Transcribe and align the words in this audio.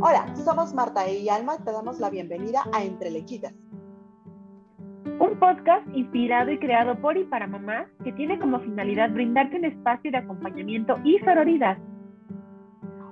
Hola, 0.00 0.32
somos 0.36 0.72
Marta 0.74 1.10
y 1.10 1.28
Alma 1.28 1.56
y 1.58 1.64
te 1.64 1.72
damos 1.72 1.98
la 1.98 2.08
bienvenida 2.08 2.62
a 2.72 2.84
Entre 2.84 3.10
Lechitas. 3.10 3.52
Un 5.18 5.36
podcast 5.40 5.88
inspirado 5.92 6.52
y 6.52 6.58
creado 6.60 6.96
por 7.00 7.16
y 7.16 7.24
para 7.24 7.48
mamás 7.48 7.88
que 8.04 8.12
tiene 8.12 8.38
como 8.38 8.60
finalidad 8.60 9.10
brindarte 9.10 9.56
un 9.56 9.64
espacio 9.64 10.12
de 10.12 10.18
acompañamiento 10.18 11.00
y 11.02 11.18
sororidad. 11.18 11.78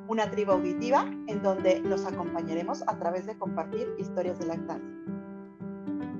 Una 0.06 0.30
tribu 0.30 0.52
auditiva 0.52 1.06
en 1.26 1.42
donde 1.42 1.80
nos 1.80 2.06
acompañaremos 2.06 2.86
a 2.86 2.96
través 3.00 3.26
de 3.26 3.36
compartir 3.36 3.88
historias 3.98 4.38
de 4.38 4.46
lactancia. 4.46 4.96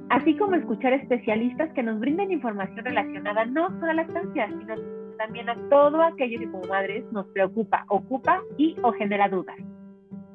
Así 0.09 0.37
como 0.37 0.57
escuchar 0.57 0.95
especialistas 0.95 1.73
que 1.75 1.85
nos 1.85 2.01
brinden 2.01 2.33
información 2.33 2.85
relacionada 2.85 3.45
no 3.45 3.69
solo 3.69 3.85
a 3.85 3.95
la 3.95 4.03
lactancia, 4.03 4.49
sino 4.49 4.75
también 5.17 5.49
a 5.49 5.57
todo 5.71 6.03
aquello 6.03 6.41
que 6.41 6.51
como 6.51 6.67
madres 6.67 7.05
nos 7.13 7.27
preocupa, 7.29 7.85
ocupa 7.89 8.43
y 8.57 8.75
o 8.83 8.91
genera 8.91 9.29
dudas. 9.29 9.57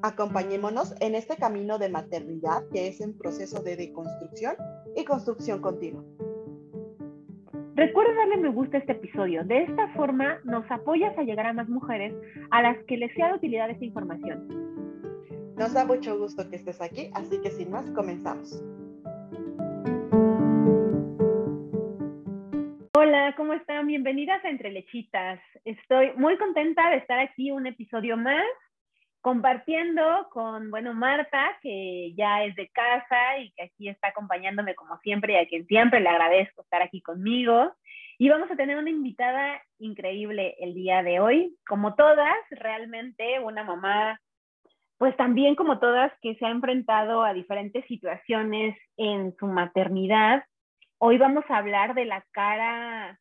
Acompañémonos 0.04 0.96
en 1.00 1.14
este 1.14 1.36
camino 1.36 1.78
de 1.78 1.90
maternidad 1.90 2.64
que 2.74 2.88
es 2.88 3.02
en 3.02 3.16
proceso 3.16 3.62
de 3.62 3.76
deconstrucción 3.76 4.56
y 4.96 5.06
construcción 5.06 5.62
continua. 5.62 6.04
Recuerda 7.76 8.16
darle 8.16 8.38
me 8.38 8.50
gusta 8.50 8.78
a 8.78 8.80
este 8.80 8.94
episodio. 8.94 9.44
De 9.44 9.64
esta 9.64 9.90
forma 9.90 10.40
nos 10.44 10.70
apoyas 10.72 11.16
a 11.20 11.24
llegar 11.24 11.46
a 11.46 11.54
más 11.54 11.70
mujeres 11.70 12.16
a 12.50 12.64
las 12.64 12.84
que 12.86 12.98
les 12.98 13.14
sea 13.14 13.28
de 13.28 13.36
utilidad 13.36 13.70
esta 13.70 13.86
información. 13.86 14.48
Nos 15.56 15.74
da 15.74 15.86
mucho 15.86 16.18
gusto 16.18 16.50
que 16.50 16.56
estés 16.56 16.82
aquí, 16.82 17.12
así 17.14 17.40
que 17.40 17.52
sin 17.52 17.70
más, 17.70 17.88
comenzamos. 17.92 18.60
Hola, 22.96 23.36
¿cómo 23.38 23.54
están? 23.54 23.86
Bienvenidas 23.86 24.44
a 24.44 24.50
Entre 24.50 24.72
Lechitas. 24.72 25.40
Estoy 25.64 26.14
muy 26.18 26.38
contenta 26.40 26.90
de 26.90 26.98
estar 26.98 27.20
aquí 27.20 27.52
un 27.52 27.68
episodio 27.68 28.18
más 28.18 28.44
compartiendo 29.22 30.28
con, 30.32 30.72
bueno, 30.72 30.94
Marta, 30.94 31.58
que 31.62 32.14
ya 32.16 32.44
es 32.44 32.56
de 32.56 32.68
casa 32.70 33.38
y 33.40 33.52
que 33.52 33.64
aquí 33.64 33.88
está 33.88 34.10
acompañándome 34.10 34.76
como 34.76 34.98
siempre 35.00 35.34
y 35.34 35.38
a 35.38 35.48
quien 35.48 35.66
siempre 35.68 36.00
le 36.00 36.10
agradezco 36.10 36.64
estar 36.64 36.82
aquí 36.82 37.02
conmigo. 37.02 37.72
Y 38.18 38.30
vamos 38.30 38.52
a 38.52 38.56
tener 38.56 38.78
una 38.78 38.90
invitada 38.90 39.62
increíble 39.80 40.56
el 40.60 40.74
día 40.74 41.04
de 41.04 41.20
hoy, 41.20 41.56
como 41.68 41.96
todas, 41.96 42.36
realmente 42.50 43.40
una 43.40 43.64
mamá, 43.64 44.20
pues 44.98 45.16
también 45.18 45.56
como 45.56 45.80
todas, 45.80 46.12
que 46.22 46.36
se 46.36 46.46
ha 46.46 46.50
enfrentado 46.50 47.24
a 47.24 47.34
diferentes 47.34 47.86
situaciones 47.86 48.78
en 48.98 49.36
su 49.40 49.48
maternidad. 49.48 50.44
Hoy 51.00 51.18
vamos 51.18 51.44
a 51.50 51.58
hablar 51.58 51.96
de 51.96 52.06
la 52.06 52.24
cara 52.32 53.20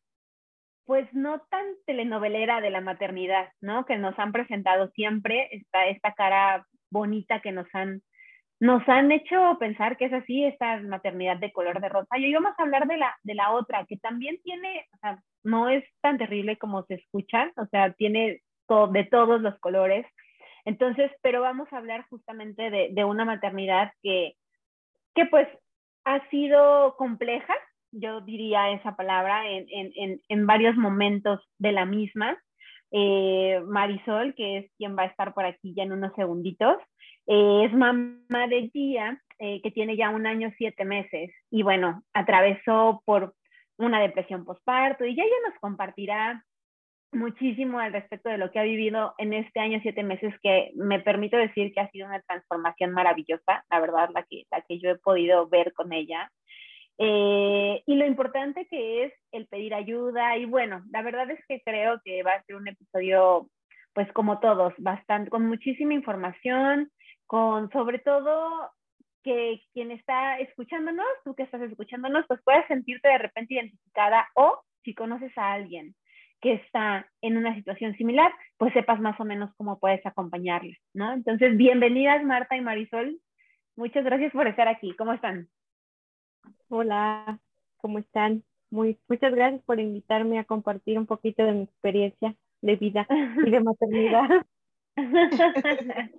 pues 0.91 1.07
no 1.13 1.39
tan 1.49 1.63
telenovelera 1.85 2.59
de 2.59 2.69
la 2.69 2.81
maternidad, 2.81 3.47
¿no? 3.61 3.85
Que 3.85 3.95
nos 3.95 4.19
han 4.19 4.33
presentado 4.33 4.89
siempre 4.89 5.47
esta, 5.71 6.13
cara 6.15 6.67
bonita 6.89 7.39
que 7.39 7.53
nos 7.53 7.65
han, 7.71 8.01
nos 8.59 8.85
han 8.89 9.09
hecho 9.09 9.55
pensar 9.57 9.95
que 9.95 10.07
es 10.07 10.11
así, 10.11 10.43
esta 10.43 10.81
maternidad 10.81 11.37
de 11.37 11.53
color 11.53 11.79
de 11.79 11.87
rosa. 11.87 12.17
Y 12.17 12.25
hoy 12.25 12.33
vamos 12.33 12.55
a 12.57 12.63
hablar 12.63 12.87
de 12.87 12.97
la, 12.97 13.15
de 13.23 13.35
la 13.35 13.53
otra, 13.53 13.85
que 13.85 13.95
también 13.99 14.41
tiene, 14.43 14.85
o 14.93 14.97
sea, 14.97 15.23
no 15.45 15.69
es 15.69 15.85
tan 16.01 16.17
terrible 16.17 16.57
como 16.57 16.83
se 16.83 16.95
escucha, 16.95 17.53
o 17.55 17.65
sea, 17.67 17.93
tiene 17.93 18.41
de 18.91 19.03
todos 19.05 19.39
los 19.39 19.57
colores. 19.61 20.05
Entonces, 20.65 21.09
pero 21.21 21.39
vamos 21.39 21.71
a 21.71 21.77
hablar 21.77 22.05
justamente 22.09 22.69
de, 22.69 22.89
de 22.91 23.05
una 23.05 23.23
maternidad 23.23 23.93
que, 24.03 24.33
que 25.15 25.25
pues 25.27 25.47
ha 26.03 26.19
sido 26.27 26.97
compleja, 26.97 27.55
yo 27.91 28.21
diría 28.21 28.71
esa 28.71 28.95
palabra, 28.95 29.49
en, 29.49 29.65
en, 29.69 30.21
en 30.27 30.47
varios 30.47 30.75
momentos 30.75 31.39
de 31.57 31.71
la 31.71 31.85
misma. 31.85 32.37
Eh, 32.91 33.61
Marisol, 33.65 34.35
que 34.35 34.57
es 34.57 34.71
quien 34.77 34.97
va 34.97 35.03
a 35.03 35.07
estar 35.07 35.33
por 35.33 35.45
aquí 35.45 35.73
ya 35.73 35.83
en 35.83 35.93
unos 35.93 36.13
segunditos, 36.15 36.77
eh, 37.27 37.63
es 37.65 37.73
mamá 37.73 38.47
de 38.49 38.69
Gia, 38.73 39.21
eh, 39.39 39.61
que 39.61 39.71
tiene 39.71 39.95
ya 39.95 40.09
un 40.09 40.27
año, 40.27 40.51
siete 40.57 40.83
meses, 40.83 41.31
y 41.49 41.63
bueno, 41.63 42.03
atravesó 42.13 43.01
por 43.05 43.33
una 43.77 44.01
depresión 44.01 44.45
postparto 44.45 45.05
y 45.05 45.15
ya 45.15 45.23
ella 45.23 45.49
nos 45.49 45.59
compartirá 45.59 46.43
muchísimo 47.13 47.79
al 47.79 47.93
respecto 47.93 48.29
de 48.29 48.37
lo 48.37 48.51
que 48.51 48.59
ha 48.59 48.63
vivido 48.63 49.13
en 49.17 49.33
este 49.33 49.59
año, 49.59 49.79
siete 49.81 50.03
meses, 50.03 50.33
que 50.41 50.71
me 50.75 50.99
permito 50.99 51.37
decir 51.37 51.73
que 51.73 51.81
ha 51.81 51.89
sido 51.91 52.07
una 52.07 52.21
transformación 52.21 52.91
maravillosa, 52.91 53.65
la 53.69 53.79
verdad, 53.79 54.09
la 54.13 54.23
que, 54.23 54.43
la 54.51 54.61
que 54.61 54.79
yo 54.79 54.91
he 54.91 54.97
podido 54.97 55.47
ver 55.47 55.73
con 55.73 55.93
ella. 55.93 56.29
Eh, 57.03 57.81
y 57.87 57.95
lo 57.95 58.05
importante 58.05 58.67
que 58.67 59.05
es 59.05 59.13
el 59.31 59.47
pedir 59.47 59.73
ayuda 59.73 60.37
y 60.37 60.45
bueno, 60.45 60.83
la 60.91 61.01
verdad 61.01 61.31
es 61.31 61.43
que 61.47 61.59
creo 61.65 61.99
que 62.05 62.21
va 62.21 62.33
a 62.33 62.43
ser 62.43 62.57
un 62.57 62.67
episodio, 62.67 63.49
pues 63.93 64.11
como 64.13 64.39
todos, 64.39 64.75
bastante, 64.77 65.31
con 65.31 65.47
muchísima 65.47 65.95
información, 65.95 66.91
con 67.25 67.71
sobre 67.71 67.97
todo 67.97 68.69
que 69.23 69.63
quien 69.73 69.89
está 69.89 70.37
escuchándonos, 70.37 71.07
tú 71.25 71.33
que 71.33 71.41
estás 71.41 71.61
escuchándonos, 71.63 72.27
pues 72.27 72.39
puedas 72.43 72.67
sentirte 72.67 73.07
de 73.07 73.17
repente 73.17 73.55
identificada 73.55 74.27
o 74.35 74.61
si 74.83 74.93
conoces 74.93 75.35
a 75.39 75.53
alguien 75.53 75.95
que 76.39 76.53
está 76.53 77.09
en 77.21 77.35
una 77.35 77.55
situación 77.55 77.95
similar, 77.97 78.31
pues 78.57 78.73
sepas 78.73 78.99
más 78.99 79.19
o 79.19 79.25
menos 79.25 79.49
cómo 79.57 79.79
puedes 79.79 80.05
acompañarle, 80.05 80.77
¿no? 80.93 81.13
Entonces, 81.13 81.57
bienvenidas 81.57 82.23
Marta 82.23 82.55
y 82.55 82.61
Marisol. 82.61 83.19
Muchas 83.75 84.03
gracias 84.03 84.31
por 84.33 84.47
estar 84.47 84.67
aquí. 84.67 84.95
¿Cómo 84.95 85.13
están? 85.13 85.47
Hola, 86.69 87.39
¿cómo 87.77 87.99
están? 87.99 88.43
Muy, 88.69 88.97
muchas 89.07 89.33
gracias 89.33 89.61
por 89.63 89.79
invitarme 89.79 90.39
a 90.39 90.45
compartir 90.45 90.97
un 90.97 91.05
poquito 91.05 91.43
de 91.43 91.51
mi 91.51 91.63
experiencia 91.63 92.35
de 92.61 92.75
vida 92.77 93.07
y 93.45 93.49
de 93.51 93.59
maternidad. 93.59 94.45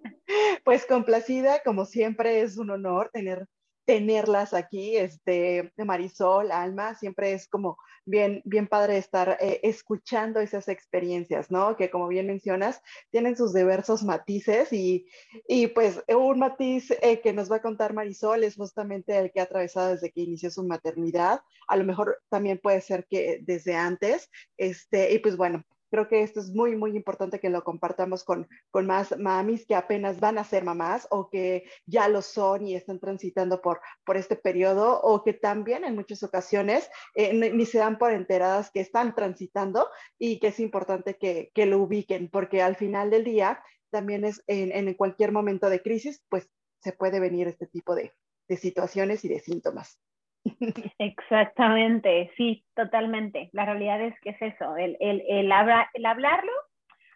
pues 0.65 0.87
complacida, 0.87 1.63
como 1.65 1.85
siempre, 1.85 2.43
es 2.43 2.59
un 2.59 2.71
honor 2.71 3.11
tener 3.13 3.47
tenerlas 3.85 4.55
aquí, 4.55 4.97
este, 4.97 5.73
Marisol, 5.77 6.53
Alma, 6.53 6.95
siempre 6.95 7.33
es 7.33 7.49
como 7.49 7.77
bien, 8.05 8.43
bien 8.45 8.67
padre 8.67 8.97
estar 8.97 9.39
eh, 9.41 9.61
escuchando 9.63 10.41
esas 10.41 10.69
experiencias, 10.69 11.51
¿no? 11.51 11.77
Que 11.77 11.91
como 11.91 12.09
bien 12.09 12.27
mencionas, 12.27 12.81
tienen 13.11 13.37
sus 13.37 13.53
diversos 13.53 14.03
matices 14.03 14.73
y, 14.73 15.07
y 15.49 15.69
pues 15.69 16.03
un 16.09 16.39
matiz 16.39 16.91
eh, 17.03 17.21
que 17.21 17.33
nos 17.33 17.51
va 17.51 17.57
a 17.57 17.63
contar 17.63 17.93
Marisol 17.93 18.45
es 18.45 18.57
justamente 18.57 19.19
el 19.19 19.31
que 19.33 19.41
ha 19.41 19.45
atravesado 19.45 19.91
desde 19.91 20.11
que 20.11 20.23
inició 20.23 20.51
su 20.51 20.65
maternidad, 20.65 21.41
a 21.69 21.77
lo 21.77 21.85
mejor 21.85 22.21
también 22.29 22.59
puede 22.59 22.81
ser 22.81 23.07
que 23.07 23.41
desde 23.43 23.75
antes, 23.75 24.31
este, 24.57 25.13
y 25.13 25.19
pues 25.19 25.37
bueno, 25.37 25.65
Creo 25.93 26.09
que 26.09 26.23
esto 26.23 26.41
es 26.41 26.49
muy, 26.55 26.75
muy 26.75 26.97
importante 26.97 27.39
que 27.39 27.51
lo 27.51 27.63
compartamos 27.65 28.25
con, 28.25 28.49
con 28.71 28.87
más 28.87 29.15
mamis 29.19 29.67
que 29.67 29.75
apenas 29.75 30.21
van 30.21 30.39
a 30.39 30.45
ser 30.45 30.65
mamás 30.65 31.07
o 31.11 31.29
que 31.29 31.65
ya 31.85 32.09
lo 32.09 32.23
son 32.23 32.67
y 32.67 32.75
están 32.75 32.99
transitando 32.99 33.61
por, 33.61 33.83
por 34.07 34.17
este 34.17 34.35
periodo 34.35 35.03
o 35.03 35.23
que 35.23 35.35
también 35.35 35.85
en 35.85 35.95
muchas 35.95 36.23
ocasiones 36.23 36.89
eh, 37.15 37.35
ni, 37.35 37.67
se 37.67 37.77
dan 37.77 37.99
por 37.99 38.11
enteradas 38.11 38.71
que 38.71 38.81
están 38.81 39.15
transitando 39.15 39.87
y 40.19 40.41
que 40.41 40.47
es 40.47 40.61
importante 40.61 41.19
que, 41.19 41.51
que 41.53 41.67
lo 41.67 41.79
ubiquen 41.81 42.31
porque 42.31 42.63
al 42.63 42.77
final 42.77 43.11
del 43.11 43.25
día 43.25 43.63
también 43.91 44.25
es 44.25 44.43
en, 44.47 44.73
en 44.73 44.95
cualquier 44.95 45.31
momento 45.31 45.69
de 45.69 45.83
crisis, 45.83 46.25
pues 46.31 46.49
se 46.81 46.95
puede 46.95 47.21
venir 47.21 47.49
este 47.49 47.67
tipo 47.67 47.95
de, 47.95 48.15
de 48.49 48.57
situaciones 48.57 49.27
y 49.27 49.29
de 49.29 49.41
síntomas. 49.41 50.01
Exactamente, 50.99 52.31
sí, 52.37 52.65
totalmente. 52.75 53.49
La 53.53 53.65
realidad 53.65 54.01
es 54.03 54.15
que 54.21 54.31
es 54.31 54.43
eso, 54.43 54.77
el, 54.77 54.97
el, 55.01 55.23
el, 55.29 55.53
hablarlo 55.53 56.53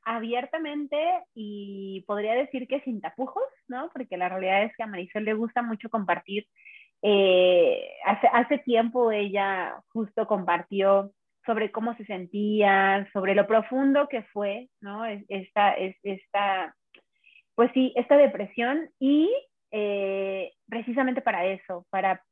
abiertamente 0.05 0.97
y 1.35 2.05
podría 2.07 2.35
decir 2.35 2.69
que 2.69 2.81
sin 2.83 3.01
tapujos, 3.01 3.43
¿no? 3.69 3.91
Porque 3.93 4.17
la 4.17 4.29
realidad 4.29 4.63
es 4.65 4.77
que 4.77 4.85
a 4.85 4.87
Marisol 4.87 5.25
le 5.25 5.35
gusta 5.35 5.63
mucho 5.63 5.91
compartir. 5.91 6.47
Eh, 7.03 7.89
hace, 8.05 8.29
hace 8.33 8.59
tiempo 8.59 9.11
ella 9.11 9.81
justo 9.93 10.27
compartió 10.27 11.11
sobre 11.45 11.71
cómo 11.71 11.95
se 11.97 12.05
sentía, 12.05 13.09
sobre 13.13 13.35
lo 13.35 13.47
profundo 13.47 14.09
que 14.09 14.23
fue, 14.33 14.69
¿no? 14.81 15.05
Esta, 15.05 15.75
esta 16.03 16.75
pues 17.57 17.71
sí, 17.73 17.93
esta 17.97 18.17
depresión 18.17 18.91
y 19.01 19.35
eh, 19.73 20.53
precisamente 20.69 21.23
para 21.23 21.47
eso, 21.47 21.87
para 21.91 22.23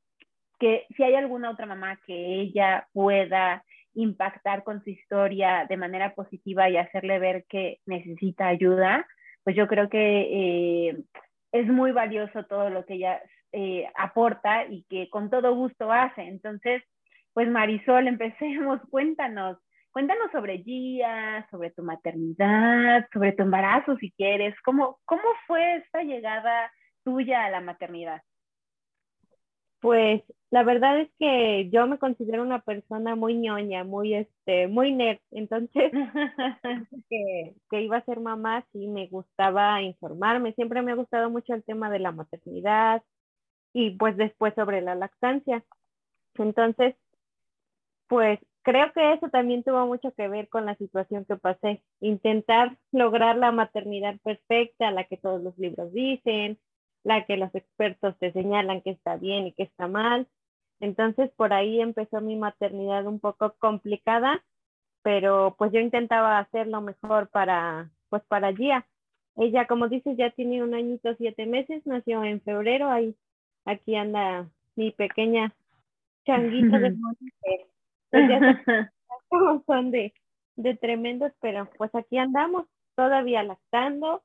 que 0.58 0.86
si 0.96 1.02
hay 1.02 1.14
alguna 1.14 1.50
otra 1.50 1.66
mamá 1.66 1.98
que 2.06 2.40
ella 2.40 2.88
pueda 2.92 3.64
impactar 3.94 4.64
con 4.64 4.82
su 4.82 4.90
historia 4.90 5.66
de 5.68 5.76
manera 5.76 6.14
positiva 6.14 6.68
y 6.68 6.76
hacerle 6.76 7.18
ver 7.18 7.44
que 7.48 7.78
necesita 7.86 8.48
ayuda, 8.48 9.06
pues 9.44 9.56
yo 9.56 9.68
creo 9.68 9.88
que 9.88 9.98
eh, 10.88 11.02
es 11.52 11.66
muy 11.68 11.92
valioso 11.92 12.44
todo 12.44 12.70
lo 12.70 12.84
que 12.84 12.94
ella 12.94 13.22
eh, 13.52 13.86
aporta 13.94 14.64
y 14.66 14.84
que 14.88 15.08
con 15.10 15.30
todo 15.30 15.54
gusto 15.54 15.92
hace. 15.92 16.22
Entonces, 16.22 16.82
pues 17.32 17.48
Marisol, 17.48 18.08
empecemos, 18.08 18.80
cuéntanos, 18.90 19.58
cuéntanos 19.92 20.30
sobre 20.32 20.58
Gia, 20.64 21.46
sobre 21.50 21.70
tu 21.70 21.82
maternidad, 21.82 23.06
sobre 23.12 23.32
tu 23.32 23.42
embarazo 23.42 23.96
si 23.98 24.10
quieres, 24.12 24.54
¿cómo, 24.64 24.98
cómo 25.04 25.22
fue 25.46 25.76
esta 25.76 26.02
llegada 26.02 26.72
tuya 27.04 27.44
a 27.44 27.50
la 27.50 27.60
maternidad? 27.60 28.22
Pues 29.84 30.22
la 30.50 30.62
verdad 30.62 30.98
es 30.98 31.10
que 31.18 31.68
yo 31.68 31.86
me 31.86 31.98
considero 31.98 32.40
una 32.42 32.62
persona 32.62 33.16
muy 33.16 33.34
ñoña, 33.34 33.84
muy 33.84 34.14
este, 34.14 34.66
muy 34.66 34.92
nerd, 34.92 35.18
entonces 35.30 35.92
que, 37.10 37.54
que, 37.68 37.82
iba 37.82 37.98
a 37.98 38.04
ser 38.06 38.20
mamá 38.20 38.64
sí 38.72 38.86
me 38.86 39.08
gustaba 39.08 39.82
informarme, 39.82 40.54
siempre 40.54 40.80
me 40.80 40.92
ha 40.92 40.94
gustado 40.94 41.28
mucho 41.28 41.52
el 41.52 41.64
tema 41.64 41.90
de 41.90 41.98
la 41.98 42.12
maternidad 42.12 43.02
y 43.74 43.90
pues 43.90 44.16
después 44.16 44.54
sobre 44.54 44.80
la 44.80 44.94
lactancia. 44.94 45.62
Entonces, 46.38 46.94
pues 48.08 48.40
creo 48.62 48.90
que 48.94 49.12
eso 49.12 49.28
también 49.28 49.64
tuvo 49.64 49.86
mucho 49.86 50.12
que 50.14 50.28
ver 50.28 50.48
con 50.48 50.64
la 50.64 50.76
situación 50.76 51.26
que 51.26 51.36
pasé, 51.36 51.82
intentar 52.00 52.78
lograr 52.90 53.36
la 53.36 53.52
maternidad 53.52 54.18
perfecta, 54.24 54.90
la 54.92 55.04
que 55.04 55.18
todos 55.18 55.42
los 55.42 55.58
libros 55.58 55.92
dicen, 55.92 56.58
la 57.04 57.24
que 57.26 57.36
los 57.36 57.54
expertos 57.54 58.18
te 58.18 58.32
señalan 58.32 58.80
que 58.80 58.90
está 58.90 59.16
bien 59.16 59.46
y 59.46 59.52
que 59.52 59.62
está 59.62 59.86
mal. 59.86 60.26
Entonces 60.80 61.30
por 61.36 61.52
ahí 61.52 61.80
empezó 61.80 62.20
mi 62.20 62.34
maternidad 62.36 63.06
un 63.06 63.20
poco 63.20 63.54
complicada, 63.58 64.42
pero 65.02 65.54
pues 65.56 65.70
yo 65.72 65.80
intentaba 65.80 66.38
hacer 66.38 66.66
lo 66.66 66.80
mejor 66.80 67.28
para, 67.28 67.90
pues 68.08 68.22
para 68.24 68.52
Gia. 68.52 68.86
Ella, 69.36 69.66
como 69.66 69.88
dices, 69.88 70.16
ya 70.16 70.30
tiene 70.30 70.62
un 70.62 70.74
añito, 70.74 71.14
siete 71.16 71.46
meses, 71.46 71.84
nació 71.86 72.24
en 72.24 72.40
febrero, 72.40 72.88
ahí, 72.88 73.16
aquí 73.64 73.96
anda 73.96 74.48
mi 74.76 74.92
pequeña 74.92 75.52
changuita 76.24 76.78
de 76.78 76.96
pues 78.10 78.28
ya 78.28 78.92
son 79.66 79.90
de, 79.90 80.14
de 80.56 80.76
tremendos, 80.76 81.32
pero 81.40 81.68
pues 81.76 81.94
aquí 81.94 82.16
andamos 82.16 82.66
todavía 82.94 83.42
lactando 83.42 84.22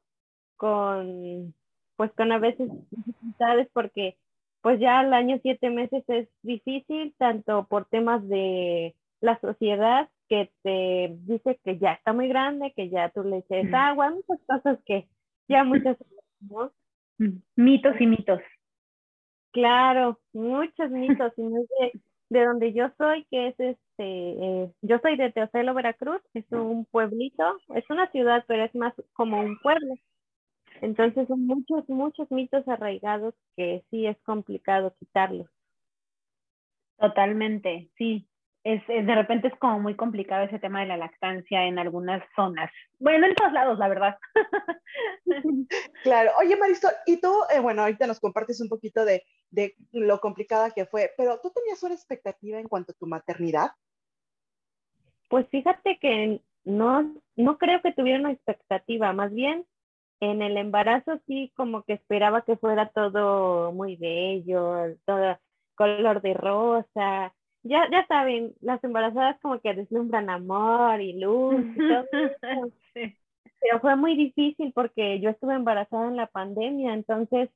con 0.58 1.54
pues 2.00 2.14
con 2.14 2.32
a 2.32 2.40
veces 2.40 2.70
dificultades 2.92 3.68
porque 3.74 4.16
pues 4.62 4.80
ya 4.80 5.00
al 5.00 5.14
año 5.14 5.38
siete 5.42 5.70
meses 5.70 6.02
es 6.08 6.30
difícil, 6.44 7.14
tanto 7.18 7.68
por 7.68 7.90
temas 7.90 8.26
de 8.30 8.96
la 9.20 9.38
sociedad 9.42 10.08
que 10.30 10.50
te 10.64 11.14
dice 11.26 11.60
que 11.62 11.78
ya 11.78 11.92
está 11.92 12.14
muy 12.14 12.30
grande, 12.30 12.72
que 12.74 12.90
ya 12.90 13.10
tú 13.10 13.26
le 13.26 13.40
eches 13.40 13.74
agua, 13.74 14.12
muchas 14.12 14.40
cosas 14.48 14.80
que 14.86 15.10
ya 15.50 15.66
muchas... 15.66 15.98
Mitos 17.58 18.00
y 18.00 18.08
mitos. 18.08 18.40
Claro, 19.52 20.22
muchos 20.32 20.90
mitos, 20.92 21.34
y 21.36 21.42
no 21.42 21.60
de, 21.82 22.00
de 22.30 22.46
donde 22.46 22.72
yo 22.72 22.90
soy, 22.98 23.26
que 23.26 23.50
es 23.50 23.60
este, 23.60 23.84
eh, 24.00 24.72
yo 24.82 25.00
soy 25.00 25.18
de 25.18 25.34
Teocelo, 25.34 25.74
Veracruz, 25.74 26.22
es 26.34 26.50
un 26.52 26.86
pueblito, 26.86 27.44
es 27.76 27.84
una 27.90 28.10
ciudad, 28.12 28.46
pero 28.48 28.64
es 28.64 28.74
más 28.74 28.94
como 29.12 29.42
un 29.42 29.60
pueblo. 29.60 29.96
Entonces 30.82 31.28
son 31.28 31.46
muchos, 31.46 31.88
muchos 31.90 32.30
mitos 32.32 32.68
arraigados 32.68 33.34
que 33.56 33.84
sí 33.90 34.06
es 34.06 34.18
complicado 34.24 34.96
quitarlos. 35.00 35.50
Totalmente, 36.98 37.90
sí. 37.98 38.28
Es, 38.66 38.86
de 38.88 39.16
repente 39.16 39.48
es 39.48 39.56
como 39.58 39.80
muy 39.80 39.96
complicado 39.96 40.44
ese 40.44 40.60
tema 40.60 40.82
de 40.82 40.88
la 40.88 40.98
lactancia 40.98 41.66
en 41.66 41.80
algunas 41.80 42.22
zonas. 42.36 42.70
Bueno, 43.00 43.26
en 43.26 43.34
todos 43.36 43.54
lados, 43.54 43.80
la 43.80 43.88
verdad. 43.88 44.18
claro. 46.04 46.32
Oye, 46.42 46.58
Marisol, 46.58 46.92
y 47.06 47.22
tú, 47.22 47.34
eh, 47.56 47.62
bueno, 47.62 47.84
ahorita 47.84 48.06
nos 48.06 48.20
compartes 48.20 48.60
un 48.60 48.68
poquito 48.68 49.06
de, 49.06 49.24
de 49.50 49.76
lo 49.94 50.20
complicada 50.20 50.72
que 50.72 50.86
fue, 50.86 51.14
pero 51.18 51.40
¿tú 51.42 51.52
tenías 51.52 51.82
una 51.84 51.96
expectativa 51.96 52.60
en 52.60 52.68
cuanto 52.68 52.92
a 52.92 52.96
tu 52.96 53.08
maternidad? 53.08 53.70
Pues 55.30 55.48
fíjate 55.50 55.98
que 56.00 56.42
no, 56.66 57.16
no 57.38 57.58
creo 57.58 57.82
que 57.82 57.94
tuviera 57.94 58.20
una 58.20 58.34
expectativa, 58.34 59.14
más 59.14 59.34
bien 59.34 59.66
en 60.20 60.42
el 60.42 60.58
embarazo 60.58 61.20
sí 61.28 61.52
como 61.56 61.84
que 61.84 61.94
esperaba 61.94 62.44
que 62.44 62.58
fuera 62.58 62.90
todo 62.90 63.72
muy 63.72 63.96
bello, 63.96 64.96
todo 65.06 65.38
color 65.76 66.22
de 66.22 66.34
rosa. 66.34 67.34
Ya, 67.64 67.90
ya 67.92 68.06
saben, 68.08 68.54
las 68.62 68.84
embarazadas 68.84 69.40
como 69.42 69.60
que 69.60 69.74
deslumbran 69.74 70.30
amor 70.30 71.02
y 71.02 71.14
luz 71.20 71.56
y 71.76 71.78
todo 71.78 72.06
Pero 73.62 73.80
fue 73.82 73.96
muy 73.98 74.16
difícil 74.16 74.72
porque 74.74 75.20
yo 75.20 75.30
estuve 75.30 75.54
embarazada 75.56 76.08
en 76.08 76.16
la 76.16 76.28
pandemia, 76.28 76.94
entonces 76.94 77.50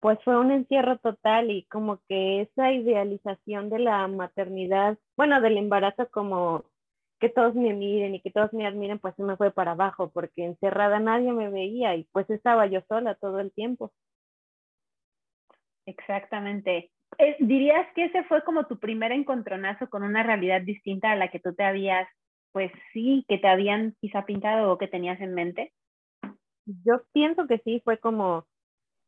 pues 0.00 0.18
fue 0.22 0.38
un 0.38 0.50
encierro 0.50 0.98
total 0.98 1.50
y 1.50 1.64
como 1.64 1.98
que 2.08 2.42
esa 2.42 2.72
idealización 2.72 3.70
de 3.70 3.78
la 3.78 4.06
maternidad, 4.06 4.98
bueno, 5.16 5.40
del 5.40 5.56
embarazo 5.56 6.08
como 6.10 6.64
que 7.20 7.28
todos 7.28 7.54
me 7.54 7.72
miren 7.72 8.14
y 8.14 8.20
que 8.20 8.30
todos 8.30 8.52
me 8.52 8.66
admiren, 8.66 8.98
pues 8.98 9.14
se 9.16 9.22
me 9.22 9.36
fue 9.36 9.50
para 9.50 9.72
abajo, 9.72 10.10
porque 10.10 10.44
encerrada 10.44 11.00
nadie 11.00 11.32
me 11.32 11.50
veía 11.50 11.94
y 11.96 12.04
pues 12.12 12.28
estaba 12.30 12.66
yo 12.66 12.80
sola 12.88 13.14
todo 13.14 13.40
el 13.40 13.52
tiempo. 13.52 13.92
Exactamente. 15.86 16.90
Eh, 17.18 17.36
¿Dirías 17.38 17.86
que 17.94 18.06
ese 18.06 18.24
fue 18.24 18.42
como 18.42 18.66
tu 18.66 18.78
primer 18.78 19.12
encontronazo 19.12 19.88
con 19.88 20.02
una 20.02 20.22
realidad 20.22 20.62
distinta 20.62 21.12
a 21.12 21.16
la 21.16 21.28
que 21.28 21.40
tú 21.40 21.54
te 21.54 21.62
habías, 21.62 22.08
pues 22.52 22.72
sí, 22.92 23.24
que 23.28 23.38
te 23.38 23.48
habían 23.48 23.94
quizá 24.00 24.24
pintado 24.24 24.72
o 24.72 24.78
que 24.78 24.88
tenías 24.88 25.20
en 25.20 25.34
mente? 25.34 25.72
Yo 26.66 27.02
pienso 27.12 27.46
que 27.46 27.58
sí, 27.58 27.80
fue 27.84 27.98
como, 27.98 28.46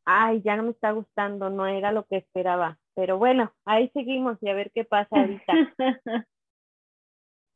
ay, 0.05 0.41
ya 0.43 0.55
no 0.55 0.63
me 0.63 0.71
está 0.71 0.91
gustando, 0.91 1.49
no 1.49 1.67
era 1.67 1.91
lo 1.91 2.05
que 2.05 2.17
esperaba. 2.17 2.77
Pero 2.95 3.17
bueno, 3.17 3.51
ahí 3.65 3.89
seguimos 3.89 4.37
y 4.41 4.49
a 4.49 4.53
ver 4.53 4.71
qué 4.73 4.85
pasa 4.85 5.09
ahorita. 5.11 5.53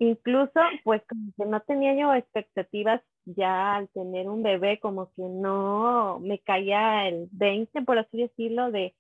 Incluso, 0.02 0.60
pues 0.84 1.04
como 1.08 1.32
que 1.38 1.46
no 1.46 1.60
tenía 1.62 1.94
yo 1.94 2.12
expectativas 2.12 3.04
ya 3.26 3.76
al 3.76 3.88
tener 3.90 4.28
un 4.30 4.42
bebé, 4.42 4.80
como 4.80 5.14
que 5.14 5.22
no 5.22 6.18
me 6.22 6.40
caía 6.40 7.08
el 7.08 7.30
20, 7.32 7.84
por 7.84 8.00
así 8.00 8.18
decirlo, 8.18 8.72
de 8.72 8.96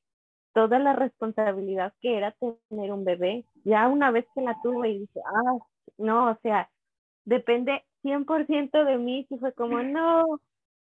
toda 0.54 0.78
la 0.78 0.94
responsabilidad 0.94 1.92
que 2.02 2.18
era 2.18 2.36
tener 2.70 2.94
un 2.94 3.04
bebé. 3.04 3.46
Ya 3.64 3.88
una 3.88 4.12
vez 4.12 4.28
que 4.36 4.42
la 4.42 4.56
tuve 4.62 4.90
y 4.92 5.00
dije, 5.00 5.20
ah, 5.26 5.58
no, 5.98 6.30
o 6.30 6.38
sea, 6.44 6.70
depende 7.26 7.84
100% 8.04 8.86
de 8.86 9.00
mí, 9.00 9.26
y 9.28 9.38
fue 9.40 9.54
como, 9.54 9.82
no, 9.82 10.40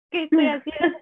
¿qué 0.09 0.23
estoy 0.23 0.47
haciendo? 0.47 0.99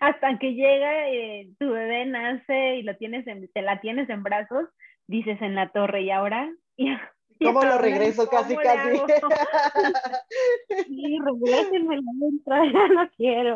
Hasta 0.00 0.38
que 0.38 0.54
llega 0.54 1.08
eh, 1.08 1.48
tu 1.58 1.70
bebé 1.72 2.06
nace 2.06 2.76
y 2.76 2.82
lo 2.84 2.96
tienes 2.98 3.24
te 3.24 3.62
la 3.62 3.80
tienes 3.80 4.08
en 4.08 4.22
brazos 4.22 4.68
dices 5.06 5.40
en 5.42 5.54
la 5.54 5.70
torre 5.70 6.02
y 6.02 6.10
ahora... 6.10 6.50
¿Cómo 7.42 7.62
lo 7.62 7.78
regreso? 7.78 8.28
Casi, 8.28 8.56
casi. 8.56 8.96
sí, 10.86 11.18
regrésenme 11.24 11.96
la 11.96 12.02
ya 12.72 12.88
no 12.88 13.08
quiero. 13.16 13.54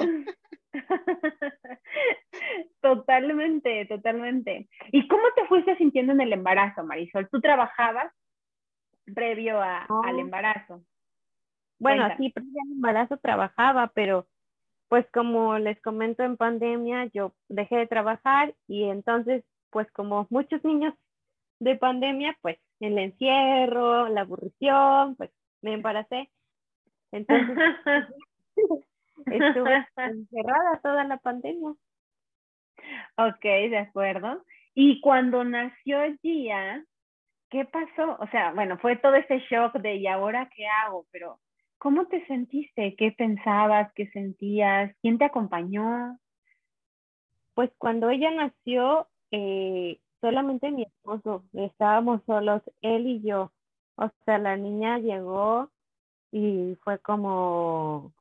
Totalmente, 2.81 3.87
totalmente. 3.87 4.69
¿Y 4.93 5.09
cómo 5.09 5.23
te 5.35 5.47
fuiste 5.47 5.77
sintiendo 5.77 6.13
en 6.13 6.21
el 6.21 6.33
embarazo, 6.33 6.85
Marisol? 6.85 7.29
¿Tú 7.31 7.41
trabajabas 7.41 8.13
previo 9.15 9.61
al 9.61 10.19
embarazo? 10.19 10.83
Bueno, 11.79 12.09
sí, 12.17 12.31
previo 12.31 12.61
al 12.67 12.73
embarazo 12.73 13.17
trabajaba, 13.19 13.93
pero 13.95 14.27
pues 14.89 15.07
como 15.13 15.59
les 15.59 15.81
comento 15.83 16.23
en 16.23 16.37
pandemia, 16.37 17.07
yo 17.13 17.35
dejé 17.49 17.77
de 17.77 17.87
trabajar 17.87 18.55
y 18.67 18.85
entonces, 18.85 19.45
pues 19.71 19.91
como 19.93 20.27
muchos 20.31 20.65
niños 20.65 20.95
de 21.61 21.77
pandemia, 21.77 22.37
pues 22.41 22.59
el 22.81 22.99
encierro, 22.99 24.09
la 24.09 24.23
aburrición, 24.23 25.17
pues 25.17 25.31
me 25.63 25.75
embaracé. 25.75 26.31
Entonces, 27.13 27.57
estuve 29.27 29.87
encerrada 29.97 30.81
toda 30.83 31.05
la 31.05 31.17
pandemia. 31.19 31.75
Ok, 33.17 33.43
de 33.43 33.79
acuerdo. 33.79 34.45
Y 34.75 35.01
cuando 35.01 35.43
nació 35.45 35.99
Gia, 36.23 36.85
¿qué 37.51 37.65
pasó? 37.65 38.17
O 38.21 38.27
sea, 38.29 38.53
bueno, 38.53 38.79
fue 38.79 38.97
todo 38.97 39.15
ese 39.15 39.39
shock 39.51 39.75
de 39.81 39.97
¿y 39.97 40.07
ahora 40.07 40.49
qué 40.55 40.67
hago? 40.67 41.07
Pero, 41.11 41.41
¿cómo 41.79 42.07
te 42.07 42.25
sentiste? 42.27 42.95
¿Qué 42.97 43.13
pensabas? 43.13 43.93
¿Qué 43.95 44.09
sentías? 44.11 44.95
¿Quién 45.03 45.19
te 45.19 45.25
acompañó? 45.25 46.19
Pues 47.55 47.71
cuando 47.79 48.09
ella 48.11 48.31
nació, 48.31 49.09
eh, 49.33 49.99
solamente 50.21 50.71
mi 50.71 50.83
esposo, 50.83 51.45
estábamos 51.53 52.23
solos, 52.27 52.63
él 52.83 53.07
y 53.07 53.23
yo. 53.23 53.53
O 53.97 54.11
sea, 54.25 54.39
la 54.39 54.57
niña 54.57 54.99
llegó 54.99 55.71
y 56.31 56.77
fue 56.85 56.99
como, 56.99 58.13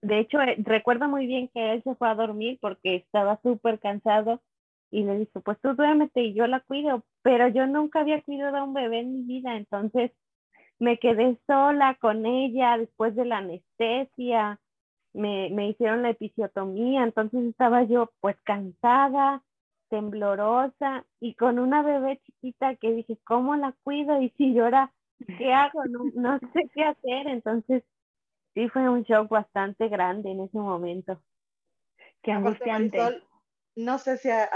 de 0.00 0.20
hecho, 0.20 0.40
eh, 0.40 0.56
recuerdo 0.58 1.08
muy 1.08 1.26
bien 1.26 1.48
que 1.48 1.72
él 1.74 1.82
se 1.82 1.94
fue 1.96 2.08
a 2.08 2.14
dormir 2.14 2.58
porque 2.60 2.96
estaba 2.96 3.40
súper 3.42 3.78
cansado 3.80 4.40
y 4.90 5.04
le 5.04 5.18
dijo, 5.18 5.40
pues 5.40 5.58
tú 5.60 5.74
duérmete 5.74 6.22
y 6.22 6.34
yo 6.34 6.46
la 6.46 6.60
cuido, 6.60 7.04
pero 7.22 7.48
yo 7.48 7.66
nunca 7.66 8.00
había 8.00 8.22
cuidado 8.22 8.56
a 8.56 8.64
un 8.64 8.74
bebé 8.74 9.00
en 9.00 9.12
mi 9.12 9.22
vida, 9.22 9.56
entonces 9.56 10.12
me 10.78 10.98
quedé 10.98 11.38
sola 11.46 11.96
con 12.00 12.26
ella 12.26 12.78
después 12.78 13.14
de 13.16 13.24
la 13.24 13.38
anestesia, 13.38 14.60
me, 15.12 15.50
me 15.50 15.68
hicieron 15.68 16.02
la 16.02 16.10
episiotomía, 16.10 17.02
entonces 17.02 17.44
estaba 17.46 17.82
yo 17.84 18.12
pues 18.20 18.36
cansada, 18.44 19.42
temblorosa 19.88 21.04
y 21.20 21.34
con 21.34 21.58
una 21.58 21.82
bebé 21.82 22.20
chiquita 22.24 22.76
que 22.76 22.92
dije, 22.92 23.18
¿cómo 23.24 23.56
la 23.56 23.74
cuido? 23.82 24.20
Y 24.20 24.30
si 24.30 24.54
llora, 24.54 24.92
¿qué 25.38 25.52
hago? 25.52 25.84
No, 25.86 26.04
no 26.14 26.38
sé 26.52 26.70
qué 26.74 26.84
hacer. 26.84 27.28
Entonces, 27.28 27.84
sí 28.54 28.68
fue 28.68 28.88
un 28.88 29.02
shock 29.02 29.28
bastante 29.28 29.88
grande 29.88 30.30
en 30.30 30.40
ese 30.40 30.58
momento. 30.58 31.22
Qué 32.22 32.32
angustiante. 32.32 33.22
no 33.76 33.98
sé 33.98 34.18
si 34.18 34.30
a, 34.30 34.48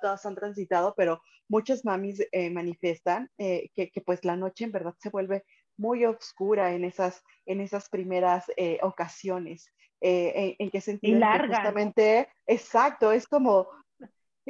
todas 0.00 0.26
han 0.26 0.34
transitado, 0.34 0.94
pero 0.96 1.20
muchas 1.48 1.84
mamis 1.84 2.24
eh, 2.30 2.50
manifiestan 2.50 3.30
eh, 3.38 3.70
que, 3.74 3.90
pues 4.04 4.24
la 4.24 4.36
noche 4.36 4.64
en 4.64 4.72
verdad 4.72 4.94
se 4.98 5.10
vuelve 5.10 5.44
muy 5.76 6.04
oscura 6.04 6.72
en 6.74 6.84
esas, 6.84 7.22
en 7.46 7.60
esas 7.60 7.88
primeras 7.88 8.44
eh, 8.56 8.78
ocasiones. 8.82 9.72
En, 10.02 10.54
en, 10.58 10.70
qué 10.70 10.80
sentido? 10.80 11.16
Y 11.16 11.20
larga. 11.20 11.56
Justamente, 11.56 12.28
exacto, 12.46 13.12
es 13.12 13.26
como 13.26 13.68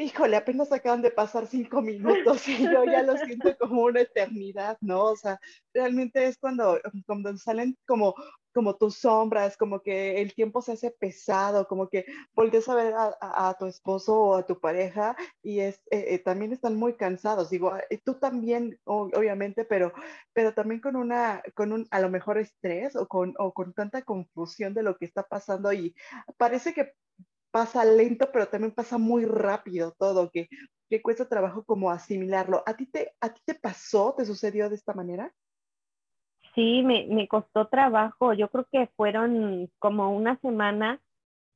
híjole, 0.01 0.37
apenas 0.37 0.73
acaban 0.73 1.03
de 1.03 1.11
pasar 1.11 1.47
cinco 1.47 1.83
minutos 1.83 2.49
y 2.49 2.63
yo 2.63 2.85
ya 2.85 3.03
lo 3.03 3.17
siento 3.19 3.57
como 3.59 3.83
una 3.83 4.01
eternidad, 4.01 4.79
¿no? 4.81 5.05
O 5.05 5.17
sea, 5.17 5.39
realmente 5.75 6.27
es 6.27 6.39
cuando, 6.39 6.81
cuando 7.07 7.37
salen 7.37 7.77
como, 7.87 8.15
como 8.53 8.77
tus 8.77 8.97
sombras, 8.97 9.57
como 9.57 9.81
que 9.81 10.21
el 10.21 10.35
tiempo 10.35 10.63
se 10.63 10.73
hace 10.73 10.91
pesado, 10.91 11.67
como 11.69 11.89
que 11.89 12.07
volteas 12.35 12.69
a 12.69 12.75
ver 12.75 12.95
a, 12.97 13.57
tu 13.59 13.67
esposo 13.67 14.19
o 14.19 14.37
a 14.37 14.47
tu 14.47 14.59
pareja 14.59 15.17
y 15.43 15.61
es, 15.61 15.77
eh, 15.91 16.07
eh, 16.15 16.19
también 16.19 16.53
están 16.53 16.77
muy 16.77 16.95
cansados. 16.95 17.51
Digo, 17.51 17.77
eh, 17.91 18.01
tú 18.05 18.15
también, 18.15 18.79
obviamente, 18.85 19.65
pero, 19.65 19.93
pero 20.33 20.55
también 20.55 20.81
con 20.81 20.97
una, 20.97 21.43
con 21.55 21.73
un, 21.73 21.87
a 21.91 22.01
lo 22.01 22.11
mejor 22.11 22.39
estrés 22.39 22.97
o 22.97 23.07
con, 23.07 23.35
o 23.39 23.53
con 23.53 23.73
tanta 23.75 24.03
confusión 24.03 24.75
de 24.75 24.83
lo 24.83 24.97
que 24.97 25.05
está 25.05 25.23
pasando 25.25 25.73
y 25.73 25.95
parece 26.39 26.75
que 26.75 26.93
pasa 27.51 27.85
lento, 27.85 28.31
pero 28.33 28.49
también 28.49 28.75
pasa 28.75 28.99
muy 28.99 29.25
rápido 29.25 29.95
todo, 29.99 30.31
que, 30.31 30.49
que 30.89 31.03
cuesta 31.03 31.29
trabajo 31.29 31.65
como 31.65 31.91
asimilarlo. 31.91 32.63
¿A 32.67 32.77
ti, 32.77 32.87
te, 32.87 33.15
¿A 33.21 33.33
ti 33.35 33.41
te 33.45 33.55
pasó, 33.55 34.15
te 34.17 34.25
sucedió 34.25 34.69
de 34.69 34.77
esta 34.77 34.95
manera? 34.95 35.33
Sí, 36.55 36.83
me, 36.83 37.07
me 37.09 37.29
costó 37.29 37.69
trabajo. 37.69 38.33
Yo 38.35 38.49
creo 38.51 38.67
que 38.71 38.89
fueron 38.97 39.71
como 39.79 40.15
una 40.17 40.39
semana. 40.41 41.01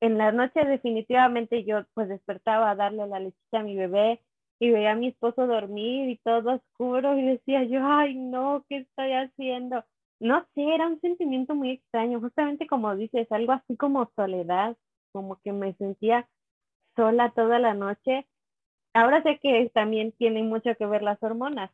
En 0.01 0.19
la 0.19 0.33
noche 0.33 0.65
definitivamente 0.65 1.65
yo 1.65 1.87
pues 1.95 2.09
despertaba 2.09 2.71
a 2.71 2.77
darle 2.77 3.07
la 3.09 3.21
lechita 3.21 3.61
a 3.61 3.63
mi 3.63 3.77
bebé 3.77 4.23
y 4.61 4.71
veía 4.71 4.93
a 4.93 4.97
mi 4.97 5.09
esposo 5.09 5.47
dormir 5.47 6.11
y 6.11 6.19
todo 6.19 6.57
oscuro 6.57 7.19
y 7.19 7.25
decía 7.25 7.65
yo, 7.65 7.81
ay 7.85 8.17
no, 8.17 8.65
¿qué 8.69 8.79
estoy 8.79 9.13
haciendo? 9.13 9.85
No 10.21 10.47
sé, 10.55 10.75
era 10.75 10.89
un 10.89 11.01
sentimiento 11.01 11.55
muy 11.55 11.73
extraño, 11.73 12.21
justamente 12.21 12.67
como 12.67 12.95
dices, 12.97 13.31
algo 13.33 13.53
así 13.53 13.77
como 13.77 14.11
soledad, 14.17 14.77
como 15.15 15.41
que 15.43 15.53
me 15.53 15.75
sentía 15.75 16.29
sola 16.97 17.31
toda 17.31 17.61
la 17.61 17.73
noche. 17.73 18.27
Ahora 18.95 19.23
sé 19.23 19.39
que 19.39 19.71
también 19.73 20.11
tienen 20.11 20.49
mucho 20.49 20.75
que 20.77 20.87
ver 20.87 21.03
las 21.03 21.23
hormonas, 21.23 21.71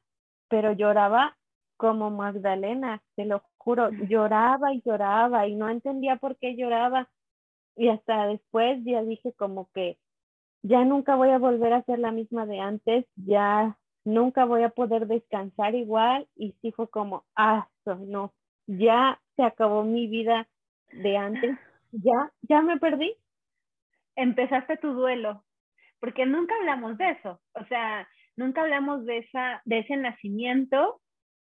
pero 0.49 0.73
lloraba 0.73 1.39
como 1.79 2.11
Magdalena, 2.11 3.03
te 3.17 3.25
lo 3.25 3.43
juro, 3.57 3.89
lloraba 3.91 4.75
y 4.75 4.83
lloraba 4.83 5.47
y 5.47 5.55
no 5.55 5.71
entendía 5.71 6.17
por 6.17 6.37
qué 6.37 6.55
lloraba. 6.55 7.09
Y 7.77 7.89
hasta 7.89 8.27
después 8.27 8.79
ya 8.85 9.03
dije 9.03 9.33
como 9.33 9.71
que 9.73 9.97
ya 10.63 10.85
nunca 10.85 11.17
voy 11.17 11.31
a 11.31 11.39
volver 11.39 11.73
a 11.73 11.83
ser 11.85 11.99
la 11.99 12.13
misma 12.13 12.45
de 12.45 12.61
antes, 12.61 13.07
ya 13.17 13.79
nunca 14.05 14.45
voy 14.45 14.65
a 14.65 14.69
poder 14.69 15.07
descansar 15.07 15.75
igual 15.75 16.29
y 16.37 16.53
sí 16.61 16.73
fue 16.73 16.91
como, 16.91 17.25
ah, 17.35 17.69
no, 17.87 18.35
ya 18.67 19.19
se 19.37 19.43
acabó 19.45 19.83
mi 19.85 20.07
vida 20.07 20.47
de 20.93 21.17
antes, 21.17 21.59
ya, 21.93 22.31
ya 22.43 22.61
me 22.61 22.79
perdí, 22.79 23.17
empezaste 24.17 24.77
tu 24.77 24.93
duelo, 24.93 25.45
porque 26.01 26.27
nunca 26.27 26.55
hablamos 26.57 26.99
de 26.99 27.11
eso, 27.11 27.41
o 27.55 27.65
sea, 27.67 28.09
nunca 28.37 28.63
hablamos 28.63 29.05
de, 29.05 29.19
esa, 29.19 29.63
de 29.65 29.81
ese 29.81 29.97
nacimiento 29.97 31.01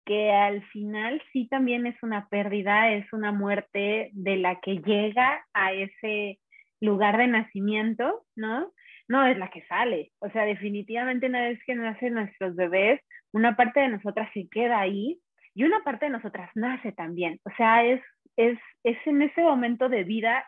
que 0.04 0.33
al 0.33 0.62
final 0.69 1.23
sí 1.33 1.49
también 1.49 1.87
es 1.87 1.97
una 2.02 2.28
pérdida, 2.28 2.92
es 2.92 3.12
una 3.12 3.33
muerte 3.33 4.11
de 4.12 4.37
la 4.37 4.61
que 4.61 4.78
llega 4.78 5.45
a 5.54 5.73
ese 5.73 6.40
lugar 6.81 7.16
de 7.19 7.28
nacimiento, 7.28 8.25
¿no? 8.35 8.73
No 9.09 9.26
es 9.26 9.38
la 9.38 9.49
que 9.50 9.64
sale. 9.66 10.11
O 10.19 10.28
sea, 10.31 10.45
definitivamente 10.45 11.26
una 11.26 11.42
vez 11.42 11.61
que 11.64 11.75
nacen 11.75 12.14
nuestros 12.14 12.57
bebés, 12.57 13.00
una 13.33 13.57
parte 13.57 13.81
de 13.81 13.88
nosotras 13.88 14.28
se 14.35 14.49
queda 14.49 14.81
ahí 14.81 15.21
y 15.54 15.64
una 15.64 15.85
parte 15.85 16.07
de 16.07 16.12
nosotras 16.12 16.50
nace 16.54 16.92
también. 16.92 17.40
O 17.45 17.50
sea, 17.57 17.85
es, 17.85 18.00
es, 18.37 18.59
es 18.83 18.99
en 19.07 19.23
ese 19.23 19.42
momento 19.42 19.88
de 19.88 20.04
vida, 20.04 20.45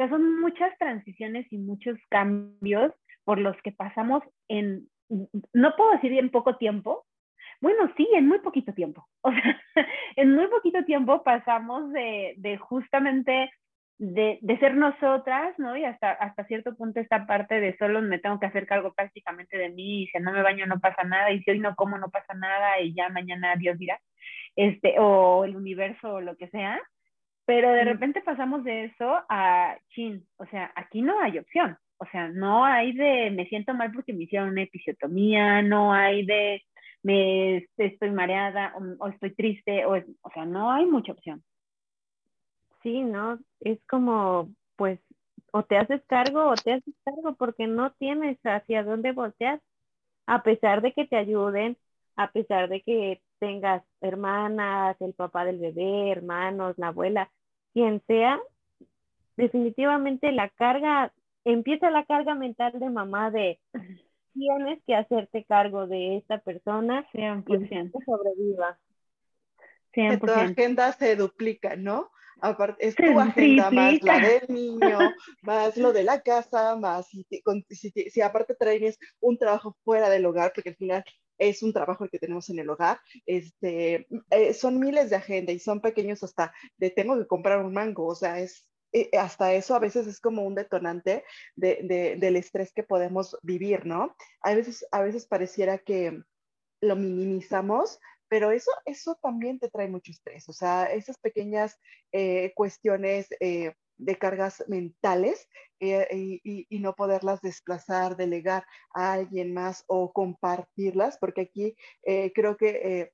sea, 0.00 0.08
son 0.08 0.40
muchas 0.40 0.76
transiciones 0.78 1.46
y 1.52 1.58
muchos 1.58 1.98
cambios 2.08 2.92
por 3.24 3.38
los 3.38 3.56
que 3.62 3.72
pasamos 3.72 4.22
en, 4.48 4.88
no 5.52 5.76
puedo 5.76 5.92
decir 5.92 6.12
en 6.12 6.30
poco 6.30 6.56
tiempo, 6.56 7.04
bueno, 7.60 7.92
sí, 7.96 8.08
en 8.14 8.26
muy 8.26 8.38
poquito 8.38 8.72
tiempo. 8.72 9.06
O 9.22 9.30
sea, 9.32 9.60
en 10.16 10.34
muy 10.34 10.46
poquito 10.48 10.82
tiempo 10.84 11.22
pasamos 11.22 11.92
de, 11.92 12.34
de 12.38 12.56
justamente 12.56 13.50
de, 13.98 14.38
de, 14.40 14.58
ser 14.58 14.74
nosotras, 14.74 15.58
¿no? 15.58 15.76
Y 15.76 15.84
hasta, 15.84 16.12
hasta 16.12 16.44
cierto 16.44 16.74
punto 16.74 17.00
esta 17.00 17.26
parte 17.26 17.60
de 17.60 17.76
solo 17.76 18.00
me 18.00 18.18
tengo 18.18 18.40
que 18.40 18.46
hacer 18.46 18.66
cargo 18.66 18.94
prácticamente 18.94 19.58
de 19.58 19.68
mí, 19.68 20.04
y 20.04 20.06
si 20.06 20.18
no 20.20 20.32
me 20.32 20.42
baño 20.42 20.64
no 20.64 20.80
pasa 20.80 21.04
nada, 21.04 21.30
y 21.32 21.42
si 21.42 21.50
hoy 21.50 21.58
no 21.58 21.76
como 21.76 21.98
no 21.98 22.08
pasa 22.08 22.32
nada, 22.32 22.80
y 22.80 22.94
ya 22.94 23.10
mañana 23.10 23.56
Dios 23.56 23.78
dirá, 23.78 24.00
este, 24.56 24.94
o 24.98 25.44
el 25.44 25.54
universo 25.54 26.14
o 26.14 26.20
lo 26.22 26.34
que 26.36 26.48
sea, 26.48 26.80
pero 27.50 27.72
de 27.72 27.82
repente 27.82 28.20
pasamos 28.20 28.62
de 28.62 28.84
eso 28.84 29.24
a 29.28 29.76
chin, 29.88 30.24
o 30.36 30.46
sea, 30.46 30.72
aquí 30.76 31.02
no 31.02 31.18
hay 31.20 31.36
opción. 31.36 31.76
O 31.96 32.06
sea, 32.12 32.28
no 32.28 32.64
hay 32.64 32.92
de 32.92 33.32
me 33.32 33.44
siento 33.46 33.74
mal 33.74 33.90
porque 33.90 34.12
me 34.12 34.22
hicieron 34.22 34.50
una 34.50 34.62
episiotomía, 34.62 35.60
no 35.60 35.92
hay 35.92 36.24
de 36.24 36.62
me 37.02 37.66
estoy 37.76 38.12
mareada 38.12 38.72
o, 39.00 39.08
estoy 39.08 39.34
triste, 39.34 39.84
o, 39.84 39.96
o 39.96 40.30
sea, 40.32 40.44
no 40.44 40.70
hay 40.70 40.86
mucha 40.86 41.10
opción. 41.10 41.42
Sí, 42.84 43.02
no, 43.02 43.40
es 43.58 43.80
como, 43.88 44.50
pues, 44.76 45.00
o 45.50 45.64
te 45.64 45.76
haces 45.76 46.02
cargo 46.06 46.50
o 46.50 46.54
te 46.54 46.74
haces 46.74 46.94
cargo 47.04 47.34
porque 47.34 47.66
no 47.66 47.90
tienes 47.94 48.38
hacia 48.44 48.84
dónde 48.84 49.10
voltear, 49.10 49.60
a 50.26 50.44
pesar 50.44 50.82
de 50.82 50.92
que 50.92 51.04
te 51.04 51.16
ayuden, 51.16 51.76
a 52.14 52.30
pesar 52.30 52.68
de 52.68 52.80
que 52.82 53.20
tengas 53.40 53.82
hermanas, 54.00 54.96
el 55.00 55.14
papá 55.14 55.44
del 55.44 55.58
bebé, 55.58 56.12
hermanos, 56.12 56.78
la 56.78 56.88
abuela, 56.88 57.28
quien 57.72 58.02
sea, 58.06 58.40
definitivamente 59.36 60.32
la 60.32 60.48
carga, 60.48 61.12
empieza 61.44 61.90
la 61.90 62.04
carga 62.04 62.34
mental 62.34 62.78
de 62.78 62.90
mamá 62.90 63.30
de 63.30 63.58
tienes 64.34 64.82
que 64.86 64.94
hacerte 64.94 65.44
cargo 65.44 65.86
de 65.86 66.16
esta 66.16 66.38
persona 66.38 67.06
100%. 67.12 67.44
que 67.44 68.04
sobreviva. 68.04 68.78
100%. 69.94 70.10
Que 70.10 70.26
tu 70.26 70.32
agenda 70.32 70.92
se 70.92 71.16
duplica, 71.16 71.76
¿no? 71.76 72.10
Aparte, 72.42 72.86
es 72.86 72.94
tu 72.94 73.20
agenda 73.20 73.70
más 73.70 74.02
la 74.02 74.18
del 74.18 74.44
niño, 74.48 74.80
más 75.42 75.76
lo 75.76 75.92
de 75.92 76.04
la 76.04 76.22
casa, 76.22 76.74
más 76.76 77.08
si, 77.08 77.26
si, 77.68 77.90
si, 77.90 78.20
aparte 78.22 78.54
traes 78.54 78.98
un 79.20 79.36
trabajo 79.36 79.76
fuera 79.84 80.08
del 80.08 80.24
hogar, 80.24 80.52
porque 80.54 80.70
al 80.70 80.76
final 80.76 81.04
es 81.38 81.62
un 81.62 81.72
trabajo 81.72 82.04
el 82.04 82.10
que 82.10 82.18
tenemos 82.18 82.48
en 82.48 82.58
el 82.58 82.70
hogar, 82.70 82.98
este, 83.26 84.06
eh, 84.30 84.54
son 84.54 84.78
miles 84.78 85.10
de 85.10 85.16
agenda 85.16 85.52
y 85.52 85.58
son 85.58 85.80
pequeños 85.80 86.22
hasta 86.22 86.52
de 86.76 86.90
tengo 86.90 87.18
que 87.18 87.26
comprar 87.26 87.64
un 87.64 87.72
mango, 87.72 88.06
o 88.06 88.14
sea, 88.14 88.40
es 88.40 88.66
eh, 88.92 89.10
hasta 89.16 89.52
eso 89.54 89.74
a 89.74 89.78
veces 89.78 90.06
es 90.06 90.20
como 90.20 90.42
un 90.42 90.54
detonante 90.54 91.24
de, 91.54 92.16
del 92.18 92.36
estrés 92.36 92.72
que 92.72 92.82
podemos 92.82 93.36
vivir, 93.42 93.86
¿no? 93.86 94.16
A 94.42 94.54
veces, 94.54 94.84
a 94.90 95.00
veces 95.00 95.26
pareciera 95.26 95.78
que 95.78 96.22
lo 96.80 96.96
minimizamos, 96.96 98.00
pero 98.30 98.50
eso, 98.50 98.70
eso 98.86 99.18
también 99.22 99.58
te 99.58 99.68
trae 99.68 99.88
mucho 99.88 100.12
estrés, 100.12 100.48
o 100.48 100.54
sea, 100.54 100.84
esas 100.86 101.18
pequeñas 101.18 101.78
eh, 102.12 102.52
cuestiones 102.54 103.28
de 104.00 104.16
cargas 104.16 104.64
mentales 104.66 105.46
eh, 105.78 106.40
y, 106.42 106.78
no 106.80 106.94
poderlas 106.94 107.40
desplazar, 107.42 108.16
delegar 108.16 108.64
a 108.94 109.12
alguien 109.12 109.52
más 109.52 109.84
o 109.86 110.12
compartirlas, 110.12 111.18
porque 111.18 111.42
aquí 111.42 111.76
eh, 112.04 112.32
creo 112.34 112.56
que 112.56 112.68
eh, 112.68 113.12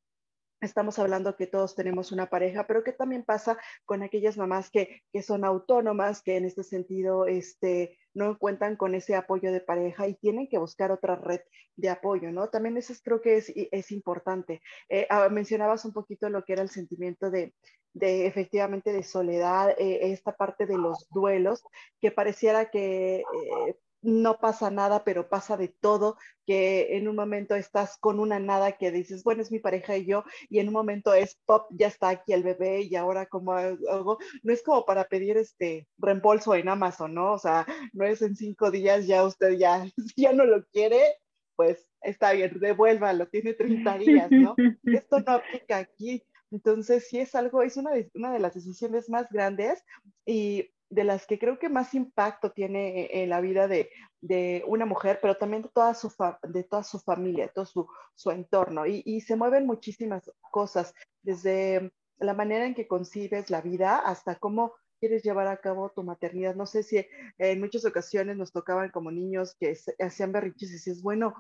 estamos 0.61 0.99
hablando 0.99 1.37
que 1.37 1.47
todos 1.47 1.75
tenemos 1.75 2.13
una 2.13 2.31
pareja, 2.31 2.67
pero 2.67 2.85
que 2.85 2.93
también 2.93 3.25
pasa 3.25 3.59
con 3.85 4.03
aquellas 4.03 4.37
mamás 4.37 4.71
que, 4.71 5.03
que 5.13 5.23
son 5.23 5.45
autónomas, 5.45 6.23
que 6.23 6.37
en 6.37 6.45
este 6.45 6.63
sentido 6.63 7.27
este, 7.27 7.99
no 8.17 8.39
cuentan 8.39 8.77
con 8.77 8.95
ese 8.95 9.15
apoyo 9.15 9.53
de 9.53 9.61
pareja 9.61 10.09
y 10.09 10.15
tienen 10.15 10.49
que 10.49 10.59
buscar 10.59 10.91
otra 10.91 11.17
red 11.17 11.41
de 11.77 11.91
apoyo, 11.91 12.33
¿no? 12.33 12.49
También 12.49 12.79
eso 12.79 12.95
creo 13.05 13.21
que 13.21 13.37
es, 13.37 13.53
es 13.55 13.93
importante. 13.93 14.63
Eh, 14.89 15.07
ah, 15.11 15.29
mencionabas 15.29 15.85
un 15.85 15.93
poquito 15.93 16.31
lo 16.31 16.43
que 16.43 16.55
era 16.55 16.63
el 16.63 16.71
sentimiento 16.71 17.31
de, 17.31 17.55
de 17.93 18.27
efectivamente 18.27 18.93
de 18.93 19.03
soledad, 19.03 19.71
eh, 19.79 20.13
esta 20.13 20.33
parte 20.35 20.65
de 20.65 20.79
los 20.79 21.07
duelos, 21.11 21.63
que 22.01 22.11
pareciera 22.11 22.71
que 22.71 23.17
eh, 23.17 23.77
no 24.03 24.39
pasa 24.39 24.71
nada, 24.71 25.05
pero 25.05 25.29
pasa 25.29 25.57
de 25.57 25.69
todo, 25.69 26.17
que 26.47 26.97
en 26.97 27.09
un 27.09 27.17
momento 27.17 27.55
estás 27.55 27.97
con 27.99 28.21
una 28.21 28.39
nada 28.39 28.73
que 28.73 28.91
dices, 28.91 29.25
bueno, 29.25 29.43
es 29.43 29.51
mi 29.51 29.59
pareja 29.59 29.97
y 29.97 30.07
yo, 30.07 30.25
y 30.49 30.61
en 30.61 30.69
un 30.69 30.75
momento 30.75 31.13
es 31.15 31.39
pop, 31.45 31.67
ya 31.71 31.89
está 31.89 32.11
aquí 32.11 32.33
el 32.33 32.43
bebé 32.43 32.83
y 32.83 32.95
ahora 32.97 33.27
como 33.27 33.53
algo, 33.53 34.19
no 34.43 34.53
es 34.53 34.63
como 34.63 34.85
para 34.85 35.05
pedir 35.05 35.37
este 35.37 35.89
reembolso 35.99 36.55
en 36.55 36.69
Amazon, 36.69 37.15
¿no? 37.15 37.33
O 37.33 37.39
sea, 37.39 37.67
no 37.93 38.05
es 38.05 38.23
en 38.23 38.37
cinco 38.37 38.71
días, 38.71 39.07
ya 39.07 39.25
usted 39.25 39.53
ya, 39.59 39.85
ya 40.17 40.33
no 40.33 40.45
lo 40.45 40.65
quiere, 40.67 41.01
pues 41.57 41.89
está 42.03 42.33
bien, 42.33 42.59
devuélvalo, 42.61 43.29
tiene 43.29 43.55
30 43.55 43.99
días, 43.99 44.31
¿no? 44.31 44.55
Esto 44.85 45.21
no 45.21 45.33
aplica 45.33 45.79
aquí. 45.79 46.23
Entonces, 46.53 47.09
sí 47.09 47.19
es 47.19 47.35
algo, 47.35 47.63
es 47.63 47.77
una 47.77 47.91
de, 47.91 48.09
una 48.15 48.33
de 48.33 48.39
las 48.39 48.55
decisiones 48.55 49.11
más 49.11 49.29
grandes 49.31 49.83
y 50.25 50.71
de 50.89 51.05
las 51.05 51.27
que 51.27 51.39
creo 51.39 51.59
que 51.59 51.69
más 51.69 51.95
impacto 51.95 52.53
tiene 52.53 53.23
en 53.23 53.31
la 53.31 53.41
vida 53.41 53.69
de, 53.69 53.91
una 54.67 54.87
mujer, 54.87 55.19
pero 55.23 55.37
también 55.37 55.63
de 55.63 55.69
toda 55.69 55.95
su, 55.95 56.13
de 56.49 56.65
toda 56.65 56.83
su 56.83 56.99
familia, 56.99 57.47
de 57.47 57.53
todo 57.53 57.67
su, 58.15 58.31
entorno. 58.31 58.87
Y, 58.87 59.03
y, 59.05 59.21
se 59.21 59.37
mueven 59.37 59.67
muchísimas 59.67 60.31
cosas, 60.51 60.95
desde 61.23 61.93
la 62.19 62.35
manera 62.35 62.67
en 62.67 62.75
que 62.75 62.89
concibes 62.89 63.51
la 63.51 63.61
vida 63.61 63.99
hasta 63.99 64.37
cómo 64.37 64.75
quieres 64.99 65.23
llevar 65.23 65.47
a 65.49 65.59
cabo 65.59 65.91
tu 65.91 66.03
maternidad. 66.03 66.55
No 66.55 66.67
sé 66.67 66.83
si 66.83 67.07
en 67.39 67.61
muchas 67.61 67.85
ocasiones 67.85 68.37
nos 68.37 68.53
tocaban 68.53 68.91
como 68.91 69.11
niños 69.11 69.55
que 69.59 69.77
hacían 69.99 70.33
berriches 70.33 70.71
y 70.71 70.75
dices, 70.75 71.03
bueno, 71.03 71.35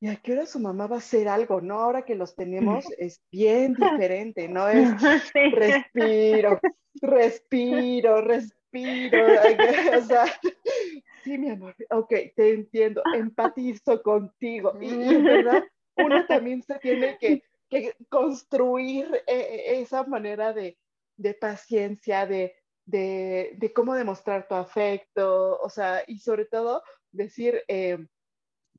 ¿y 0.00 0.08
a 0.08 0.16
qué 0.16 0.32
hora 0.32 0.46
su 0.46 0.60
mamá 0.60 0.86
va 0.86 0.96
a 0.96 0.98
hacer 1.00 1.28
algo? 1.28 1.60
¿No? 1.60 1.80
Ahora 1.80 2.02
que 2.02 2.14
los 2.14 2.36
tenemos 2.36 2.84
es 2.98 3.22
bien 3.30 3.74
diferente, 4.08 4.48
¿no? 4.48 4.68
Es 4.68 4.90
respiro, 5.54 6.60
respiro, 7.02 8.20
respiro. 8.22 9.18
O 9.98 10.02
sea, 10.02 10.26
sí, 11.24 11.38
mi 11.38 11.50
amor, 11.50 11.74
ok, 11.90 12.12
te 12.36 12.54
entiendo, 12.54 13.02
empatizo 13.14 14.02
contigo. 14.02 14.72
Y, 14.80 14.86
y 14.86 15.22
verdad, 15.22 15.64
uno 15.96 16.26
también 16.26 16.62
se 16.62 16.78
tiene 16.78 17.18
que, 17.18 17.42
que 17.68 17.94
construir 18.08 19.22
eh, 19.26 19.80
esa 19.80 20.04
manera 20.04 20.52
de, 20.52 20.78
de 21.16 21.34
paciencia, 21.34 22.26
de, 22.26 22.54
de, 22.86 23.54
de, 23.56 23.72
cómo 23.72 23.94
demostrar 23.94 24.48
tu 24.48 24.54
afecto, 24.54 25.58
o 25.60 25.68
sea, 25.68 26.02
y 26.06 26.18
sobre 26.18 26.46
todo 26.46 26.82
decir, 27.12 27.62
eh, 27.68 27.98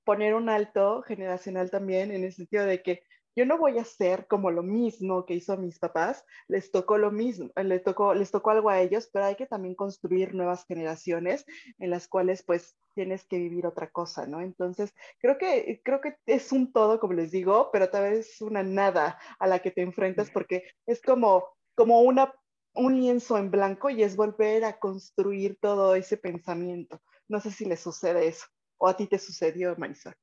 poner 0.03 0.33
un 0.33 0.49
alto 0.49 1.03
generacional 1.03 1.69
también 1.69 2.11
en 2.11 2.23
el 2.23 2.33
sentido 2.33 2.65
de 2.65 2.81
que 2.81 3.03
yo 3.39 3.46
no 3.46 3.58
voy 3.58 3.77
a 3.77 3.84
hacer 3.84 4.27
como 4.27 4.51
lo 4.51 4.63
mismo 4.63 5.25
que 5.25 5.34
hizo 5.34 5.55
mis 5.55 5.79
papás, 5.79 6.25
les 6.50 6.72
tocó 6.72 6.98
lo 6.98 7.10
mismo, 7.10 7.50
les 7.55 7.81
tocó, 7.86 8.13
les 8.13 8.31
tocó 8.31 8.50
algo 8.50 8.69
a 8.69 8.81
ellos, 8.81 9.10
pero 9.13 9.24
hay 9.24 9.36
que 9.36 9.46
también 9.46 9.75
construir 9.75 10.36
nuevas 10.36 10.65
generaciones 10.65 11.46
en 11.77 11.89
las 11.89 12.10
cuales 12.10 12.43
pues 12.43 12.75
tienes 12.96 13.25
que 13.25 13.38
vivir 13.38 13.65
otra 13.65 13.91
cosa, 13.91 14.27
¿no? 14.27 14.41
Entonces, 14.41 14.93
creo 15.19 15.38
que, 15.38 15.79
creo 15.86 16.01
que 16.01 16.17
es 16.25 16.51
un 16.51 16.74
todo, 16.74 17.00
como 17.00 17.13
les 17.13 17.31
digo, 17.31 17.69
pero 17.72 17.89
tal 17.89 18.12
vez 18.12 18.29
es 18.29 18.41
una 18.41 18.62
nada 18.62 19.17
a 19.39 19.48
la 19.48 19.60
que 19.60 19.72
te 19.72 19.84
enfrentas 19.84 20.29
porque 20.31 20.65
es 20.86 21.01
como, 21.01 21.46
como 21.75 22.01
una, 22.01 22.34
un 22.74 23.00
lienzo 23.00 23.38
en 23.38 23.51
blanco 23.51 23.89
y 23.89 24.03
es 24.03 24.17
volver 24.17 24.65
a 24.65 24.79
construir 24.79 25.58
todo 25.62 25.96
ese 25.96 26.17
pensamiento. 26.17 27.01
No 27.29 27.39
sé 27.39 27.51
si 27.51 27.63
le 27.63 27.77
sucede 27.77 28.27
eso. 28.27 28.48
¿O 28.77 28.89
a 28.89 28.98
ti 28.98 29.08
te 29.08 29.17
sucedió, 29.17 29.74
Marisol? 29.77 30.13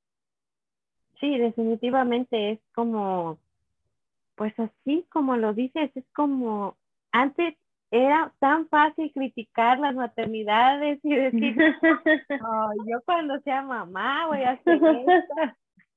Sí, 1.21 1.39
definitivamente 1.39 2.53
es 2.53 2.61
como, 2.75 3.39
pues 4.35 4.59
así 4.59 5.07
como 5.11 5.37
lo 5.37 5.55
dices, 5.55 5.91
es 5.95 6.05
como 6.15 6.77
antes 7.13 7.57
era 7.91 8.33
tan 8.41 8.69
fácil 8.69 9.13
criticar 9.13 9.79
las 9.79 9.95
maternidades 9.95 10.99
y 11.03 11.15
decir, 11.15 11.57
yo 12.87 13.01
cuando 13.05 13.41
sea 13.41 13.63
mamá 13.63 14.27
voy 14.27 14.43
a 14.43 14.51
hacer 14.51 14.75
esto, 14.75 15.35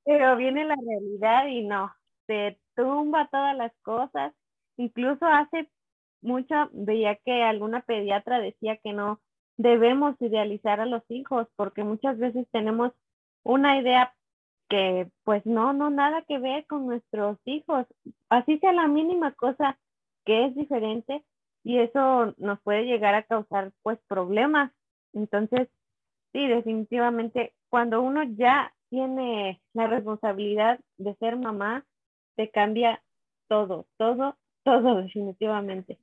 pero 0.06 0.36
viene 0.38 0.66
la 0.66 0.76
realidad 0.76 1.48
y 1.48 1.64
no, 1.66 1.92
se 2.28 2.60
tumba 2.76 3.28
todas 3.32 3.58
las 3.58 3.74
cosas. 3.82 4.34
Incluso 4.78 5.26
hace 5.26 5.70
mucho 6.22 6.70
veía 6.72 7.16
que 7.16 7.44
alguna 7.44 7.82
pediatra 7.82 8.40
decía 8.40 8.78
que 8.78 8.94
no 8.94 9.20
debemos 9.58 10.16
idealizar 10.22 10.80
a 10.80 10.86
los 10.86 11.04
hijos 11.10 11.48
porque 11.56 11.84
muchas 11.84 12.18
veces 12.18 12.48
tenemos 12.52 12.94
una 13.44 13.78
idea 13.78 14.14
que 14.70 15.10
pues 15.24 15.46
no, 15.46 15.74
no, 15.74 15.90
nada 15.90 16.24
que 16.28 16.38
ver 16.38 16.66
con 16.68 16.86
nuestros 16.86 17.38
hijos, 17.46 17.86
así 18.30 18.60
sea 18.60 18.72
la 18.72 18.88
mínima 18.88 19.34
cosa 19.34 19.78
que 20.26 20.46
es 20.46 20.56
diferente 20.56 21.24
y 21.64 21.80
eso 21.80 22.34
nos 22.38 22.60
puede 22.62 22.86
llegar 22.86 23.16
a 23.16 23.24
causar 23.24 23.72
pues 23.82 24.00
problemas. 24.08 24.72
Entonces, 25.14 25.68
sí, 26.32 26.48
definitivamente, 26.48 27.54
cuando 27.70 28.02
uno 28.02 28.24
ya 28.24 28.74
tiene 28.90 29.62
la 29.74 29.88
responsabilidad 29.88 30.80
de 30.98 31.16
ser 31.16 31.36
mamá, 31.36 31.86
te 32.36 32.50
cambia 32.50 33.02
todo, 33.48 33.88
todo, 33.98 34.38
todo 34.64 34.96
definitivamente. 35.02 35.98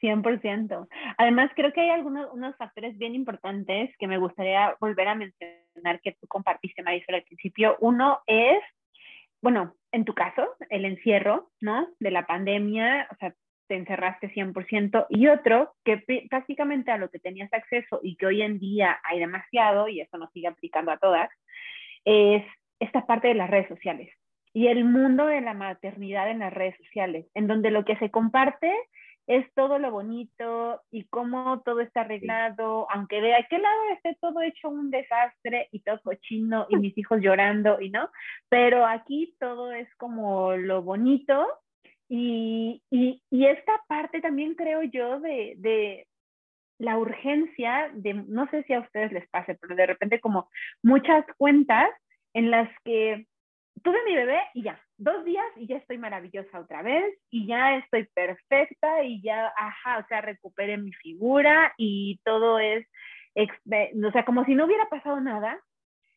100%. 0.00 0.88
Además, 1.18 1.50
creo 1.54 1.72
que 1.72 1.80
hay 1.80 1.90
algunos 1.90 2.32
unos 2.32 2.56
factores 2.56 2.96
bien 2.98 3.14
importantes 3.14 3.94
que 3.98 4.06
me 4.06 4.18
gustaría 4.18 4.76
volver 4.80 5.08
a 5.08 5.14
mencionar 5.14 5.60
que 6.02 6.12
tú 6.12 6.26
compartiste, 6.26 6.82
Marisol, 6.82 7.16
al 7.16 7.22
principio. 7.22 7.76
Uno 7.80 8.20
es, 8.26 8.62
bueno, 9.42 9.74
en 9.92 10.04
tu 10.04 10.14
caso, 10.14 10.48
el 10.68 10.84
encierro, 10.84 11.50
¿no? 11.60 11.88
De 11.98 12.10
la 12.10 12.26
pandemia, 12.26 13.08
o 13.10 13.16
sea, 13.16 13.34
te 13.68 13.76
encerraste 13.76 14.32
100%. 14.34 15.06
Y 15.10 15.28
otro, 15.28 15.74
que 15.84 16.02
prácticamente 16.28 16.90
a 16.90 16.98
lo 16.98 17.10
que 17.10 17.18
tenías 17.18 17.52
acceso 17.52 18.00
y 18.02 18.16
que 18.16 18.26
hoy 18.26 18.42
en 18.42 18.58
día 18.58 19.00
hay 19.04 19.18
demasiado, 19.20 19.88
y 19.88 20.00
eso 20.00 20.18
nos 20.18 20.30
sigue 20.32 20.48
aplicando 20.48 20.90
a 20.90 20.98
todas, 20.98 21.30
es 22.04 22.44
esta 22.80 23.06
parte 23.06 23.28
de 23.28 23.34
las 23.34 23.50
redes 23.50 23.68
sociales 23.68 24.10
y 24.52 24.66
el 24.66 24.84
mundo 24.84 25.26
de 25.26 25.40
la 25.40 25.54
maternidad 25.54 26.30
en 26.30 26.40
las 26.40 26.52
redes 26.52 26.76
sociales, 26.78 27.26
en 27.34 27.46
donde 27.46 27.70
lo 27.70 27.84
que 27.84 27.96
se 27.96 28.10
comparte 28.10 28.74
es 29.26 29.46
todo 29.54 29.78
lo 29.78 29.90
bonito 29.90 30.80
y 30.90 31.04
cómo 31.04 31.62
todo 31.64 31.80
está 31.80 32.00
arreglado, 32.00 32.90
aunque 32.90 33.20
de 33.20 33.34
aquel 33.34 33.62
lado 33.62 33.82
esté 33.94 34.16
todo 34.20 34.42
hecho 34.42 34.68
un 34.68 34.90
desastre 34.90 35.68
y 35.72 35.80
todo 35.80 36.00
cochino 36.02 36.66
y 36.68 36.76
mis 36.76 36.96
hijos 36.98 37.20
llorando 37.20 37.80
y 37.80 37.90
no, 37.90 38.10
pero 38.48 38.86
aquí 38.86 39.36
todo 39.38 39.72
es 39.72 39.88
como 39.96 40.56
lo 40.56 40.82
bonito 40.82 41.46
y, 42.08 42.82
y, 42.90 43.22
y 43.30 43.46
esta 43.46 43.80
parte 43.86 44.20
también 44.20 44.54
creo 44.54 44.82
yo 44.82 45.20
de, 45.20 45.54
de 45.58 46.08
la 46.78 46.98
urgencia 46.98 47.90
de, 47.94 48.14
no 48.14 48.48
sé 48.50 48.64
si 48.64 48.72
a 48.72 48.80
ustedes 48.80 49.12
les 49.12 49.28
pase, 49.28 49.54
pero 49.60 49.76
de 49.76 49.86
repente 49.86 50.18
como 50.18 50.50
muchas 50.82 51.24
cuentas 51.36 51.88
en 52.34 52.50
las 52.50 52.68
que 52.84 53.26
tuve 53.82 53.98
mi 54.04 54.14
bebé 54.14 54.40
y 54.54 54.62
ya, 54.62 54.80
dos 54.96 55.24
días 55.24 55.44
y 55.56 55.66
ya 55.66 55.76
estoy 55.76 55.98
maravillosa 55.98 56.60
otra 56.60 56.82
vez 56.82 57.18
y 57.30 57.46
ya 57.46 57.76
estoy 57.76 58.06
perfecta 58.14 59.02
y 59.02 59.22
ya, 59.22 59.52
ajá, 59.56 59.98
o 59.98 60.06
sea, 60.08 60.20
recuperé 60.20 60.76
mi 60.76 60.92
figura 60.92 61.72
y 61.76 62.20
todo 62.24 62.58
es, 62.58 62.86
o 63.36 64.12
sea, 64.12 64.24
como 64.24 64.44
si 64.44 64.54
no 64.54 64.66
hubiera 64.66 64.88
pasado 64.88 65.20
nada, 65.20 65.60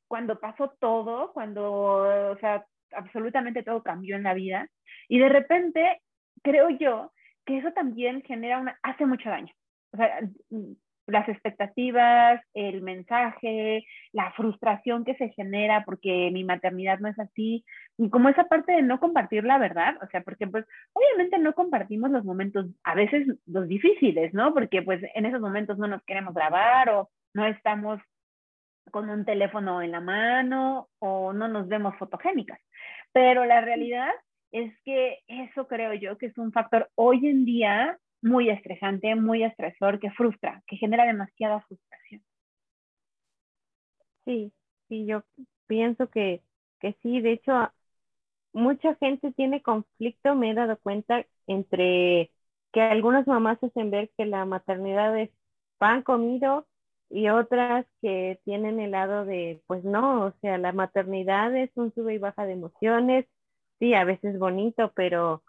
cuando 0.07 0.39
pasó 0.39 0.73
todo, 0.79 1.31
cuando, 1.33 2.31
o 2.31 2.37
sea, 2.37 2.65
absolutamente 2.91 3.63
todo 3.63 3.81
cambió 3.81 4.15
en 4.15 4.23
la 4.23 4.33
vida 4.33 4.67
y 5.07 5.19
de 5.19 5.29
repente 5.29 6.01
creo 6.43 6.69
yo 6.69 7.11
que 7.45 7.57
eso 7.57 7.71
también 7.71 8.21
genera 8.23 8.59
una, 8.59 8.77
hace 8.83 9.05
mucho 9.05 9.29
daño. 9.29 9.53
O 9.91 9.97
sea, 9.97 10.19
las 11.07 11.27
expectativas, 11.27 12.41
el 12.53 12.81
mensaje, 12.81 13.85
la 14.11 14.31
frustración 14.31 15.03
que 15.03 15.15
se 15.15 15.29
genera 15.29 15.83
porque 15.85 16.29
mi 16.31 16.43
maternidad 16.43 16.99
no 16.99 17.09
es 17.09 17.19
así, 17.19 17.65
y 17.97 18.09
como 18.09 18.29
esa 18.29 18.45
parte 18.45 18.71
de 18.71 18.81
no 18.81 18.99
compartir 18.99 19.43
la 19.43 19.57
verdad, 19.57 19.97
o 20.01 20.07
sea, 20.07 20.21
porque 20.21 20.47
pues 20.47 20.65
obviamente 20.93 21.37
no 21.39 21.53
compartimos 21.53 22.11
los 22.11 22.23
momentos, 22.23 22.67
a 22.83 22.95
veces 22.95 23.27
los 23.45 23.67
difíciles, 23.67 24.33
¿no? 24.33 24.53
Porque 24.53 24.81
pues 24.81 25.01
en 25.13 25.25
esos 25.25 25.41
momentos 25.41 25.77
no 25.77 25.87
nos 25.87 26.03
queremos 26.03 26.33
grabar 26.33 26.89
o 26.89 27.09
no 27.33 27.45
estamos 27.45 27.99
con 28.91 29.09
un 29.09 29.25
teléfono 29.25 29.81
en 29.81 29.91
la 29.91 30.01
mano 30.01 30.89
o 30.99 31.33
no 31.33 31.47
nos 31.47 31.67
vemos 31.67 31.95
fotogénicas, 31.97 32.59
pero 33.11 33.45
la 33.45 33.61
realidad 33.61 34.11
es 34.51 34.71
que 34.83 35.19
eso 35.27 35.67
creo 35.67 35.93
yo 35.95 36.17
que 36.17 36.27
es 36.27 36.37
un 36.37 36.51
factor 36.51 36.89
hoy 36.95 37.27
en 37.27 37.43
día 37.43 37.97
muy 38.23 38.49
estresante, 38.49 39.15
muy 39.15 39.43
estresor, 39.43 39.99
que 39.99 40.11
frustra, 40.11 40.63
que 40.67 40.77
genera 40.77 41.05
demasiada 41.05 41.61
frustración. 41.61 42.23
Sí, 44.25 44.53
sí, 44.87 45.05
yo 45.05 45.23
pienso 45.67 46.09
que, 46.09 46.43
que 46.79 46.93
sí, 47.01 47.21
de 47.21 47.33
hecho, 47.33 47.71
mucha 48.53 48.95
gente 48.97 49.31
tiene 49.33 49.61
conflicto, 49.63 50.35
me 50.35 50.51
he 50.51 50.53
dado 50.53 50.77
cuenta, 50.79 51.25
entre 51.47 52.31
que 52.73 52.81
algunas 52.81 53.27
mamás 53.27 53.63
hacen 53.63 53.91
ver 53.91 54.11
que 54.17 54.25
la 54.25 54.45
maternidad 54.45 55.17
es 55.19 55.31
pan 55.77 56.03
comido 56.03 56.67
y 57.09 57.29
otras 57.29 57.85
que 58.01 58.39
tienen 58.45 58.79
el 58.79 58.91
lado 58.91 59.25
de, 59.25 59.61
pues 59.67 59.83
no, 59.85 60.25
o 60.27 60.31
sea, 60.41 60.57
la 60.57 60.73
maternidad 60.73 61.55
es 61.55 61.71
un 61.75 61.93
sube 61.93 62.15
y 62.15 62.17
baja 62.19 62.45
de 62.45 62.53
emociones, 62.53 63.27
sí, 63.79 63.93
a 63.95 64.05
veces 64.05 64.39
bonito, 64.39 64.91
pero 64.95 65.43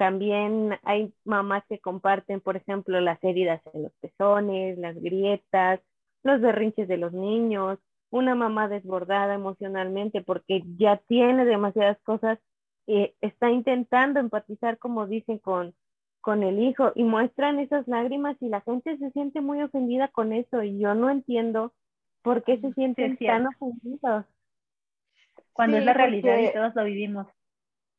también 0.00 0.78
hay 0.82 1.12
mamás 1.26 1.62
que 1.68 1.78
comparten, 1.78 2.40
por 2.40 2.56
ejemplo, 2.56 2.98
las 3.02 3.22
heridas 3.22 3.60
en 3.74 3.82
los 3.82 3.92
pezones, 4.00 4.78
las 4.78 4.96
grietas, 4.96 5.78
los 6.22 6.40
berrinches 6.40 6.88
de 6.88 6.96
los 6.96 7.12
niños, 7.12 7.78
una 8.08 8.34
mamá 8.34 8.66
desbordada 8.66 9.34
emocionalmente 9.34 10.22
porque 10.22 10.62
ya 10.78 10.96
tiene 11.06 11.44
demasiadas 11.44 12.00
cosas 12.00 12.38
y 12.86 13.12
está 13.20 13.50
intentando 13.50 14.20
empatizar, 14.20 14.78
como 14.78 15.06
dicen, 15.06 15.36
con, 15.36 15.74
con 16.22 16.44
el 16.44 16.60
hijo 16.60 16.92
y 16.94 17.04
muestran 17.04 17.58
esas 17.58 17.86
lágrimas 17.86 18.38
y 18.40 18.48
la 18.48 18.62
gente 18.62 18.96
se 18.96 19.10
siente 19.10 19.42
muy 19.42 19.60
ofendida 19.60 20.08
con 20.08 20.32
eso 20.32 20.62
y 20.62 20.78
yo 20.78 20.94
no 20.94 21.10
entiendo 21.10 21.74
por 22.22 22.42
qué 22.42 22.58
se 22.58 22.72
sienten 22.72 23.18
tan 23.18 23.48
ofendidos. 23.48 24.24
Cuando 25.52 25.76
es 25.76 25.84
la 25.84 25.92
realidad 25.92 26.38
y 26.38 26.50
todos 26.54 26.74
lo 26.74 26.84
vivimos. 26.84 27.26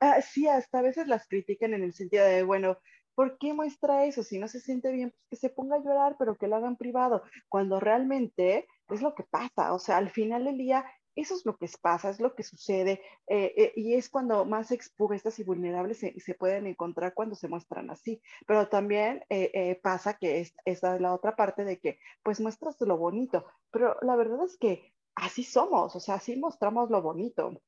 Ah, 0.01 0.21
sí, 0.21 0.47
hasta 0.47 0.79
a 0.79 0.81
veces 0.81 1.07
las 1.07 1.27
critican 1.27 1.73
en 1.73 1.83
el 1.83 1.93
sentido 1.93 2.25
de, 2.25 2.43
bueno, 2.43 2.77
¿por 3.15 3.37
qué 3.37 3.53
muestra 3.53 4.05
eso? 4.05 4.23
Si 4.23 4.39
no 4.39 4.47
se 4.47 4.59
siente 4.59 4.91
bien, 4.91 5.11
pues 5.11 5.39
que 5.39 5.47
se 5.47 5.53
ponga 5.53 5.75
a 5.75 5.79
llorar, 5.79 6.15
pero 6.17 6.35
que 6.35 6.47
lo 6.47 6.55
haga 6.55 6.67
en 6.67 6.75
privado, 6.75 7.23
cuando 7.49 7.79
realmente 7.79 8.67
es 8.89 9.01
lo 9.01 9.13
que 9.15 9.23
pasa, 9.23 9.73
o 9.73 9.79
sea, 9.79 9.97
al 9.97 10.09
final 10.09 10.45
del 10.45 10.57
día 10.57 10.85
eso 11.15 11.35
es 11.35 11.45
lo 11.45 11.57
que 11.57 11.67
pasa, 11.81 12.09
es 12.09 12.19
lo 12.19 12.35
que 12.35 12.43
sucede 12.43 13.01
eh, 13.27 13.53
eh, 13.57 13.73
y 13.75 13.93
es 13.95 14.09
cuando 14.09 14.45
más 14.45 14.71
expuestas 14.71 15.37
y 15.39 15.43
vulnerables 15.43 15.99
se, 15.99 16.17
se, 16.19 16.35
pueden 16.35 16.67
encontrar 16.67 17.13
cuando 17.13 17.35
se 17.35 17.49
muestran 17.49 17.89
así. 17.91 18.21
Pero 18.47 18.69
también 18.69 19.23
eh, 19.29 19.79
pasa 19.83 20.17
que 20.17 20.39
es, 20.39 20.55
es 20.65 20.81
la 20.83 21.13
otra 21.13 21.35
parte 21.35 21.65
de 21.65 21.79
que 21.79 21.99
pues 22.23 22.39
muestras 22.39 22.79
lo 22.81 22.97
bonito, 22.97 23.45
pero 23.71 23.97
la 24.01 24.15
verdad 24.15 24.45
es 24.45 24.57
que 24.57 24.93
así 25.15 25.43
somos, 25.43 25.95
o 25.95 25.99
sea, 25.99 26.15
así 26.15 26.37
mostramos 26.37 26.89
lo 26.89 27.01
bonito. 27.01 27.61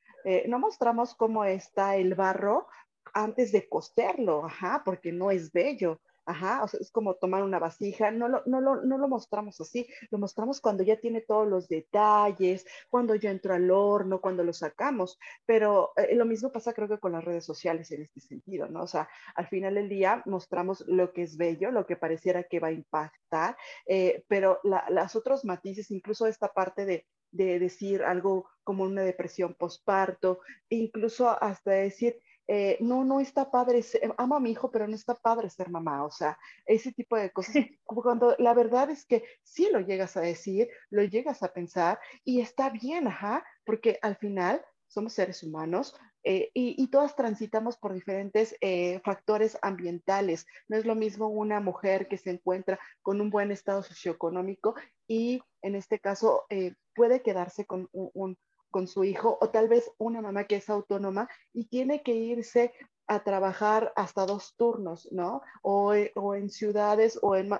No 0.47 0.59
mostramos 0.59 1.15
cómo 1.15 1.45
está 1.45 1.95
el 1.95 2.15
barro 2.15 2.67
antes 3.13 3.51
de 3.51 3.67
coserlo, 3.67 4.45
ajá, 4.45 4.81
porque 4.85 5.11
no 5.11 5.31
es 5.31 5.51
bello. 5.51 5.99
Ajá, 6.25 6.63
o 6.63 6.67
sea, 6.69 6.79
es 6.79 6.89
como 6.89 7.15
tomar 7.15 7.43
una 7.43 7.59
vasija, 7.59 8.09
no 8.09 8.29
lo, 8.29 8.43
no, 8.45 8.61
lo, 8.61 8.81
no 8.81 8.97
lo 8.97 9.09
mostramos 9.09 9.59
así, 9.59 9.85
lo 10.09 10.17
mostramos 10.19 10.61
cuando 10.61 10.81
ya 10.81 10.95
tiene 10.95 11.19
todos 11.19 11.45
los 11.45 11.67
detalles, 11.67 12.65
cuando 12.89 13.15
ya 13.15 13.29
entró 13.29 13.53
al 13.53 13.69
horno, 13.69 14.21
cuando 14.21 14.41
lo 14.45 14.53
sacamos, 14.53 15.19
pero 15.45 15.91
eh, 15.97 16.15
lo 16.15 16.23
mismo 16.23 16.49
pasa 16.49 16.71
creo 16.71 16.87
que 16.87 16.99
con 16.99 17.11
las 17.11 17.25
redes 17.25 17.45
sociales 17.45 17.91
en 17.91 18.03
este 18.03 18.21
sentido, 18.21 18.69
¿no? 18.69 18.83
O 18.83 18.87
sea, 18.87 19.09
al 19.35 19.47
final 19.47 19.75
del 19.75 19.89
día 19.89 20.23
mostramos 20.25 20.85
lo 20.87 21.11
que 21.11 21.23
es 21.23 21.35
bello, 21.35 21.71
lo 21.71 21.85
que 21.85 21.97
pareciera 21.97 22.43
que 22.43 22.61
va 22.61 22.69
a 22.69 22.71
impactar, 22.71 23.57
eh, 23.85 24.23
pero 24.29 24.61
las 24.63 25.17
otros 25.17 25.43
matices, 25.43 25.91
incluso 25.91 26.25
esta 26.25 26.47
parte 26.47 26.85
de, 26.85 27.05
de 27.33 27.59
decir 27.59 28.03
algo 28.03 28.47
como 28.63 28.83
una 28.83 29.01
depresión 29.01 29.55
postparto, 29.55 30.39
incluso 30.69 31.29
hasta 31.29 31.71
decir, 31.71 32.21
eh, 32.47 32.77
no, 32.81 33.03
no 33.03 33.19
está 33.19 33.49
padre, 33.49 33.83
amo 34.17 34.35
a 34.35 34.39
mi 34.39 34.51
hijo, 34.51 34.69
pero 34.69 34.87
no 34.87 34.95
está 34.95 35.15
padre 35.15 35.49
ser 35.49 35.69
mamá, 35.69 36.05
o 36.05 36.11
sea, 36.11 36.37
ese 36.65 36.91
tipo 36.91 37.15
de 37.17 37.31
cosas, 37.31 37.55
cuando 37.85 38.35
la 38.37 38.53
verdad 38.53 38.89
es 38.89 39.05
que 39.05 39.23
sí 39.43 39.69
lo 39.71 39.79
llegas 39.79 40.15
a 40.17 40.21
decir, 40.21 40.69
lo 40.89 41.03
llegas 41.03 41.41
a 41.43 41.53
pensar 41.53 41.99
y 42.23 42.41
está 42.41 42.69
bien, 42.69 43.07
ajá, 43.07 43.43
porque 43.65 43.97
al 44.01 44.17
final 44.17 44.63
somos 44.87 45.13
seres 45.13 45.41
humanos 45.43 45.95
eh, 46.23 46.51
y, 46.53 46.87
todas 46.87 47.15
transitamos 47.15 47.77
por 47.77 47.93
diferentes 47.93 48.55
eh, 48.61 49.01
factores 49.03 49.57
ambientales. 49.61 50.45
No 50.67 50.77
es 50.77 50.85
lo 50.85 50.95
mismo 50.95 51.27
una 51.27 51.59
mujer 51.59 52.07
que 52.07 52.17
se 52.17 52.31
encuentra 52.31 52.79
con 53.01 53.19
un 53.21 53.29
buen 53.29 53.51
estado 53.51 53.83
socioeconómico 53.83 54.75
y 55.07 55.41
en 55.61 55.75
este 55.75 55.99
caso 55.99 56.45
puede 56.93 57.21
quedarse 57.21 57.65
con 57.65 57.89
un 57.91 58.37
con 58.73 58.87
su 58.87 59.03
hijo 59.03 59.37
o 59.39 59.49
tal 59.49 59.67
vez 59.67 59.91
una 59.99 60.19
mamá 60.19 60.45
que 60.45 60.55
es 60.55 60.67
autónoma 60.67 61.29
y 61.53 61.65
tiene 61.65 62.01
que 62.01 62.15
irse 62.15 62.73
a 63.07 63.23
trabajar 63.23 63.93
hasta 63.95 64.25
dos 64.25 64.55
turnos, 64.57 65.07
¿no? 65.11 65.41
O, 65.61 65.93
eh, 65.93 66.11
en 66.35 66.49
ciudades 66.49 67.19
o 67.21 67.35
en, 67.35 67.51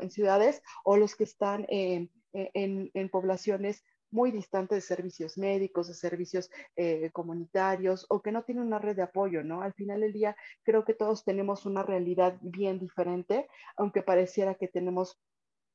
en, 0.00 0.10
ciudades 0.10 0.62
o 0.84 0.96
los 0.96 1.14
que 1.14 1.24
están 1.24 1.66
en, 1.68 2.10
en, 2.32 3.08
poblaciones 3.10 3.84
muy 4.12 4.30
distantes 4.30 4.76
de 4.76 4.80
servicios 4.82 5.38
médicos, 5.38 5.88
de 5.88 5.94
servicios 5.94 6.50
eh, 6.76 7.10
comunitarios 7.12 8.06
o 8.08 8.22
que 8.22 8.32
no 8.32 8.44
tienen 8.44 8.64
una 8.64 8.78
red 8.78 8.96
de 8.96 9.02
apoyo, 9.02 9.42
¿no? 9.42 9.62
Al 9.62 9.72
final 9.72 10.02
del 10.02 10.12
día 10.12 10.36
creo 10.62 10.84
que 10.84 10.94
todos 10.94 11.24
tenemos 11.24 11.66
una 11.66 11.82
realidad 11.82 12.38
bien 12.40 12.78
diferente, 12.78 13.48
aunque 13.76 14.02
pareciera 14.02 14.54
que 14.54 14.68
tenemos 14.68 15.18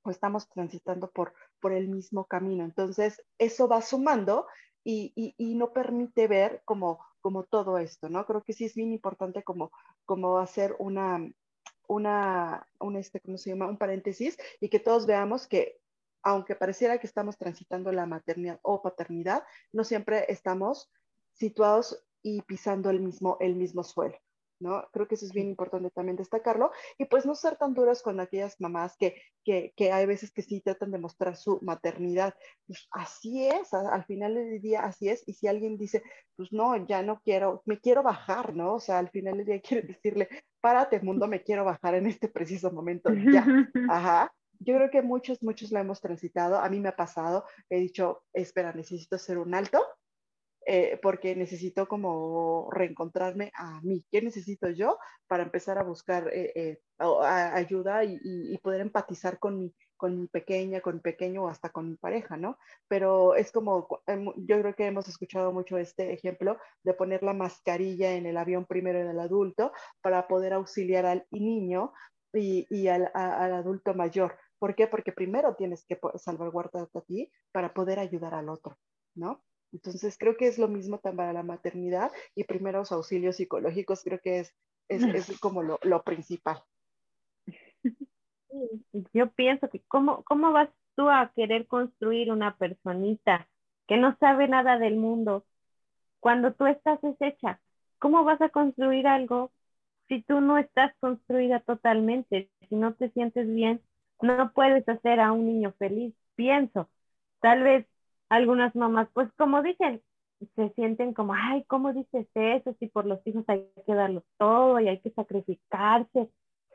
o 0.03 0.11
estamos 0.11 0.47
transitando 0.49 1.11
por, 1.11 1.33
por 1.59 1.73
el 1.73 1.89
mismo 1.89 2.25
camino. 2.25 2.63
Entonces, 2.63 3.21
eso 3.37 3.67
va 3.67 3.81
sumando 3.81 4.47
y, 4.83 5.35
no 5.55 5.73
permite 5.73 6.27
ver 6.27 6.61
como, 6.63 6.99
como 7.19 7.43
todo 7.43 7.77
esto, 7.77 8.07
¿no? 8.07 8.25
Creo 8.25 8.41
que 8.43 8.53
sí 8.53 8.65
es 8.65 8.73
bien 8.73 8.93
importante 8.93 9.43
como, 9.43 9.71
como 10.05 10.37
hacer 10.37 10.75
una, 10.79 11.29
una, 11.87 12.65
un, 12.79 12.95
este, 12.95 13.19
¿cómo 13.19 13.37
se 13.37 13.49
llama? 13.49 13.67
Un 13.67 13.77
paréntesis 13.77 14.37
y 14.61 14.69
que 14.69 14.79
todos 14.79 15.05
veamos 15.05 15.47
que 15.47 15.81
aunque 16.27 16.55
pareciera 16.55 16.97
que 16.97 17.07
estamos 17.07 17.37
transitando 17.37 17.89
la 17.93 18.05
maternidad 18.05 18.59
o 18.61 18.81
paternidad, 18.81 19.43
no 19.71 19.85
siempre 19.85 20.25
estamos 20.27 20.91
situados 21.31 22.03
y 22.21 22.41
pisando 22.41 22.89
el 22.89 22.99
mismo, 22.99 23.37
el 23.39 23.55
mismo 23.55 23.81
suelo. 23.81 24.17
¿no? 24.59 24.85
Creo 24.91 25.07
que 25.07 25.15
eso 25.15 25.25
es 25.25 25.31
bien 25.31 25.47
importante 25.47 25.89
también 25.89 26.17
destacarlo. 26.17 26.71
Y 26.97 27.05
pues 27.05 27.25
no 27.25 27.33
ser 27.33 27.55
tan 27.55 27.73
duras 27.73 28.01
con 28.01 28.19
aquellas 28.19 28.59
mamás 28.59 28.97
que, 28.97 29.15
que, 29.45 29.71
que 29.77 29.93
hay 29.93 30.05
veces 30.05 30.31
que 30.31 30.41
sí 30.41 30.59
tratan 30.59 30.91
de 30.91 30.97
mostrar 30.97 31.37
su 31.37 31.59
maternidad. 31.61 32.35
Pues 32.65 32.89
así 32.91 33.47
es, 33.47 33.73
al 33.73 34.03
final 34.03 34.35
del 34.35 34.61
día 34.61 34.81
así 34.81 35.07
es. 35.07 35.23
Y 35.27 35.33
si 35.33 35.47
alguien 35.47 35.77
dice, 35.77 36.03
pues 36.35 36.51
no, 36.51 36.75
ya 36.87 37.03
no 37.03 37.21
quiero, 37.21 37.61
me 37.65 37.79
quiero 37.79 38.03
bajar, 38.03 38.53
¿no? 38.53 38.73
O 38.73 38.79
sea, 38.81 38.99
al 38.99 39.11
final 39.11 39.37
del 39.37 39.45
día 39.45 39.61
quiere 39.61 39.87
decirle, 39.87 40.27
párate 40.59 40.99
mundo, 40.99 41.25
me 41.29 41.41
quiero 41.41 41.63
bajar 41.63 41.95
en 41.95 42.07
este 42.07 42.27
preciso 42.27 42.69
momento, 42.69 43.13
ya. 43.13 43.45
Ajá. 43.89 44.33
Yo 44.59 44.75
creo 44.75 44.89
que 44.89 45.01
muchos, 45.01 45.41
muchos 45.43 45.71
lo 45.71 45.79
hemos 45.79 46.01
transitado. 46.01 46.59
A 46.59 46.69
mí 46.69 46.79
me 46.79 46.89
ha 46.89 46.95
pasado, 46.95 47.45
he 47.69 47.79
dicho, 47.79 48.23
espera, 48.33 48.73
necesito 48.73 49.15
hacer 49.15 49.37
un 49.37 49.53
alto 49.53 49.81
eh, 50.69 50.99
porque 51.01 51.33
necesito 51.33 51.87
como 51.87 52.69
reencontrarme 52.71 53.53
a 53.55 53.79
mí. 53.83 54.03
¿Qué 54.11 54.21
necesito 54.21 54.69
yo 54.69 54.97
para 55.25 55.43
empezar 55.43 55.77
a 55.77 55.83
buscar 55.83 56.29
eh, 56.33 56.51
eh, 56.55 56.79
ayuda 56.99 58.03
y, 58.03 58.57
poder 58.61 58.81
empatizar 58.81 59.39
con 59.39 59.59
mi, 59.59 59.73
con 59.95 60.19
mi 60.19 60.27
pequeña, 60.27 60.81
con 60.81 60.95
mi 60.95 60.99
pequeño 60.99 61.43
o 61.43 61.47
hasta 61.47 61.69
con 61.69 61.89
mi 61.89 61.95
pareja, 61.95 62.35
¿no? 62.35 62.57
Pero 62.89 63.35
es 63.35 63.53
como, 63.53 63.87
yo 64.35 64.59
creo 64.59 64.75
que 64.75 64.87
hemos 64.87 65.07
escuchado 65.07 65.53
mucho 65.53 65.77
este 65.77 66.11
ejemplo 66.11 66.57
de 66.83 66.93
poner 66.93 67.23
la 67.23 67.33
mascarilla 67.33 68.15
en 68.15 68.25
el 68.25 68.35
avión 68.35 68.65
primero 68.65 68.99
en 68.99 69.07
el 69.07 69.21
adulto 69.21 69.71
para 70.01 70.27
poder 70.27 70.51
auxiliar 70.51 71.05
al 71.05 71.25
niño 71.31 71.93
y, 72.33 72.87
al 72.89 73.09
adulto 73.15 73.93
mayor. 73.93 74.37
¿Por 74.59 74.75
qué? 74.75 74.87
Porque 74.87 75.11
primero 75.11 75.55
tienes 75.55 75.85
que 75.85 75.99
salvaguardarte 76.15 76.97
a 76.97 77.01
ti 77.01 77.31
para 77.51 77.73
poder 77.73 77.99
ayudar 77.99 78.33
al 78.33 78.49
otro, 78.49 78.77
¿no? 79.15 79.43
Entonces 79.71 80.17
creo 80.17 80.37
que 80.37 80.47
es 80.47 80.57
lo 80.57 80.67
mismo 80.67 80.99
también 80.99 81.17
para 81.17 81.33
la 81.33 81.43
maternidad 81.43 82.11
y 82.35 82.43
primeros 82.43 82.91
auxilios 82.91 83.35
psicológicos 83.35 84.03
creo 84.03 84.19
que 84.19 84.39
es, 84.39 84.55
es, 84.87 85.03
es 85.03 85.39
como 85.39 85.61
lo, 85.61 85.79
lo, 85.83 86.03
principal. 86.03 86.63
Yo 89.13 89.29
pienso 89.31 89.69
que 89.69 89.81
¿cómo, 89.87 90.23
cómo 90.23 90.51
vas 90.51 90.69
tú 90.95 91.09
a 91.09 91.31
querer 91.35 91.67
construir 91.67 92.31
una 92.31 92.55
personita 92.57 93.47
que 93.87 93.97
no 93.97 94.17
sabe 94.19 94.47
nada 94.47 94.77
del 94.77 94.95
mundo 94.95 95.45
cuando 96.19 96.53
tú 96.53 96.65
estás 96.65 96.99
deshecha? 97.01 97.59
¿Cómo 97.99 98.23
vas 98.23 98.41
a 98.41 98.49
construir 98.49 99.07
algo 99.07 99.51
si 100.07 100.21
tú 100.23 100.39
no 100.39 100.57
estás 100.57 100.93
construida 100.99 101.59
totalmente? 101.59 102.49
Si 102.69 102.75
no 102.75 102.93
te 102.93 103.09
sientes 103.11 103.47
bien, 103.47 103.81
no 104.21 104.51
puedes 104.53 104.87
hacer 104.89 105.19
a 105.19 105.31
un 105.31 105.45
niño 105.47 105.73
feliz. 105.79 106.15
Pienso, 106.35 106.89
tal 107.41 107.63
vez 107.63 107.87
algunas 108.29 108.75
mamás, 108.75 109.09
pues 109.13 109.29
como 109.37 109.61
dicen, 109.63 110.01
se 110.55 110.69
sienten 110.71 111.13
como, 111.13 111.33
ay, 111.35 111.63
¿cómo 111.65 111.93
dices 111.93 112.27
eso? 112.35 112.75
Si 112.79 112.87
por 112.87 113.05
los 113.05 113.25
hijos 113.27 113.43
hay 113.47 113.67
que 113.85 113.93
darlo 113.95 114.23
todo 114.37 114.79
y 114.79 114.87
hay 114.89 114.99
que 115.01 115.11
sacrificarse. 115.11 116.29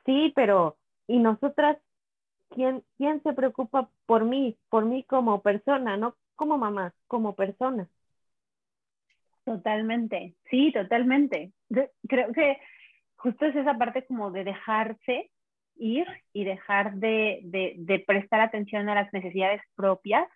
Sí, 0.06 0.32
pero, 0.34 0.78
¿y 1.06 1.18
nosotras? 1.20 1.78
¿Quién, 2.50 2.84
quién 2.98 3.22
se 3.24 3.32
preocupa 3.34 3.90
por 4.06 4.24
mí? 4.24 4.58
Por 4.70 4.84
mí 4.86 5.04
como 5.04 5.42
persona, 5.42 5.96
no 5.98 6.16
como 6.36 6.58
mamá, 6.58 6.94
como 7.08 7.34
persona. 7.36 7.88
Totalmente, 9.44 10.36
sí, 10.50 10.72
totalmente. 10.72 11.52
creo 12.08 12.32
que 12.32 12.58
justo 13.16 13.46
es 13.46 13.56
esa 13.56 13.78
parte 13.78 14.06
como 14.06 14.32
de 14.32 14.44
dejarse 14.44 15.31
ir 15.82 16.06
y 16.32 16.44
dejar 16.44 16.94
de, 16.94 17.40
de, 17.42 17.74
de 17.76 17.98
prestar 17.98 18.40
atención 18.40 18.88
a 18.88 18.94
las 18.94 19.12
necesidades 19.12 19.60
propias 19.74 20.28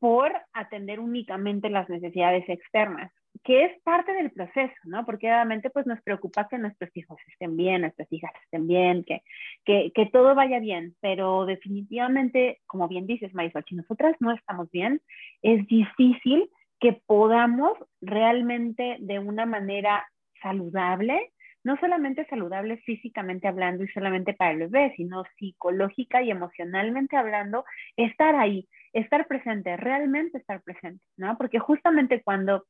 por 0.00 0.32
atender 0.52 1.00
únicamente 1.00 1.70
las 1.70 1.88
necesidades 1.88 2.46
externas, 2.48 3.12
que 3.42 3.64
es 3.64 3.82
parte 3.82 4.12
del 4.12 4.32
proceso, 4.32 4.74
¿no? 4.84 5.06
Porque 5.06 5.28
obviamente 5.28 5.70
pues 5.70 5.86
nos 5.86 6.02
preocupa 6.02 6.48
que 6.48 6.58
nuestros 6.58 6.90
hijos 6.96 7.18
estén 7.28 7.56
bien, 7.56 7.82
nuestras 7.82 8.12
hijas 8.12 8.32
estén 8.44 8.66
bien, 8.66 9.04
que, 9.04 9.22
que, 9.64 9.92
que 9.94 10.06
todo 10.06 10.34
vaya 10.34 10.58
bien, 10.58 10.94
pero 11.00 11.46
definitivamente, 11.46 12.60
como 12.66 12.88
bien 12.88 13.06
dices, 13.06 13.32
Marisol, 13.32 13.64
si 13.68 13.76
nosotras 13.76 14.16
no 14.20 14.32
estamos 14.32 14.70
bien, 14.70 15.00
es 15.42 15.66
difícil 15.68 16.50
que 16.80 17.00
podamos 17.06 17.78
realmente 18.00 18.96
de 19.00 19.20
una 19.20 19.46
manera 19.46 20.06
saludable 20.42 21.32
no 21.64 21.76
solamente 21.78 22.26
saludable 22.26 22.76
físicamente 22.78 23.48
hablando 23.48 23.82
y 23.82 23.88
solamente 23.88 24.34
para 24.34 24.52
el 24.52 24.58
bebé, 24.58 24.92
sino 24.96 25.24
psicológica 25.38 26.22
y 26.22 26.30
emocionalmente 26.30 27.16
hablando, 27.16 27.64
estar 27.96 28.36
ahí, 28.36 28.68
estar 28.92 29.26
presente, 29.26 29.76
realmente 29.76 30.38
estar 30.38 30.62
presente, 30.62 31.02
¿no? 31.16 31.36
Porque 31.38 31.58
justamente 31.58 32.22
cuando 32.22 32.66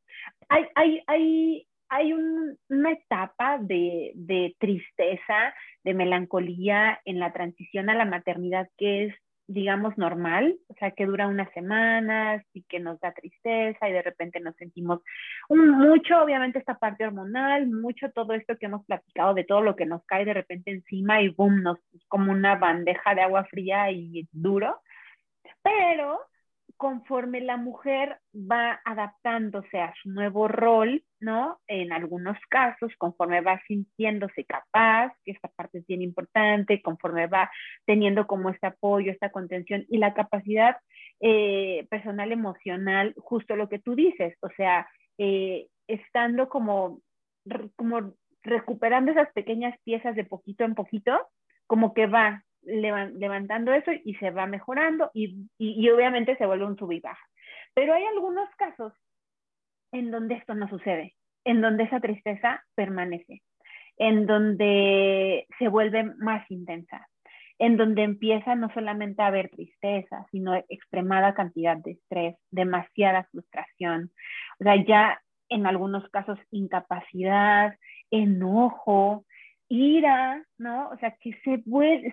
hay, 0.48 0.66
hay, 0.76 1.02
hay, 1.08 1.68
hay 1.88 2.12
una 2.12 2.92
etapa 2.92 3.58
de, 3.58 4.12
de, 4.14 4.54
tristeza, 4.58 5.54
de 5.82 5.94
melancolía 5.94 7.00
en 7.04 7.18
la 7.18 7.32
transición 7.32 7.90
a 7.90 7.94
la 7.94 8.04
maternidad 8.04 8.68
que 8.78 9.06
es 9.06 9.14
digamos, 9.46 9.96
normal, 9.98 10.56
o 10.68 10.74
sea, 10.74 10.92
que 10.92 11.06
dura 11.06 11.28
unas 11.28 11.52
semanas 11.52 12.44
y 12.54 12.62
que 12.62 12.80
nos 12.80 12.98
da 13.00 13.12
tristeza 13.12 13.88
y 13.88 13.92
de 13.92 14.02
repente 14.02 14.40
nos 14.40 14.56
sentimos 14.56 15.00
mucho, 15.48 16.22
obviamente, 16.22 16.58
esta 16.58 16.78
parte 16.78 17.04
hormonal, 17.04 17.66
mucho 17.66 18.10
todo 18.12 18.32
esto 18.32 18.56
que 18.56 18.66
hemos 18.66 18.84
platicado 18.86 19.34
de 19.34 19.44
todo 19.44 19.60
lo 19.60 19.76
que 19.76 19.86
nos 19.86 20.04
cae 20.06 20.24
de 20.24 20.34
repente 20.34 20.70
encima 20.70 21.20
y 21.20 21.28
boom, 21.28 21.62
nos 21.62 21.78
como 22.08 22.32
una 22.32 22.56
bandeja 22.56 23.14
de 23.14 23.22
agua 23.22 23.44
fría 23.44 23.90
y 23.90 24.26
duro, 24.32 24.80
pero 25.62 26.20
conforme 26.76 27.40
la 27.40 27.56
mujer 27.56 28.18
va 28.34 28.80
adaptándose 28.84 29.80
a 29.80 29.94
su 30.02 30.10
nuevo 30.10 30.48
rol, 30.48 31.04
¿no? 31.20 31.58
En 31.66 31.92
algunos 31.92 32.36
casos, 32.48 32.92
conforme 32.98 33.40
va 33.40 33.60
sintiéndose 33.66 34.44
capaz, 34.44 35.12
que 35.24 35.32
esta 35.32 35.48
parte 35.48 35.78
es 35.78 35.86
bien 35.86 36.02
importante, 36.02 36.82
conforme 36.82 37.26
va 37.26 37.50
teniendo 37.86 38.26
como 38.26 38.50
este 38.50 38.66
apoyo, 38.66 39.12
esta 39.12 39.30
contención 39.30 39.84
y 39.88 39.98
la 39.98 40.14
capacidad 40.14 40.76
eh, 41.20 41.86
personal 41.90 42.32
emocional, 42.32 43.14
justo 43.18 43.56
lo 43.56 43.68
que 43.68 43.78
tú 43.78 43.94
dices, 43.94 44.36
o 44.40 44.48
sea, 44.56 44.88
eh, 45.18 45.68
estando 45.86 46.48
como, 46.48 47.00
como 47.76 48.14
recuperando 48.42 49.12
esas 49.12 49.32
pequeñas 49.32 49.78
piezas 49.84 50.16
de 50.16 50.24
poquito 50.24 50.64
en 50.64 50.74
poquito, 50.74 51.18
como 51.66 51.94
que 51.94 52.06
va 52.06 52.43
levantando 52.66 53.72
eso 53.72 53.90
y 54.04 54.14
se 54.16 54.30
va 54.30 54.46
mejorando 54.46 55.10
y, 55.14 55.48
y, 55.58 55.88
obviamente 55.90 56.36
se 56.36 56.46
vuelve 56.46 56.66
un 56.66 56.76
sub 56.76 56.92
y 56.92 57.00
baja. 57.00 57.26
Pero 57.74 57.94
hay 57.94 58.04
algunos 58.04 58.48
casos 58.56 58.92
en 59.92 60.10
donde 60.10 60.34
esto 60.34 60.54
no 60.54 60.68
sucede, 60.68 61.14
en 61.44 61.60
donde 61.60 61.84
esa 61.84 62.00
tristeza 62.00 62.64
permanece, 62.74 63.42
en 63.96 64.26
donde 64.26 65.46
se 65.58 65.68
vuelve 65.68 66.04
más 66.18 66.48
intensa, 66.50 67.08
en 67.58 67.76
donde 67.76 68.02
empieza 68.02 68.54
no 68.54 68.72
solamente 68.74 69.22
a 69.22 69.28
haber 69.28 69.50
tristeza, 69.50 70.26
sino 70.30 70.54
extremada 70.68 71.34
cantidad 71.34 71.76
de 71.76 71.92
estrés, 71.92 72.36
demasiada 72.50 73.24
frustración, 73.30 74.10
o 74.60 74.64
sea, 74.64 74.76
ya 74.84 75.20
en 75.48 75.66
algunos 75.66 76.08
casos 76.10 76.38
incapacidad, 76.50 77.74
enojo, 78.10 79.24
ira, 79.74 80.44
¿no? 80.58 80.88
O 80.90 80.96
sea, 80.98 81.16
que 81.20 81.32
se, 81.44 81.62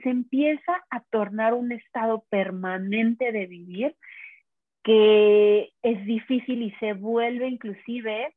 se 0.04 0.10
empieza 0.10 0.84
a 0.90 1.02
tornar 1.12 1.54
un 1.54 1.72
estado 1.72 2.26
permanente 2.30 3.32
de 3.32 3.46
vivir 3.46 3.96
que 4.84 5.72
es 5.84 6.06
difícil 6.06 6.64
y 6.64 6.72
se 6.80 6.94
vuelve 6.94 7.48
inclusive 7.48 8.34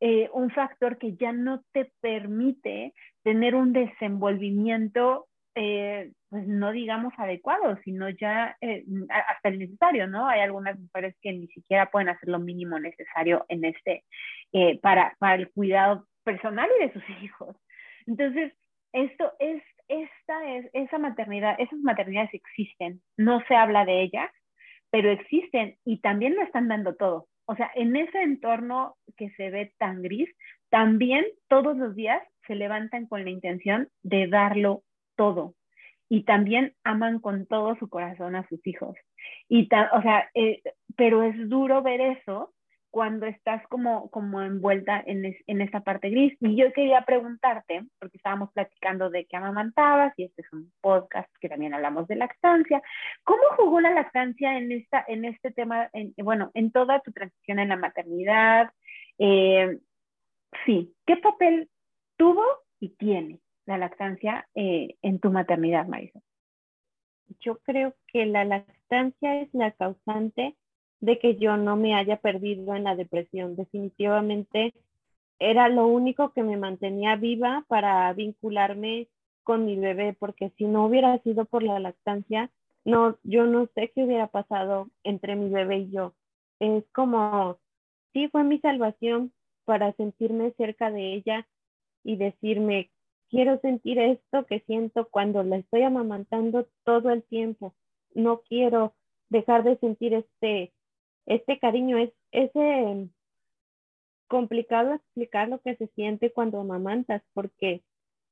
eh, 0.00 0.30
un 0.32 0.50
factor 0.50 0.96
que 0.98 1.16
ya 1.16 1.32
no 1.32 1.64
te 1.72 1.90
permite 2.00 2.94
tener 3.24 3.56
un 3.56 3.72
desenvolvimiento, 3.72 5.26
eh, 5.56 6.12
pues 6.30 6.46
no 6.46 6.70
digamos 6.70 7.12
adecuado, 7.18 7.76
sino 7.84 8.08
ya 8.10 8.56
eh, 8.60 8.84
hasta 9.10 9.48
el 9.48 9.58
necesario, 9.58 10.06
¿no? 10.06 10.28
Hay 10.28 10.40
algunas 10.40 10.78
mujeres 10.78 11.16
que 11.20 11.32
ni 11.32 11.48
siquiera 11.48 11.90
pueden 11.90 12.10
hacer 12.10 12.28
lo 12.28 12.38
mínimo 12.38 12.78
necesario 12.78 13.44
en 13.48 13.64
este, 13.64 14.04
para, 14.82 15.16
para 15.18 15.34
el 15.34 15.50
cuidado 15.50 16.06
personal 16.22 16.68
y 16.78 16.86
de 16.86 16.92
sus 16.92 17.02
hijos. 17.22 17.56
Entonces, 18.06 18.52
esto 18.92 19.32
es, 19.38 19.62
esta 19.88 20.54
es, 20.56 20.68
esa 20.72 20.98
maternidad, 20.98 21.56
esas 21.58 21.78
maternidades 21.80 22.32
existen, 22.34 23.00
no 23.16 23.42
se 23.46 23.54
habla 23.54 23.84
de 23.84 24.02
ellas, 24.02 24.30
pero 24.90 25.10
existen 25.10 25.76
y 25.84 26.00
también 26.00 26.34
lo 26.36 26.42
están 26.42 26.68
dando 26.68 26.94
todo. 26.94 27.26
O 27.46 27.56
sea, 27.56 27.70
en 27.74 27.96
ese 27.96 28.22
entorno 28.22 28.96
que 29.16 29.30
se 29.30 29.50
ve 29.50 29.72
tan 29.78 30.02
gris, 30.02 30.28
también 30.70 31.24
todos 31.48 31.76
los 31.76 31.94
días 31.94 32.22
se 32.46 32.54
levantan 32.54 33.06
con 33.06 33.24
la 33.24 33.30
intención 33.30 33.88
de 34.02 34.26
darlo 34.26 34.82
todo. 35.16 35.54
Y 36.10 36.24
también 36.24 36.74
aman 36.84 37.20
con 37.20 37.46
todo 37.46 37.76
su 37.76 37.88
corazón 37.88 38.34
a 38.34 38.46
sus 38.48 38.66
hijos. 38.66 38.96
Y 39.48 39.68
o 39.92 40.02
sea, 40.02 40.30
eh, 40.34 40.62
pero 40.96 41.22
es 41.22 41.48
duro 41.48 41.82
ver 41.82 42.00
eso 42.00 42.52
cuando 42.90 43.26
estás 43.26 43.66
como, 43.68 44.10
como 44.10 44.40
envuelta 44.42 45.02
en, 45.06 45.24
en 45.46 45.60
esta 45.60 45.80
parte 45.80 46.10
gris. 46.10 46.36
Y 46.40 46.56
yo 46.56 46.72
quería 46.72 47.02
preguntarte, 47.02 47.84
porque 47.98 48.16
estábamos 48.16 48.52
platicando 48.52 49.10
de 49.10 49.26
que 49.26 49.36
amamantabas, 49.36 50.12
y 50.16 50.24
este 50.24 50.42
es 50.42 50.52
un 50.52 50.72
podcast 50.80 51.28
que 51.40 51.48
también 51.48 51.74
hablamos 51.74 52.08
de 52.08 52.16
lactancia, 52.16 52.82
¿cómo 53.24 53.42
jugó 53.56 53.80
la 53.80 53.90
lactancia 53.90 54.58
en, 54.58 54.72
esta, 54.72 55.04
en 55.06 55.24
este 55.24 55.50
tema, 55.50 55.88
en, 55.92 56.14
bueno, 56.18 56.50
en 56.54 56.72
toda 56.72 57.00
tu 57.00 57.12
transición 57.12 57.58
en 57.58 57.68
la 57.68 57.76
maternidad? 57.76 58.70
Eh, 59.18 59.78
sí, 60.64 60.94
¿qué 61.06 61.16
papel 61.16 61.68
tuvo 62.16 62.44
y 62.80 62.90
tiene 62.90 63.40
la 63.66 63.78
lactancia 63.78 64.48
eh, 64.54 64.96
en 65.02 65.18
tu 65.20 65.30
maternidad, 65.30 65.86
Marisa? 65.86 66.20
Yo 67.40 67.58
creo 67.58 67.94
que 68.06 68.24
la 68.24 68.44
lactancia 68.44 69.42
es 69.42 69.52
la 69.52 69.72
causante 69.72 70.56
de 71.00 71.18
que 71.18 71.36
yo 71.36 71.56
no 71.56 71.76
me 71.76 71.94
haya 71.94 72.16
perdido 72.16 72.74
en 72.74 72.84
la 72.84 72.96
depresión. 72.96 73.56
Definitivamente 73.56 74.74
era 75.38 75.68
lo 75.68 75.86
único 75.86 76.32
que 76.32 76.42
me 76.42 76.56
mantenía 76.56 77.16
viva 77.16 77.64
para 77.68 78.12
vincularme 78.12 79.08
con 79.44 79.64
mi 79.64 79.76
bebé, 79.76 80.14
porque 80.18 80.52
si 80.58 80.64
no 80.64 80.86
hubiera 80.86 81.18
sido 81.22 81.44
por 81.44 81.62
la 81.62 81.78
lactancia, 81.78 82.50
no, 82.84 83.16
yo 83.22 83.46
no 83.46 83.66
sé 83.74 83.92
qué 83.94 84.04
hubiera 84.04 84.26
pasado 84.26 84.90
entre 85.04 85.36
mi 85.36 85.48
bebé 85.48 85.78
y 85.78 85.90
yo. 85.90 86.14
Es 86.58 86.84
como, 86.92 87.58
sí, 88.12 88.28
fue 88.28 88.44
mi 88.44 88.58
salvación 88.60 89.32
para 89.64 89.92
sentirme 89.92 90.52
cerca 90.52 90.90
de 90.90 91.14
ella 91.14 91.46
y 92.02 92.16
decirme, 92.16 92.90
quiero 93.28 93.60
sentir 93.60 93.98
esto 93.98 94.46
que 94.46 94.60
siento 94.60 95.08
cuando 95.10 95.42
la 95.42 95.56
estoy 95.58 95.82
amamantando 95.82 96.66
todo 96.84 97.10
el 97.10 97.22
tiempo. 97.22 97.74
No 98.14 98.40
quiero 98.40 98.94
dejar 99.28 99.64
de 99.64 99.76
sentir 99.78 100.14
este 100.14 100.72
este 101.28 101.58
cariño 101.58 101.98
es 101.98 102.10
ese 102.32 103.08
complicado 104.28 104.94
explicar 104.94 105.48
lo 105.48 105.60
que 105.60 105.76
se 105.76 105.86
siente 105.88 106.32
cuando 106.32 106.60
amamantas, 106.60 107.22
porque 107.34 107.82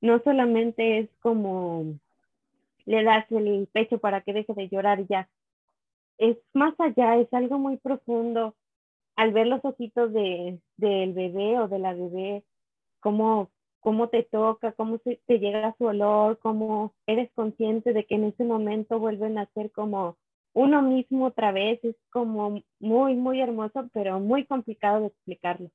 no 0.00 0.20
solamente 0.20 0.98
es 0.98 1.10
como 1.20 1.98
le 2.84 3.04
das 3.04 3.30
el 3.30 3.68
pecho 3.72 3.98
para 3.98 4.20
que 4.22 4.32
deje 4.32 4.54
de 4.54 4.68
llorar 4.68 5.06
ya, 5.08 5.28
es 6.18 6.38
más 6.54 6.74
allá, 6.78 7.16
es 7.16 7.32
algo 7.32 7.58
muy 7.58 7.76
profundo. 7.76 8.54
Al 9.16 9.32
ver 9.32 9.46
los 9.46 9.64
ojitos 9.64 10.12
de, 10.12 10.60
del 10.76 11.12
bebé 11.12 11.58
o 11.58 11.68
de 11.68 11.78
la 11.78 11.94
bebé, 11.94 12.44
cómo, 13.00 13.50
cómo 13.80 14.08
te 14.08 14.22
toca, 14.22 14.72
cómo 14.72 14.98
te 14.98 15.38
llega 15.38 15.74
su 15.78 15.84
olor, 15.84 16.38
cómo 16.38 16.94
eres 17.06 17.30
consciente 17.32 17.92
de 17.92 18.04
que 18.04 18.16
en 18.16 18.24
ese 18.24 18.44
momento 18.44 18.98
vuelven 18.98 19.38
a 19.38 19.46
ser 19.54 19.70
como 19.72 20.16
uno 20.56 20.80
mismo 20.80 21.26
otra 21.26 21.52
vez 21.52 21.84
es 21.84 21.96
como 22.10 22.62
muy, 22.80 23.14
muy 23.14 23.42
hermoso, 23.42 23.90
pero 23.92 24.18
muy 24.20 24.46
complicado 24.46 25.00
de 25.00 25.08
explicarlo. 25.08 25.70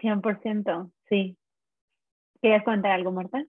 100%, 0.00 0.92
sí. 1.08 1.36
¿Quieres 2.40 2.62
contar 2.62 2.92
algo, 2.92 3.10
Marta? 3.10 3.44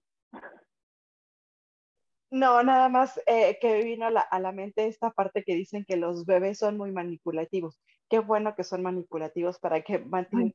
No, 2.32 2.63
nada 2.63 2.89
más 2.89 3.21
eh, 3.28 3.60
que 3.62 3.84
vino 3.84 4.08
a 4.08 4.39
la, 4.39 4.52
mente 4.52 4.88
esta 4.88 5.12
parte 5.12 5.43
que 5.43 5.54
dicen 5.54 5.86
que 5.88 5.98
los 5.98 6.26
bebés 6.26 6.58
son 6.58 6.78
muy 6.78 6.91
manipulativos. 6.91 7.80
Qué 8.10 8.17
bueno 8.17 8.56
que 8.56 8.63
son 8.63 8.82
manipulativos 8.82 9.60
para 9.60 9.82
que 9.82 10.04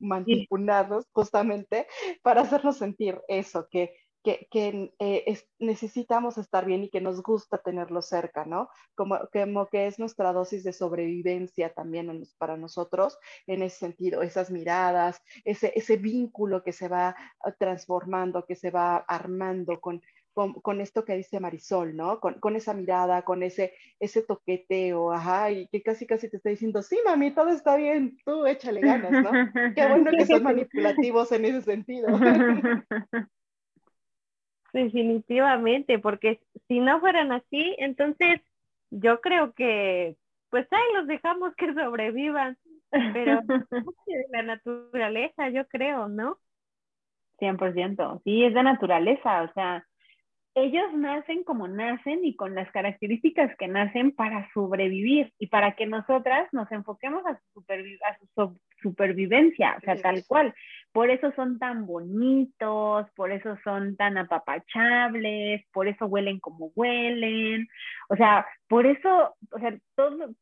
manipularlos 0.00 1.06
justamente 1.12 1.86
para 2.22 2.40
hacernos 2.40 2.78
sentir 2.78 3.20
eso, 3.28 3.68
que 3.70 3.94
que, 4.22 4.92
eh, 4.98 5.38
necesitamos 5.58 6.38
estar 6.38 6.64
bien 6.64 6.84
y 6.84 6.90
que 6.90 7.00
nos 7.00 7.22
gusta 7.22 7.58
tenerlo 7.58 8.02
cerca, 8.02 8.44
¿no? 8.44 8.68
Como, 8.94 9.18
como 9.32 9.66
que 9.68 9.86
es 9.86 9.98
nuestra 9.98 10.32
dosis 10.32 10.64
de 10.64 10.72
sobrevivencia 10.72 11.72
también 11.72 12.22
para 12.38 12.56
nosotros 12.56 13.18
en 13.46 13.62
ese 13.62 13.78
sentido, 13.78 14.22
esas 14.22 14.50
miradas, 14.50 15.22
ese, 15.44 15.72
ese 15.74 15.96
vínculo 15.96 16.62
que 16.62 16.72
se 16.72 16.88
va 16.88 17.16
ah, 17.44 17.52
transformando, 17.52 18.44
que 18.44 18.56
se 18.56 18.70
va 18.70 18.96
armando 18.96 19.80
con, 19.80 20.02
con, 20.32 20.80
esto 20.80 21.04
que 21.04 21.16
dice 21.16 21.40
Marisol, 21.40 21.96
¿no? 21.96 22.20
Con, 22.20 22.34
con, 22.40 22.56
esa 22.56 22.74
mirada, 22.74 23.22
con 23.22 23.42
ese, 23.42 23.74
ese 23.98 24.22
toqueteo, 24.22 25.12
ajá, 25.12 25.50
y 25.50 25.66
que 25.68 25.82
casi 25.82 26.06
casi 26.06 26.28
te 26.28 26.36
está 26.36 26.50
diciendo, 26.50 26.82
sí, 26.82 26.98
mami, 27.04 27.32
todo 27.34 27.48
está 27.50 27.76
bien, 27.76 28.16
tú 28.24 28.46
échale 28.46 28.80
ganas, 28.80 29.10
¿no? 29.10 29.30
Qué 29.74 29.86
bueno 29.86 30.10
que 30.10 30.26
son 30.26 30.42
manipulativos 30.42 31.32
en 31.32 31.44
ese 31.46 31.62
sentido. 31.62 32.08
Definitivamente, 34.72 35.98
porque 35.98 36.40
si 36.68 36.80
no 36.80 37.00
fueran 37.00 37.32
así, 37.32 37.74
entonces 37.78 38.40
yo 38.90 39.20
creo 39.20 39.52
que 39.52 40.16
pues 40.50 40.66
ahí 40.72 40.94
los 40.94 41.06
dejamos 41.06 41.54
que 41.56 41.72
sobrevivan, 41.74 42.56
pero 42.90 43.40
de 44.06 44.26
la 44.30 44.42
naturaleza, 44.42 45.48
yo 45.50 45.66
creo, 45.68 46.08
¿no? 46.08 46.38
100%, 47.38 48.20
sí, 48.24 48.44
es 48.44 48.52
de 48.52 48.62
naturaleza, 48.62 49.42
o 49.42 49.52
sea, 49.54 49.86
ellos 50.54 50.92
nacen 50.94 51.44
como 51.44 51.68
nacen 51.68 52.24
y 52.24 52.34
con 52.34 52.54
las 52.54 52.70
características 52.72 53.56
que 53.56 53.68
nacen 53.68 54.12
para 54.12 54.50
sobrevivir 54.52 55.32
y 55.38 55.46
para 55.46 55.76
que 55.76 55.86
nosotras 55.86 56.48
nos 56.52 56.70
enfoquemos 56.72 57.24
a 57.24 57.40
su, 57.54 57.60
a 57.60 58.18
su 58.34 58.60
supervivencia, 58.82 59.76
o 59.78 59.80
sea, 59.80 59.96
tal 59.96 60.24
cual. 60.26 60.54
Por 60.92 61.10
eso 61.10 61.32
son 61.36 61.58
tan 61.58 61.86
bonitos, 61.86 63.06
por 63.14 63.30
eso 63.32 63.56
son 63.64 63.96
tan 63.96 64.18
apapachables, 64.18 65.64
por 65.72 65.88
eso 65.88 66.06
huelen 66.06 66.40
como 66.40 66.72
huelen, 66.74 67.68
o 68.08 68.16
sea, 68.16 68.46
por 68.68 68.86
eso, 68.86 69.36
o 69.52 69.58
sea, 69.58 69.76
todo, 69.94 70.34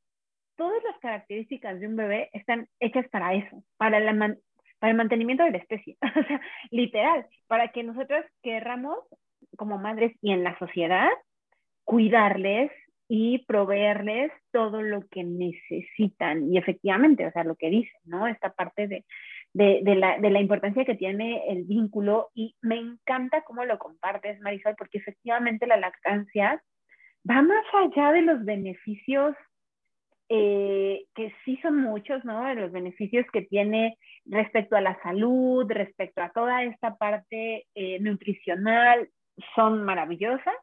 todas 0.56 0.82
las 0.84 0.98
características 1.00 1.80
de 1.80 1.86
un 1.86 1.96
bebé 1.96 2.30
están 2.32 2.66
hechas 2.80 3.06
para 3.10 3.34
eso, 3.34 3.62
para, 3.76 4.00
la 4.00 4.36
para 4.78 4.90
el 4.90 4.96
mantenimiento 4.96 5.44
de 5.44 5.52
la 5.52 5.58
especie, 5.58 5.96
o 6.16 6.24
sea, 6.24 6.40
literal, 6.70 7.26
para 7.46 7.68
que 7.68 7.82
nosotros 7.82 8.24
querramos 8.42 8.98
como 9.56 9.78
madres 9.78 10.16
y 10.22 10.32
en 10.32 10.44
la 10.44 10.58
sociedad 10.58 11.08
cuidarles 11.84 12.70
y 13.08 13.44
proveerles 13.46 14.30
todo 14.52 14.82
lo 14.82 15.00
que 15.08 15.24
necesitan. 15.24 16.52
Y 16.52 16.58
efectivamente, 16.58 17.26
o 17.26 17.32
sea, 17.32 17.42
lo 17.42 17.56
que 17.56 17.70
dicen, 17.70 18.00
¿no? 18.04 18.28
Esta 18.28 18.52
parte 18.52 18.86
de, 18.86 19.04
de, 19.54 19.82
la, 19.96 20.18
de, 20.18 20.30
la, 20.30 20.40
importancia 20.40 20.84
que 20.84 20.94
tiene 20.94 21.42
el 21.48 21.64
vínculo 21.64 22.28
y 22.34 22.54
me 22.60 22.76
encanta 22.76 23.42
cómo 23.42 23.64
lo 23.64 23.78
compartes, 23.78 24.40
Marisol, 24.40 24.76
porque 24.76 24.98
efectivamente 24.98 25.66
la 25.66 25.76
lactancia 25.76 26.62
va 27.28 27.42
más 27.42 27.64
allá 27.72 28.12
de 28.12 28.22
los 28.22 28.44
beneficios 28.44 29.34
eh, 30.30 31.06
que 31.14 31.32
sí 31.44 31.58
son 31.62 31.76
muchos, 31.76 32.22
¿no? 32.24 32.44
De 32.44 32.54
los 32.54 32.70
beneficios 32.70 33.24
que 33.32 33.42
tiene 33.42 33.96
respecto 34.26 34.76
a 34.76 34.82
la 34.82 35.00
salud, 35.02 35.64
respecto 35.70 36.20
a 36.20 36.30
toda 36.30 36.64
esta 36.64 36.96
parte 36.96 37.66
eh, 37.74 37.98
nutricional, 38.00 39.08
son 39.54 39.84
maravillosas, 39.84 40.54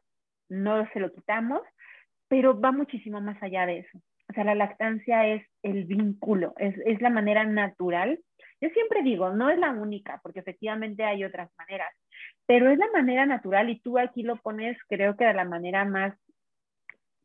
no 0.48 0.88
se 0.92 1.00
lo 1.00 1.12
quitamos, 1.12 1.62
pero 2.28 2.60
va 2.60 2.70
muchísimo 2.70 3.20
más 3.20 3.42
allá 3.42 3.66
de 3.66 3.78
eso. 3.78 3.98
O 4.28 4.34
sea, 4.34 4.44
la 4.44 4.54
lactancia 4.54 5.26
es 5.26 5.44
el 5.62 5.84
vínculo, 5.84 6.54
es, 6.58 6.76
es 6.84 7.00
la 7.00 7.10
manera 7.10 7.44
natural. 7.44 8.20
Yo 8.60 8.70
siempre 8.70 9.02
digo, 9.02 9.30
no 9.30 9.50
es 9.50 9.58
la 9.58 9.70
única, 9.70 10.20
porque 10.22 10.40
efectivamente 10.40 11.04
hay 11.04 11.24
otras 11.24 11.50
maneras, 11.58 11.92
pero 12.46 12.70
es 12.70 12.78
la 12.78 12.90
manera 12.92 13.26
natural 13.26 13.70
y 13.70 13.80
tú 13.80 13.98
aquí 13.98 14.22
lo 14.22 14.36
pones, 14.36 14.78
creo 14.88 15.16
que 15.16 15.24
de 15.24 15.34
la 15.34 15.44
manera 15.44 15.84
más 15.84 16.14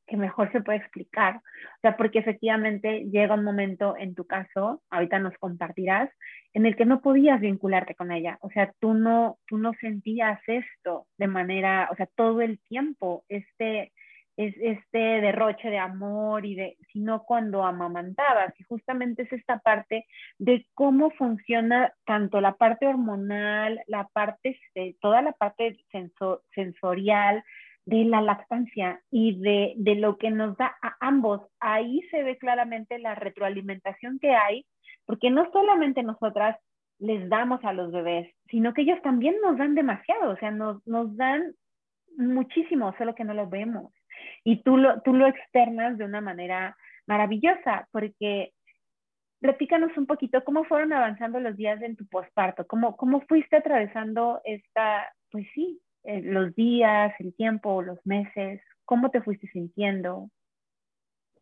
que 0.08 0.17
mejor 0.17 0.52
se 0.52 0.62
puede 0.62 0.80
explicar. 0.80 1.38
O 1.38 1.80
sea, 1.82 1.96
porque 1.96 2.20
efectivamente 2.20 3.06
llega 3.10 3.36
un 3.36 3.46
momento 3.46 3.96
en 3.98 4.13
tu 4.13 4.26
caso, 4.26 4.84
ahorita 4.89 5.20
nos 5.20 5.38
compartirás, 5.38 6.10
en 6.54 6.65
el 6.65 6.76
que 6.76 6.86
no 6.86 7.02
podías 7.02 7.39
vincularte 7.39 7.96
con 7.96 8.12
ella. 8.12 8.38
O 8.41 8.50
sea, 8.50 8.74
tú 8.80 8.94
no, 8.94 9.39
tú 9.48 9.58
no 9.58 9.72
sentías 9.80 10.41
esto 10.48 11.08
de 11.17 11.28
manera, 11.28 11.88
o 11.91 11.96
sea, 11.96 12.08
todo 12.13 12.41
el 12.41 12.60
tiempo, 12.60 13.24
este, 13.30 13.94
es 14.38 14.56
este 14.58 14.98
derroche 14.98 15.70
de 15.70 15.78
amor 15.78 16.46
y 16.46 16.56
de, 16.56 16.78
sino 16.91 17.24
cuando 17.24 17.63
amamantabas. 17.63 18.54
Y 18.60 18.63
justamente 18.63 19.24
es 19.24 19.34
esta 19.34 19.60
parte 19.60 20.06
de 20.39 20.65
cómo 20.74 21.12
funciona 21.12 21.94
tanto 22.06 22.41
la 22.41 22.54
parte 22.54 22.88
hormonal, 22.88 23.82
la 23.88 24.08
parte, 24.13 24.58
este, 24.60 24.96
toda 25.02 25.22
la 25.22 25.34
parte 25.34 25.78
sensorial, 26.54 27.44
de 27.86 28.06
la 28.06 28.22
lactancia 28.22 29.02
y 29.10 29.39
de, 29.39 29.74
de, 29.76 29.96
lo 29.96 30.17
que 30.17 30.30
nos 30.30 30.56
da 30.58 30.76
a 30.82 30.96
ambos. 31.00 31.41
Ahí 31.60 32.02
se 32.12 32.24
ve 32.24 32.38
claramente 32.38 33.00
la 33.00 33.15
retroalimentación 33.15 34.20
que 34.20 34.36
hay, 34.36 34.65
porque 35.06 35.32
no 35.32 35.52
solamente 35.52 36.04
nosotras 36.04 36.58
les 37.00 37.28
damos 37.30 37.63
a 37.65 37.74
los 37.74 37.91
bebés, 37.91 38.32
sino 38.50 38.74
que 38.74 38.84
ellos 38.84 39.02
también 39.02 39.36
nos 39.41 39.58
dan 39.58 39.74
demasiado, 39.74 40.32
o 40.32 40.38
sea, 40.38 40.52
nos, 40.52 40.86
nos 40.86 41.15
dan 41.17 41.56
muchísimo, 42.17 42.94
solo 42.98 43.15
que 43.15 43.24
no 43.24 43.34
lo 43.34 43.50
vemos. 43.50 43.91
Y 44.43 44.63
tú 44.63 44.77
lo, 44.77 45.01
tú 45.01 45.13
lo 45.13 45.27
externas 45.27 45.97
de 45.97 46.06
una 46.06 46.21
manera 46.21 46.75
maravillosa, 47.08 47.88
porque 47.91 48.54
platícanos 49.39 49.95
un 49.97 50.06
poquito 50.06 50.43
cómo 50.43 50.63
fueron 50.65 50.93
avanzando 50.93 51.39
los 51.39 51.58
días 51.58 51.82
en 51.82 51.95
tu 51.95 52.06
posparto, 52.08 52.65
cómo, 52.67 52.95
cómo 52.95 53.21
fuiste 53.21 53.58
atravesando 53.58 54.41
esta, 54.45 55.12
pues 55.32 55.47
sí, 55.54 55.82
eh, 56.04 56.21
los 56.21 56.56
días, 56.56 57.13
el 57.19 57.36
tiempo, 57.36 57.82
los 57.82 57.99
meses? 58.06 58.62
¿Cómo 58.86 59.12
te 59.12 59.21
fuiste 59.21 59.47
sintiendo? 59.47 60.30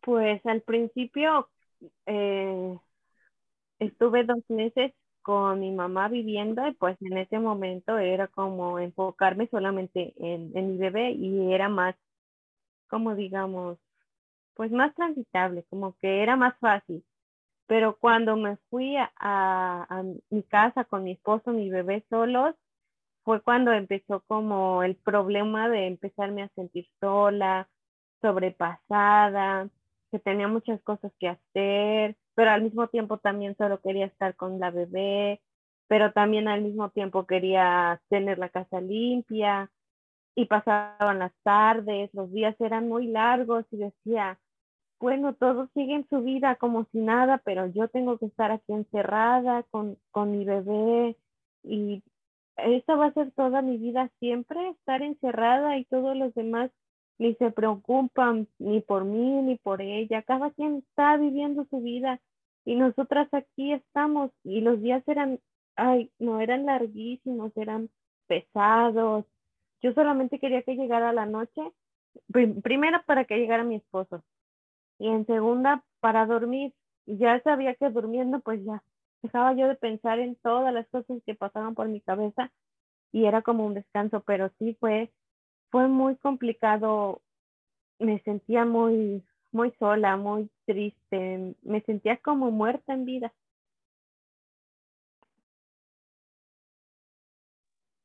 Pues 0.02 0.44
al 0.46 0.62
principio 0.62 1.48
eh, 2.06 2.76
estuve 3.78 4.24
dos 4.24 4.42
meses 4.48 4.92
con 5.22 5.60
mi 5.60 5.72
mamá 5.72 6.08
viviendo 6.08 6.66
y 6.66 6.74
pues 6.74 6.96
en 7.02 7.18
ese 7.18 7.38
momento 7.38 7.98
era 7.98 8.28
como 8.28 8.78
enfocarme 8.78 9.48
solamente 9.48 10.14
en, 10.16 10.52
mi 10.52 10.78
bebé 10.78 11.12
y 11.12 11.52
era 11.52 11.68
más, 11.68 11.94
como 12.90 13.16
digamos, 13.16 13.78
pues 14.54 14.72
más 14.72 14.94
transitable, 14.94 15.64
como 15.70 15.96
que 15.98 16.22
era 16.22 16.36
más 16.36 16.58
fácil. 16.60 17.04
Pero 17.66 17.96
cuando 17.98 18.36
me 18.36 18.56
fui 18.70 18.96
a, 18.96 19.10
a 19.18 20.04
mi 20.30 20.42
casa 20.44 20.84
con 20.84 21.04
mi 21.04 21.12
esposo, 21.12 21.52
mi 21.52 21.70
bebé 21.70 22.04
solos, 22.10 22.54
fue 23.24 23.42
cuando 23.42 23.72
empezó 23.72 24.22
como 24.26 24.82
el 24.82 24.96
problema 24.96 25.68
de 25.68 25.86
empezarme 25.86 26.42
a 26.42 26.48
sentir 26.50 26.88
sola, 27.00 27.68
sobrepasada, 28.22 29.68
que 30.10 30.18
tenía 30.18 30.48
muchas 30.48 30.82
cosas 30.82 31.12
que 31.18 31.28
hacer, 31.28 32.16
pero 32.34 32.50
al 32.50 32.62
mismo 32.62 32.88
tiempo 32.88 33.18
también 33.18 33.56
solo 33.56 33.80
quería 33.80 34.06
estar 34.06 34.34
con 34.36 34.58
la 34.60 34.70
bebé, 34.70 35.40
pero 35.88 36.12
también 36.12 36.48
al 36.48 36.62
mismo 36.62 36.90
tiempo 36.90 37.26
quería 37.26 38.00
tener 38.08 38.38
la 38.38 38.48
casa 38.48 38.80
limpia 38.80 39.70
y 40.34 40.46
pasaban 40.46 41.18
las 41.18 41.32
tardes, 41.42 42.12
los 42.14 42.30
días 42.32 42.54
eran 42.60 42.88
muy 42.88 43.06
largos 43.06 43.64
y 43.70 43.78
decía, 43.78 44.38
bueno, 45.00 45.34
todos 45.34 45.70
siguen 45.74 46.06
su 46.10 46.22
vida 46.22 46.56
como 46.56 46.84
si 46.92 46.98
nada, 46.98 47.38
pero 47.44 47.66
yo 47.66 47.88
tengo 47.88 48.18
que 48.18 48.26
estar 48.26 48.50
aquí 48.52 48.72
encerrada 48.72 49.64
con, 49.70 49.98
con 50.10 50.32
mi 50.32 50.44
bebé 50.44 51.16
y 51.62 52.02
esta 52.56 52.94
va 52.96 53.06
a 53.06 53.14
ser 53.14 53.30
toda 53.32 53.62
mi 53.62 53.78
vida 53.78 54.10
siempre, 54.18 54.70
estar 54.70 55.02
encerrada 55.02 55.78
y 55.78 55.84
todos 55.86 56.16
los 56.16 56.34
demás 56.34 56.70
ni 57.18 57.34
se 57.34 57.50
preocupan 57.50 58.48
ni 58.58 58.80
por 58.80 59.04
mí 59.04 59.42
ni 59.42 59.56
por 59.56 59.82
ella. 59.82 60.22
Cada 60.22 60.50
quien 60.50 60.76
está 60.76 61.16
viviendo 61.16 61.66
su 61.70 61.80
vida 61.80 62.20
y 62.64 62.76
nosotras 62.76 63.28
aquí 63.32 63.72
estamos 63.72 64.30
y 64.44 64.60
los 64.60 64.80
días 64.80 65.02
eran, 65.06 65.40
ay, 65.76 66.10
no 66.18 66.40
eran 66.40 66.66
larguísimos, 66.66 67.56
eran 67.56 67.90
pesados. 68.26 69.24
Yo 69.82 69.92
solamente 69.94 70.38
quería 70.38 70.62
que 70.62 70.76
llegara 70.76 71.12
la 71.12 71.26
noche, 71.26 71.60
primero 72.62 73.00
para 73.06 73.24
que 73.24 73.38
llegara 73.38 73.64
mi 73.64 73.76
esposo 73.76 74.22
y 74.98 75.08
en 75.08 75.26
segunda 75.26 75.84
para 76.00 76.26
dormir. 76.26 76.74
Ya 77.06 77.40
sabía 77.42 77.74
que 77.74 77.90
durmiendo 77.90 78.40
pues 78.40 78.64
ya 78.64 78.82
dejaba 79.22 79.54
yo 79.54 79.68
de 79.68 79.74
pensar 79.74 80.18
en 80.18 80.36
todas 80.36 80.72
las 80.72 80.86
cosas 80.88 81.22
que 81.26 81.34
pasaban 81.34 81.74
por 81.74 81.88
mi 81.88 82.00
cabeza 82.00 82.52
y 83.12 83.24
era 83.26 83.42
como 83.42 83.66
un 83.66 83.74
descanso, 83.74 84.20
pero 84.20 84.50
sí 84.58 84.76
fue, 84.80 85.10
fue 85.70 85.88
muy 85.88 86.16
complicado, 86.16 87.20
me 87.98 88.20
sentía 88.20 88.64
muy, 88.64 89.24
muy 89.52 89.72
sola, 89.78 90.16
muy 90.16 90.50
triste, 90.66 91.54
me 91.62 91.80
sentía 91.82 92.18
como 92.18 92.50
muerta 92.50 92.94
en 92.94 93.04
vida. 93.04 93.32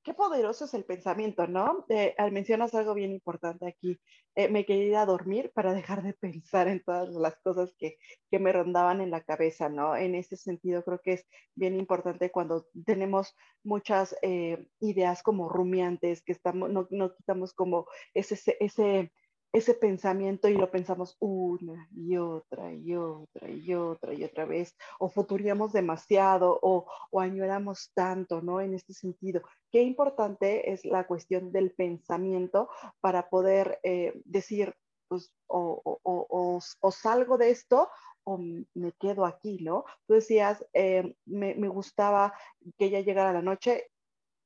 Qué 0.05 0.13
poderoso 0.13 0.65
es 0.65 0.73
el 0.75 0.85
pensamiento, 0.85 1.47
¿no? 1.47 1.83
Eh, 1.89 2.15
mencionas 2.31 2.75
algo 2.75 2.93
bien 2.93 3.11
importante 3.11 3.67
aquí. 3.67 3.99
Eh, 4.35 4.47
me 4.49 4.63
quería 4.63 5.03
dormir 5.03 5.51
para 5.53 5.73
dejar 5.73 6.03
de 6.03 6.13
pensar 6.13 6.67
en 6.67 6.83
todas 6.83 7.09
las 7.09 7.35
cosas 7.37 7.73
que, 7.79 7.97
que, 8.29 8.37
me 8.37 8.51
rondaban 8.53 9.01
en 9.01 9.09
la 9.09 9.23
cabeza, 9.23 9.67
¿no? 9.67 9.95
En 9.95 10.13
ese 10.13 10.37
sentido, 10.37 10.83
creo 10.83 11.01
que 11.03 11.13
es 11.13 11.25
bien 11.55 11.77
importante 11.79 12.29
cuando 12.29 12.67
tenemos 12.85 13.35
muchas 13.63 14.15
eh, 14.21 14.67
ideas 14.79 15.23
como 15.23 15.49
rumiantes, 15.49 16.21
que 16.21 16.33
estamos, 16.33 16.69
no, 16.69 16.87
no 16.91 17.15
quitamos 17.15 17.53
como 17.53 17.87
ese, 18.13 18.55
ese 18.59 19.11
ese 19.55 19.73
pensamiento 19.73 20.49
y 20.49 20.53
lo 20.55 20.69
pensamos 20.69 21.15
una 21.19 21.87
y 21.95 22.17
otra 22.17 22.73
y 22.73 22.93
otra 22.93 23.49
y 23.49 23.73
otra 23.73 24.13
y 24.13 24.23
otra 24.25 24.43
vez, 24.43 24.75
o 24.99 25.07
futuriamos 25.07 25.71
demasiado 25.71 26.59
o, 26.61 26.85
o 27.09 27.19
añoramos 27.21 27.91
tanto, 27.93 28.41
¿no? 28.41 28.59
En 28.59 28.73
este 28.73 28.93
sentido, 28.93 29.41
qué 29.71 29.81
importante 29.81 30.73
es 30.73 30.83
la 30.83 31.07
cuestión 31.07 31.53
del 31.53 31.71
pensamiento 31.71 32.69
para 32.99 33.29
poder 33.29 33.79
eh, 33.83 34.19
decir, 34.25 34.75
pues, 35.07 35.31
o, 35.47 35.81
o, 36.03 36.59
o, 36.81 36.91
salgo 36.91 37.37
de 37.37 37.51
esto 37.51 37.89
o 38.25 38.37
me 38.37 38.91
quedo 38.99 39.25
aquí, 39.25 39.59
¿no? 39.63 39.85
Tú 40.05 40.15
decías, 40.15 40.65
eh, 40.73 41.15
me, 41.25 41.55
me, 41.55 41.69
gustaba 41.69 42.33
que 42.77 42.89
ya 42.89 42.99
llegara 42.99 43.31
la 43.31 43.41
noche, 43.41 43.89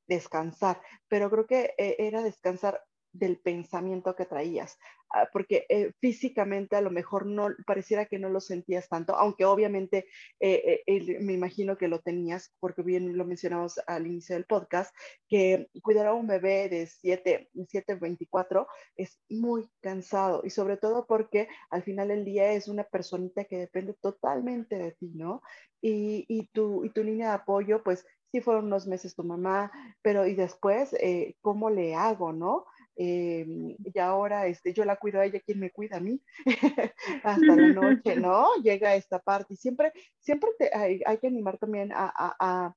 descansar, 0.06 0.80
pero 1.08 1.30
creo 1.30 1.46
que 1.46 1.74
eh, 1.78 1.96
era 1.98 2.22
descansar 2.22 2.84
del 3.12 3.38
pensamiento 3.38 4.14
que 4.14 4.24
traías, 4.24 4.78
ah, 5.10 5.28
porque 5.32 5.66
eh, 5.68 5.92
físicamente 6.00 6.76
a 6.76 6.80
lo 6.80 6.90
mejor 6.90 7.26
no 7.26 7.48
pareciera 7.66 8.06
que 8.06 8.18
no 8.18 8.28
lo 8.28 8.40
sentías 8.40 8.88
tanto, 8.88 9.16
aunque 9.16 9.44
obviamente 9.44 10.06
eh, 10.38 10.82
eh, 10.86 11.18
me 11.20 11.32
imagino 11.32 11.76
que 11.76 11.88
lo 11.88 12.00
tenías, 12.00 12.54
porque 12.60 12.82
bien 12.82 13.16
lo 13.16 13.24
mencionamos 13.24 13.80
al 13.86 14.06
inicio 14.06 14.36
del 14.36 14.44
podcast, 14.44 14.94
que 15.28 15.68
cuidar 15.82 16.06
a 16.06 16.14
un 16.14 16.28
bebé 16.28 16.68
de 16.68 16.86
7, 16.86 17.50
7, 17.68 17.94
24 17.96 18.66
es 18.96 19.18
muy 19.28 19.68
cansado 19.80 20.42
y 20.44 20.50
sobre 20.50 20.76
todo 20.76 21.06
porque 21.06 21.48
al 21.70 21.82
final 21.82 22.08
del 22.08 22.24
día 22.24 22.52
es 22.52 22.68
una 22.68 22.84
personita 22.84 23.44
que 23.44 23.58
depende 23.58 23.94
totalmente 24.00 24.76
de 24.78 24.92
ti, 24.92 25.10
¿no? 25.14 25.42
Y, 25.82 26.48
tu, 26.52 26.84
línea 26.94 27.28
de 27.28 27.34
apoyo, 27.34 27.82
pues 27.82 28.04
sí 28.30 28.40
fueron 28.40 28.66
unos 28.66 28.86
meses 28.86 29.14
tu 29.14 29.24
mamá, 29.24 29.72
pero 30.02 30.26
y 30.26 30.34
después, 30.34 30.94
¿cómo 31.40 31.70
le 31.70 31.94
hago, 31.94 32.32
no? 32.32 32.66
Eh, 32.96 33.46
y 33.46 33.98
ahora 33.98 34.46
este, 34.46 34.72
yo 34.72 34.84
la 34.84 34.96
cuido 34.96 35.20
a 35.20 35.24
ella, 35.24 35.40
¿quién 35.40 35.58
me 35.60 35.70
cuida 35.70 35.96
a 35.96 36.00
mí? 36.00 36.20
Hasta 37.24 37.56
la 37.56 37.68
noche, 38.04 38.16
¿no? 38.16 38.54
Llega 38.62 38.94
esta 38.94 39.18
parte 39.18 39.54
y 39.54 39.56
siempre, 39.56 39.92
siempre 40.18 40.50
hay, 40.72 41.18
que 41.18 41.26
animar 41.26 41.58
también 41.58 41.90
a, 41.94 42.74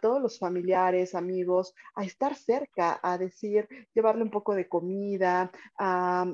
todos 0.00 0.20
los 0.20 0.38
familiares, 0.38 1.14
amigos, 1.14 1.72
a 1.94 2.04
estar 2.04 2.34
cerca, 2.34 2.98
a 3.02 3.18
decir, 3.18 3.68
llevarle 3.94 4.24
un 4.24 4.30
poco 4.30 4.54
de 4.54 4.68
comida, 4.68 5.52
a, 5.78 6.26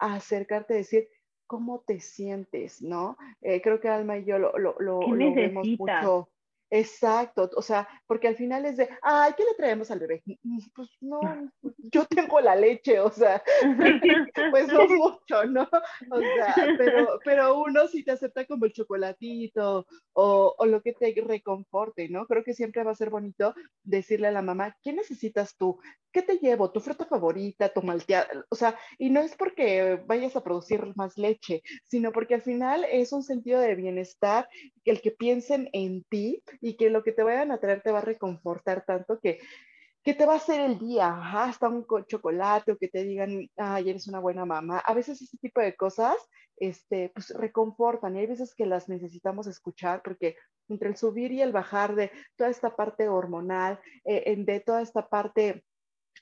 acercarte 0.00 0.74
a 0.74 0.78
decir, 0.78 1.08
¿cómo 1.46 1.84
te 1.86 2.00
sientes? 2.00 2.82
¿No? 2.82 3.16
Eh, 3.40 3.62
creo 3.62 3.80
que 3.80 3.88
Alma 3.88 4.18
y 4.18 4.24
yo 4.24 4.38
lo, 4.38 4.58
lo, 4.58 4.74
lo 4.80 5.00
vemos 5.34 5.66
mucho 5.78 6.31
Exacto, 6.74 7.50
o 7.54 7.60
sea, 7.60 7.86
porque 8.06 8.28
al 8.28 8.34
final 8.34 8.64
es 8.64 8.78
de, 8.78 8.88
ay, 9.02 9.32
¿qué 9.36 9.44
le 9.44 9.54
traemos 9.58 9.90
al 9.90 9.98
bebé? 9.98 10.22
Pues 10.74 10.88
no, 11.02 11.20
yo 11.92 12.06
tengo 12.06 12.40
la 12.40 12.56
leche, 12.56 12.98
o 12.98 13.10
sea, 13.10 13.42
pues 14.50 14.68
no 14.68 14.86
mucho, 14.88 15.44
¿no? 15.44 15.68
O 16.10 16.18
sea, 16.18 16.54
pero, 16.78 17.18
pero 17.26 17.60
uno 17.60 17.86
sí 17.88 18.02
te 18.02 18.12
acepta 18.12 18.46
como 18.46 18.64
el 18.64 18.72
chocolatito 18.72 19.86
o, 20.14 20.54
o, 20.56 20.64
lo 20.64 20.80
que 20.80 20.94
te 20.94 21.12
reconforte, 21.22 22.08
¿no? 22.08 22.26
Creo 22.26 22.42
que 22.42 22.54
siempre 22.54 22.82
va 22.84 22.92
a 22.92 22.96
ser 22.96 23.10
bonito 23.10 23.54
decirle 23.82 24.28
a 24.28 24.32
la 24.32 24.40
mamá, 24.40 24.74
¿qué 24.82 24.94
necesitas 24.94 25.54
tú? 25.58 25.78
¿Qué 26.10 26.22
te 26.22 26.38
llevo? 26.38 26.70
¿Tu 26.70 26.80
fruta 26.80 27.06
favorita? 27.06 27.70
¿Tu 27.70 27.82
malteada? 27.82 28.28
O 28.50 28.54
sea, 28.54 28.78
y 28.98 29.10
no 29.10 29.20
es 29.20 29.34
porque 29.34 30.02
vayas 30.06 30.36
a 30.36 30.44
producir 30.44 30.92
más 30.94 31.16
leche, 31.16 31.62
sino 31.84 32.12
porque 32.12 32.34
al 32.34 32.42
final 32.42 32.84
es 32.90 33.12
un 33.12 33.22
sentido 33.22 33.60
de 33.60 33.74
bienestar, 33.74 34.48
el 34.84 35.00
que 35.00 35.10
piensen 35.10 35.68
en 35.72 36.02
ti 36.04 36.42
y 36.62 36.76
que 36.76 36.88
lo 36.88 37.02
que 37.02 37.12
te 37.12 37.24
vayan 37.24 37.50
a 37.50 37.58
traer 37.58 37.82
te 37.82 37.90
va 37.90 37.98
a 37.98 38.02
reconfortar 38.02 38.84
tanto 38.86 39.18
que, 39.20 39.40
que 40.02 40.14
te 40.14 40.24
va 40.24 40.34
a 40.34 40.36
hacer 40.36 40.60
el 40.60 40.78
día, 40.78 41.14
hasta 41.32 41.68
un 41.68 41.84
chocolate 42.06 42.72
o 42.72 42.78
que 42.78 42.88
te 42.88 43.04
digan, 43.04 43.48
ay, 43.56 43.90
eres 43.90 44.08
una 44.08 44.20
buena 44.20 44.46
mamá. 44.46 44.78
A 44.78 44.94
veces 44.94 45.20
ese 45.20 45.36
tipo 45.38 45.60
de 45.60 45.74
cosas, 45.76 46.16
este, 46.56 47.10
pues 47.12 47.30
reconfortan 47.30 48.16
y 48.16 48.20
hay 48.20 48.26
veces 48.26 48.54
que 48.54 48.66
las 48.66 48.88
necesitamos 48.88 49.46
escuchar 49.48 50.02
porque 50.02 50.36
entre 50.68 50.88
el 50.88 50.96
subir 50.96 51.32
y 51.32 51.42
el 51.42 51.52
bajar 51.52 51.96
de 51.96 52.12
toda 52.36 52.50
esta 52.50 52.74
parte 52.76 53.08
hormonal, 53.08 53.80
eh, 54.04 54.34
de 54.36 54.60
toda 54.60 54.82
esta 54.82 55.08
parte 55.08 55.64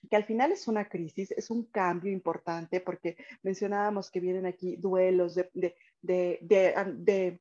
que 0.09 0.17
al 0.17 0.25
final 0.25 0.53
es 0.53 0.67
una 0.67 0.89
crisis, 0.89 1.31
es 1.33 1.51
un 1.51 1.67
cambio 1.67 2.11
importante 2.11 2.81
porque 2.81 3.17
mencionábamos 3.43 4.11
que 4.11 4.21
vienen 4.21 4.47
aquí 4.47 4.77
duelos 4.77 5.35
de, 5.35 5.51
de, 5.53 6.39
de, 6.41 6.75
de 6.97 7.41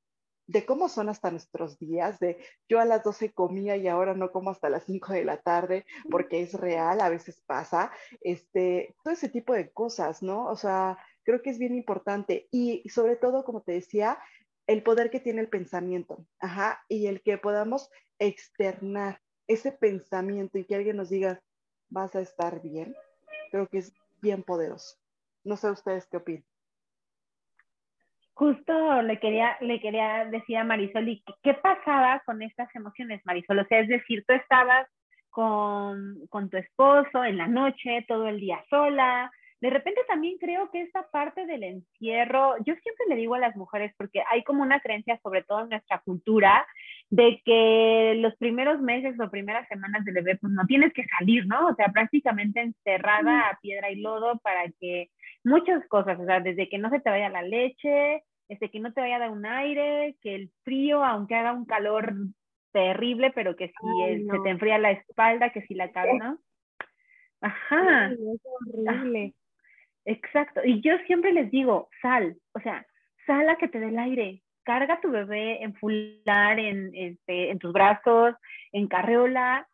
cómo 0.66 0.90
son 0.90 1.10
hasta 1.10 1.32
nuestros 1.32 1.78
días, 1.80 2.20
de 2.20 2.44
yo 2.68 2.80
a 2.80 2.86
las 2.86 3.04
12 3.04 3.34
comía 3.34 3.78
y 3.78 3.88
ahora 3.88 4.14
no 4.14 4.32
como 4.32 4.50
hasta 4.50 4.70
las 4.70 4.84
5 4.84 5.14
de 5.14 5.26
la 5.26 5.38
tarde, 5.42 5.86
porque 6.10 6.42
es 6.42 6.54
real, 6.54 7.02
a 7.02 7.10
veces 7.10 7.42
pasa, 7.46 7.92
este, 8.22 8.96
todo 9.04 9.14
ese 9.14 9.30
tipo 9.30 9.54
de 9.54 9.72
cosas, 9.72 10.24
¿no? 10.24 10.48
O 10.48 10.56
sea, 10.56 10.98
creo 11.24 11.42
que 11.42 11.52
es 11.52 11.60
bien 11.60 11.76
importante 11.76 12.48
y, 12.52 12.88
sobre 12.90 13.16
todo, 13.16 13.44
como 13.44 13.62
te 13.62 13.74
decía, 13.74 14.18
el 14.68 14.84
poder 14.84 15.10
que 15.10 15.20
tiene 15.20 15.42
el 15.42 15.50
pensamiento, 15.50 16.26
ajá, 16.40 16.84
y 16.88 17.08
el 17.08 17.22
que 17.22 17.38
podamos 17.38 17.90
externar 18.20 19.22
ese 19.48 19.72
pensamiento 19.72 20.58
y 20.58 20.66
que 20.66 20.76
alguien 20.76 20.98
nos 20.98 21.10
diga, 21.10 21.42
vas 21.90 22.16
a 22.16 22.22
estar 22.22 22.62
bien, 22.62 22.96
creo 23.52 23.68
que 23.68 23.80
es 23.80 23.94
bien 24.22 24.44
poderoso. 24.44 24.98
No 25.44 25.58
sé 25.58 25.72
ustedes 25.72 26.06
qué 26.08 26.18
opinan 26.18 26.46
justo 28.40 29.02
le 29.02 29.20
quería, 29.20 29.58
le 29.60 29.82
quería 29.82 30.24
decir 30.24 30.56
a 30.56 30.64
Marisol, 30.64 31.10
¿y 31.10 31.22
qué 31.44 31.56
pasaba 31.56 32.22
con 32.26 32.42
estas 32.42 32.74
emociones, 32.74 33.22
Marisol? 33.26 33.60
O 33.60 33.66
sea, 33.66 33.80
es 33.80 33.90
decir, 33.90 34.24
tú 34.26 34.34
estabas 34.34 34.88
con, 35.30 36.26
con 36.30 36.50
tu 36.50 36.56
esposo 36.56 37.26
en 37.26 37.38
la 37.38 37.48
noche, 37.48 38.06
todo 38.08 38.30
el 38.30 38.40
día 38.40 38.64
sola. 38.70 39.30
De 39.60 39.70
repente 39.70 40.00
también 40.08 40.38
creo 40.40 40.72
que 40.72 40.82
esta 40.82 41.06
parte 41.12 41.46
del 41.46 41.64
encierro, 41.64 42.56
yo 42.60 42.76
siempre 42.76 43.08
le 43.10 43.18
digo 43.18 43.36
a 43.36 43.40
las 43.40 43.58
mujeres, 43.58 43.94
porque 43.98 44.24
hay 44.32 44.42
como 44.46 44.64
una 44.64 44.80
creencia, 44.80 45.20
sobre 45.22 45.44
todo 45.44 45.64
en 45.64 45.70
nuestra 45.72 46.00
cultura, 46.00 46.66
de 47.10 47.42
que 47.44 48.16
los 48.20 48.38
primeros 48.38 48.80
meses 48.80 49.20
o 49.20 49.30
primeras 49.30 49.68
semanas 49.68 50.06
del 50.06 50.16
bebé, 50.16 50.38
pues 50.38 50.54
no 50.54 50.66
tienes 50.66 50.94
que 50.94 51.06
salir, 51.18 51.46
¿no? 51.46 51.68
O 51.68 51.76
sea, 51.76 51.88
prácticamente 51.88 52.62
encerrada 52.62 53.50
a 53.50 53.60
piedra 53.60 53.92
y 53.92 54.00
lodo 54.00 54.40
para 54.40 54.72
que 54.80 55.10
muchas 55.44 55.86
cosas, 55.90 56.18
o 56.22 56.26
sea, 56.26 56.40
desde 56.40 56.70
que 56.70 56.78
no 56.78 56.90
se 56.90 57.02
te 57.02 57.10
vaya 57.10 57.28
la 57.28 57.42
leche, 57.42 58.24
este, 58.50 58.70
que 58.70 58.80
no 58.80 58.92
te 58.94 59.02
vaya 59.02 59.18
a 59.18 59.20
dar 59.20 59.32
un 59.32 59.46
aire, 59.46 60.16
que 60.22 60.36
el 60.36 60.52
frío, 60.64 61.04
aunque 61.06 61.36
haga 61.36 61.54
un 61.54 61.66
calor 61.66 62.14
terrible, 62.72 63.32
pero 63.32 63.56
que 63.56 63.68
si 63.68 64.26
se 64.26 64.40
te 64.44 64.50
enfría 64.50 64.78
la 64.78 64.92
espalda, 64.92 65.52
que 65.52 65.62
si 65.62 65.76
la 65.76 65.92
cabeza. 65.92 66.38
Ajá. 67.42 68.12
es 68.12 68.42
horrible. 68.44 69.34
Exacto. 70.06 70.62
Y 70.64 70.82
yo 70.82 70.98
siempre 71.06 71.32
les 71.32 71.52
digo, 71.52 71.90
sal, 72.02 72.38
o 72.54 72.60
sea, 72.60 72.86
sal 73.26 73.48
a 73.50 73.58
que 73.58 73.68
te 73.68 73.80
dé 73.80 73.88
el 73.88 74.00
aire. 74.00 74.42
Carga 74.64 74.96
a 74.96 75.02
tu 75.02 75.10
bebé 75.10 75.64
en 75.64 75.74
fular, 75.76 76.60
en, 76.60 76.92
este, 76.94 77.52
en 77.52 77.60
tus 77.60 77.72
brazos, 77.72 78.36
en 78.72 78.88
carreola, 78.88 79.68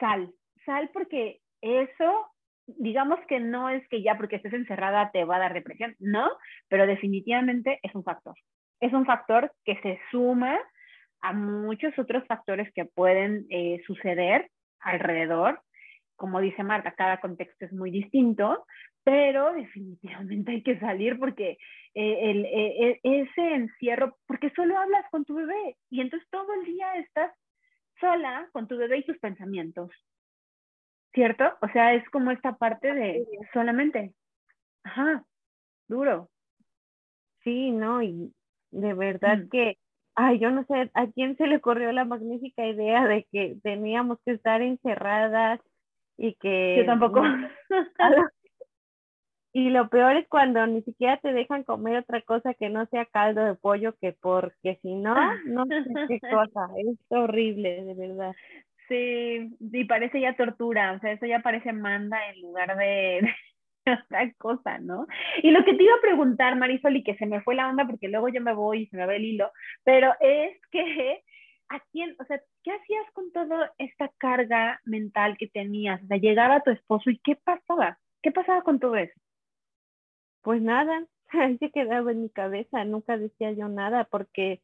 sal. 0.00 0.32
Sal 0.64 0.90
porque 0.92 1.40
eso 1.60 2.28
digamos 2.66 3.18
que 3.28 3.40
no 3.40 3.68
es 3.68 3.86
que 3.88 4.02
ya 4.02 4.16
porque 4.16 4.36
estés 4.36 4.52
encerrada 4.52 5.10
te 5.10 5.24
va 5.24 5.36
a 5.36 5.40
dar 5.40 5.54
depresión, 5.54 5.94
no, 5.98 6.30
pero 6.68 6.86
definitivamente 6.86 7.78
es 7.82 7.94
un 7.94 8.04
factor. 8.04 8.34
Es 8.80 8.92
un 8.92 9.06
factor 9.06 9.52
que 9.64 9.80
se 9.82 10.00
suma 10.10 10.58
a 11.20 11.32
muchos 11.32 11.96
otros 11.98 12.26
factores 12.26 12.72
que 12.74 12.84
pueden 12.84 13.46
eh, 13.50 13.80
suceder 13.86 14.50
alrededor. 14.80 15.60
Como 16.16 16.40
dice 16.40 16.62
Marta, 16.62 16.92
cada 16.92 17.20
contexto 17.20 17.64
es 17.64 17.72
muy 17.72 17.90
distinto, 17.90 18.66
pero 19.04 19.52
definitivamente 19.52 20.52
hay 20.52 20.62
que 20.62 20.78
salir 20.78 21.18
porque 21.18 21.58
eh, 21.94 22.30
el, 22.30 22.44
eh, 22.46 23.00
ese 23.02 23.54
encierro, 23.54 24.16
porque 24.26 24.50
solo 24.50 24.78
hablas 24.78 25.04
con 25.10 25.24
tu 25.24 25.34
bebé 25.34 25.76
y 25.90 26.00
entonces 26.00 26.28
todo 26.30 26.52
el 26.54 26.64
día 26.64 26.96
estás 26.96 27.32
sola 28.00 28.48
con 28.52 28.66
tu 28.66 28.76
bebé 28.76 28.98
y 28.98 29.04
tus 29.04 29.18
pensamientos. 29.18 29.90
¿Cierto? 31.12 31.44
O 31.60 31.68
sea, 31.68 31.94
es 31.94 32.08
como 32.10 32.30
esta 32.30 32.56
parte 32.56 32.92
de 32.92 33.26
solamente, 33.52 34.12
ajá, 34.84 35.24
duro. 35.88 36.30
Sí, 37.44 37.70
no, 37.70 38.02
y 38.02 38.32
de 38.70 38.94
verdad 38.94 39.38
mm. 39.38 39.48
que, 39.50 39.78
ay, 40.14 40.38
yo 40.38 40.50
no 40.50 40.64
sé 40.64 40.90
a 40.94 41.06
quién 41.08 41.36
se 41.36 41.46
le 41.46 41.56
ocurrió 41.56 41.92
la 41.92 42.04
magnífica 42.04 42.66
idea 42.66 43.06
de 43.06 43.26
que 43.30 43.56
teníamos 43.62 44.18
que 44.24 44.32
estar 44.32 44.62
encerradas 44.62 45.60
y 46.16 46.34
que... 46.34 46.76
Yo 46.78 46.86
tampoco. 46.86 47.22
y 49.52 49.70
lo 49.70 49.88
peor 49.88 50.16
es 50.16 50.28
cuando 50.28 50.66
ni 50.66 50.82
siquiera 50.82 51.18
te 51.18 51.32
dejan 51.32 51.64
comer 51.64 51.98
otra 51.98 52.22
cosa 52.22 52.54
que 52.54 52.70
no 52.70 52.86
sea 52.86 53.06
caldo 53.06 53.44
de 53.44 53.54
pollo, 53.54 53.94
que 54.00 54.12
porque 54.12 54.78
si 54.82 54.94
no, 54.94 55.14
no 55.46 55.66
sé 55.66 55.84
qué 56.08 56.20
cosa, 56.30 56.68
es 56.76 56.98
horrible, 57.10 57.84
de 57.84 57.94
verdad. 57.94 58.34
Sí, 58.92 59.56
y 59.72 59.84
parece 59.86 60.20
ya 60.20 60.36
tortura, 60.36 60.92
o 60.92 61.00
sea, 61.00 61.12
eso 61.12 61.24
ya 61.24 61.40
parece 61.40 61.72
manda 61.72 62.18
en 62.28 62.42
lugar 62.42 62.76
de, 62.76 63.26
otra 63.86 64.32
cosa, 64.34 64.78
¿no? 64.80 65.06
Y 65.42 65.50
lo 65.50 65.64
que 65.64 65.72
te 65.72 65.82
iba 65.82 65.94
a 65.94 66.00
preguntar, 66.02 66.56
Marisol, 66.56 66.96
y 66.96 67.02
que 67.02 67.16
se 67.16 67.24
me 67.24 67.40
fue 67.40 67.54
la 67.54 67.70
onda 67.70 67.86
porque 67.86 68.08
luego 68.08 68.28
yo 68.28 68.42
me 68.42 68.52
voy 68.52 68.82
y 68.82 68.86
se 68.88 68.98
me 68.98 69.06
va 69.06 69.14
el 69.16 69.24
hilo, 69.24 69.50
pero 69.82 70.12
es 70.20 70.60
que, 70.70 71.22
¿a 71.70 71.80
quién, 71.90 72.14
o 72.20 72.24
sea, 72.26 72.38
qué 72.62 72.72
hacías 72.72 73.10
con 73.14 73.32
toda 73.32 73.72
esta 73.78 74.10
carga 74.18 74.78
mental 74.84 75.38
que 75.38 75.48
tenías? 75.48 76.02
O 76.02 76.06
sea, 76.06 76.18
llegaba 76.18 76.60
tu 76.60 76.70
esposo 76.70 77.08
y 77.08 77.18
¿qué 77.20 77.36
pasaba? 77.36 77.98
¿Qué 78.22 78.30
pasaba 78.30 78.60
con 78.62 78.78
todo 78.78 78.96
eso? 78.96 79.18
Pues 80.42 80.60
nada, 80.60 81.06
se 81.60 81.70
quedaba 81.70 82.10
en 82.12 82.24
mi 82.24 82.30
cabeza, 82.30 82.84
nunca 82.84 83.16
decía 83.16 83.52
yo 83.52 83.68
nada 83.68 84.04
porque 84.04 84.60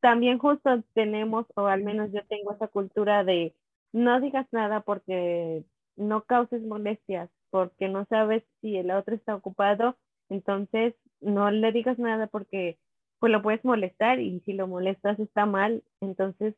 también 0.00 0.38
justo 0.38 0.84
tenemos, 0.94 1.46
o 1.56 1.66
al 1.66 1.82
menos 1.82 2.12
yo 2.12 2.24
tengo 2.26 2.52
esa 2.52 2.68
cultura 2.68 3.24
de 3.24 3.54
no 3.92 4.20
digas 4.20 4.46
nada 4.52 4.80
porque 4.80 5.64
no 5.96 6.24
causes 6.24 6.62
molestias, 6.62 7.30
porque 7.50 7.88
no 7.88 8.06
sabes 8.06 8.42
si 8.60 8.76
el 8.76 8.90
otro 8.90 9.14
está 9.14 9.34
ocupado, 9.34 9.96
entonces 10.28 10.94
no 11.20 11.50
le 11.50 11.72
digas 11.72 11.98
nada 11.98 12.26
porque 12.26 12.78
pues 13.18 13.30
lo 13.30 13.42
puedes 13.42 13.64
molestar 13.64 14.18
y 14.18 14.40
si 14.40 14.52
lo 14.52 14.66
molestas 14.66 15.18
está 15.20 15.46
mal, 15.46 15.84
entonces 16.00 16.54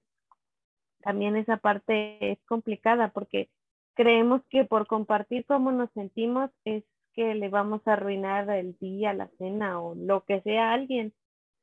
también 1.03 1.37
esa 1.37 1.59
parte 1.59 2.33
es 2.33 2.39
complicada 2.47 3.11
porque 3.11 3.51
creemos 3.95 4.43
que 4.49 4.65
por 4.65 4.87
compartir 4.87 5.45
cómo 5.45 5.73
nos 5.73 5.91
sentimos 5.93 6.51
es 6.65 6.85
que 7.13 7.35
le 7.35 7.49
vamos 7.49 7.83
a 7.87 7.93
arruinar 7.93 8.49
el 8.51 8.77
día, 8.79 9.13
la 9.13 9.29
cena 9.39 9.81
o 9.81 9.95
lo 9.95 10.25
que 10.25 10.41
sea 10.41 10.71
a 10.71 10.75
alguien. 10.75 11.13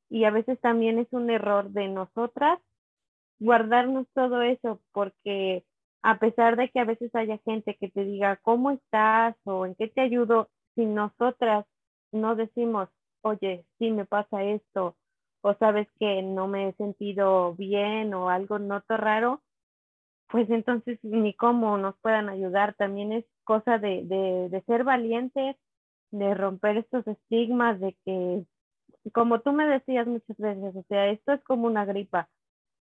Y 0.10 0.26
a 0.26 0.32
veces 0.32 0.60
también 0.60 1.00
es 1.00 1.08
un 1.12 1.30
error 1.30 1.72
de 1.72 1.88
nosotras 1.88 2.60
guardarnos 3.42 4.08
todo 4.14 4.42
eso, 4.44 4.80
porque 4.94 5.66
a 6.04 6.20
pesar 6.20 6.56
de 6.58 6.70
que 6.70 6.80
a 6.80 6.86
veces 6.86 7.14
haya 7.16 7.40
gente 7.40 7.76
que 7.76 7.90
te 7.90 8.06
diga 8.06 8.38
cómo 8.38 8.72
estás 8.72 9.36
o 9.46 9.66
en 9.66 9.76
qué 9.76 9.88
te 9.88 10.02
ayudo, 10.02 10.50
si 10.76 10.86
nosotras 10.86 11.66
no 12.12 12.36
decimos, 12.36 12.88
oye, 13.22 13.66
sí 13.80 13.92
me 13.92 14.06
pasa 14.06 14.44
esto, 14.44 14.96
o 15.42 15.56
sabes 15.56 15.88
que 16.00 16.22
no 16.22 16.48
me 16.48 16.70
he 16.70 16.74
sentido 16.74 17.56
bien 17.56 18.14
o 18.14 18.30
algo 18.30 18.60
noto 18.60 18.96
raro, 18.96 19.42
pues 20.30 20.50
entonces 20.50 21.00
ni 21.04 21.34
cómo 21.34 21.78
nos 21.78 21.98
puedan 22.00 22.30
ayudar. 22.30 22.76
También 22.76 23.12
es 23.12 23.26
cosa 23.44 23.80
de, 23.80 24.04
de, 24.06 24.50
de 24.50 24.62
ser 24.68 24.84
valientes, 24.84 25.58
de 26.12 26.34
romper 26.36 26.78
estos 26.78 27.08
estigmas 27.08 27.80
de 27.80 27.98
que, 28.06 28.46
como 29.14 29.42
tú 29.42 29.52
me 29.52 29.66
decías 29.68 30.08
muchas 30.08 30.38
veces, 30.38 30.76
o 30.76 30.84
sea, 30.88 31.10
esto 31.10 31.34
es 31.34 31.44
como 31.44 31.68
una 31.68 31.86
gripa. 31.86 32.30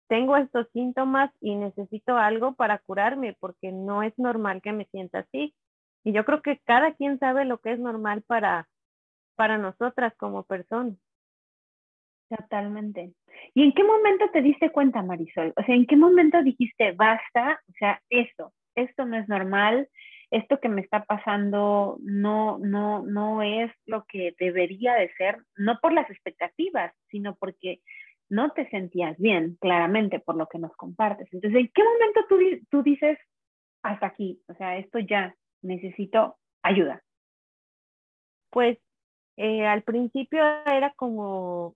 Tengo 0.09 0.35
estos 0.37 0.67
síntomas 0.73 1.31
y 1.39 1.55
necesito 1.55 2.17
algo 2.17 2.55
para 2.55 2.79
curarme 2.79 3.37
porque 3.39 3.71
no 3.71 4.01
es 4.01 4.17
normal 4.17 4.59
que 4.61 4.73
me 4.73 4.85
sienta 4.85 5.19
así. 5.19 5.53
Y 6.03 6.13
yo 6.13 6.25
creo 6.25 6.41
que 6.41 6.59
cada 6.65 6.95
quien 6.95 7.19
sabe 7.19 7.45
lo 7.45 7.59
que 7.59 7.73
es 7.73 7.79
normal 7.79 8.23
para, 8.25 8.67
para 9.35 9.59
nosotras 9.59 10.13
como 10.17 10.43
personas. 10.43 10.95
Totalmente. 12.27 13.13
¿Y 13.53 13.63
en 13.63 13.71
qué 13.73 13.83
momento 13.83 14.25
te 14.31 14.41
diste 14.41 14.71
cuenta, 14.71 15.03
Marisol? 15.03 15.53
O 15.55 15.63
sea, 15.63 15.75
¿en 15.75 15.85
qué 15.85 15.95
momento 15.95 16.41
dijiste, 16.41 16.91
basta? 16.93 17.61
O 17.69 17.73
sea, 17.77 18.01
esto, 18.09 18.51
esto 18.73 19.05
no 19.05 19.15
es 19.15 19.29
normal, 19.29 19.89
esto 20.31 20.59
que 20.59 20.69
me 20.69 20.81
está 20.81 21.05
pasando 21.05 21.97
no, 22.01 22.57
no, 22.59 23.03
no 23.03 23.43
es 23.43 23.71
lo 23.85 24.05
que 24.05 24.35
debería 24.39 24.95
de 24.95 25.13
ser, 25.13 25.37
no 25.55 25.79
por 25.79 25.93
las 25.93 26.09
expectativas, 26.09 26.93
sino 27.09 27.35
porque 27.35 27.81
no 28.29 28.51
te 28.51 28.69
sentías 28.69 29.17
bien, 29.17 29.57
claramente, 29.59 30.19
por 30.19 30.35
lo 30.35 30.47
que 30.47 30.59
nos 30.59 30.75
compartes. 30.75 31.27
Entonces, 31.31 31.59
¿en 31.59 31.71
qué 31.73 31.83
momento 31.83 32.21
tú, 32.29 32.37
tú 32.69 32.83
dices, 32.83 33.17
hasta 33.83 34.07
aquí? 34.07 34.41
O 34.47 34.53
sea, 34.53 34.77
esto 34.77 34.99
ya, 34.99 35.35
necesito 35.61 36.37
ayuda. 36.63 37.03
Pues 38.51 38.77
eh, 39.37 39.65
al 39.65 39.83
principio 39.83 40.43
era 40.65 40.93
como 40.95 41.75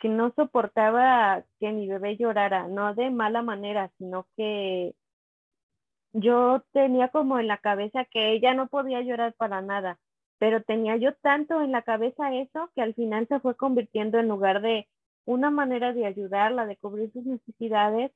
que 0.00 0.08
no 0.08 0.32
soportaba 0.36 1.44
que 1.58 1.72
mi 1.72 1.88
bebé 1.88 2.16
llorara, 2.16 2.68
no 2.68 2.94
de 2.94 3.10
mala 3.10 3.42
manera, 3.42 3.90
sino 3.98 4.26
que 4.36 4.94
yo 6.12 6.62
tenía 6.72 7.08
como 7.08 7.38
en 7.38 7.46
la 7.46 7.58
cabeza 7.58 8.04
que 8.04 8.32
ella 8.32 8.54
no 8.54 8.68
podía 8.68 9.00
llorar 9.00 9.34
para 9.34 9.62
nada, 9.62 9.98
pero 10.38 10.62
tenía 10.62 10.96
yo 10.96 11.14
tanto 11.14 11.62
en 11.62 11.72
la 11.72 11.82
cabeza 11.82 12.34
eso 12.34 12.70
que 12.74 12.82
al 12.82 12.94
final 12.94 13.26
se 13.28 13.40
fue 13.40 13.56
convirtiendo 13.56 14.18
en 14.18 14.28
lugar 14.28 14.60
de 14.60 14.88
una 15.26 15.50
manera 15.50 15.92
de 15.92 16.06
ayudarla, 16.06 16.66
de 16.66 16.76
cubrir 16.76 17.12
sus 17.12 17.26
necesidades, 17.26 18.12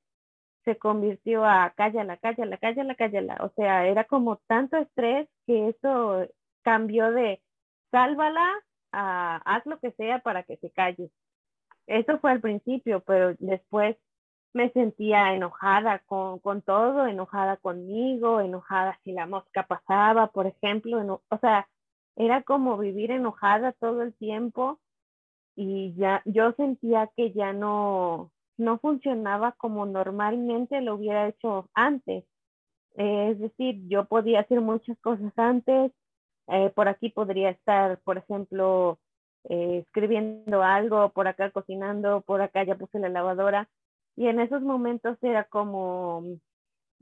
se 0.65 0.79
convirtió 0.79 1.45
a 1.45 1.73
cállala, 1.77 2.17
cállala, 2.19 2.57
cállala, 2.59 2.95
cállala. 2.95 3.39
O 3.41 3.51
sea, 3.57 3.87
era 3.87 4.05
como 4.05 4.37
tanto 4.47 4.77
estrés 4.77 5.29
que 5.47 5.69
eso 5.69 6.27
cambió 6.63 7.11
de 7.13 7.43
sálvala 7.91 8.47
a 8.93 9.37
haz 9.45 9.67
lo 9.67 9.79
que 9.81 9.93
sea 9.93 10.21
para 10.21 10.43
que 10.45 10.57
se 10.59 10.71
calle. 10.71 11.11
Eso 11.87 12.19
fue 12.21 12.31
al 12.33 12.41
principio, 12.41 13.01
pero 13.01 13.35
después 13.39 13.97
me 14.53 14.71
sentía 14.71 15.35
enojada 15.35 16.01
con, 16.01 16.39
con 16.41 16.63
todo, 16.63 17.07
enojada 17.07 17.57
conmigo, 17.57 18.41
enojada 18.41 18.99
si 19.05 19.13
la 19.13 19.27
mosca 19.27 19.65
pasaba, 19.67 20.29
por 20.29 20.47
ejemplo. 20.47 21.23
o 21.29 21.39
sea, 21.39 21.69
era 22.17 22.43
como 22.43 22.77
vivir 22.79 23.11
enojada 23.11 23.73
todo 23.73 24.03
el 24.03 24.15
tiempo 24.15 24.79
y 25.61 25.93
ya 25.95 26.23
yo 26.25 26.53
sentía 26.53 27.11
que 27.17 27.33
ya 27.33 27.53
no, 27.53 28.33
no 28.57 28.79
funcionaba 28.79 29.53
como 29.53 29.85
normalmente 29.85 30.81
lo 30.81 30.95
hubiera 30.95 31.29
hecho 31.29 31.69
antes. 31.75 32.25
es 32.97 33.39
decir, 33.39 33.87
yo 33.89 34.07
podía 34.07 34.41
hacer 34.41 34.63
muchas 34.63 34.99
cosas 35.01 35.33
antes, 35.37 35.93
eh, 36.49 36.71
por 36.75 36.89
aquí 36.89 37.11
podría 37.11 37.51
estar, 37.51 37.99
por 38.05 38.19
ejemplo, 38.19 38.99
eh, 39.51 39.85
escribiendo 39.87 40.63
algo, 40.63 41.11
por 41.11 41.29
acá 41.29 41.51
cocinando, 41.51 42.23
por 42.23 42.41
acá 42.41 42.65
ya 42.65 42.77
puse 42.77 42.99
la 42.99 43.11
lavadora. 43.11 43.69
Y 44.17 44.29
en 44.29 44.41
esos 44.41 44.63
momentos 44.63 45.19
era 45.23 45.45
como, 45.45 46.25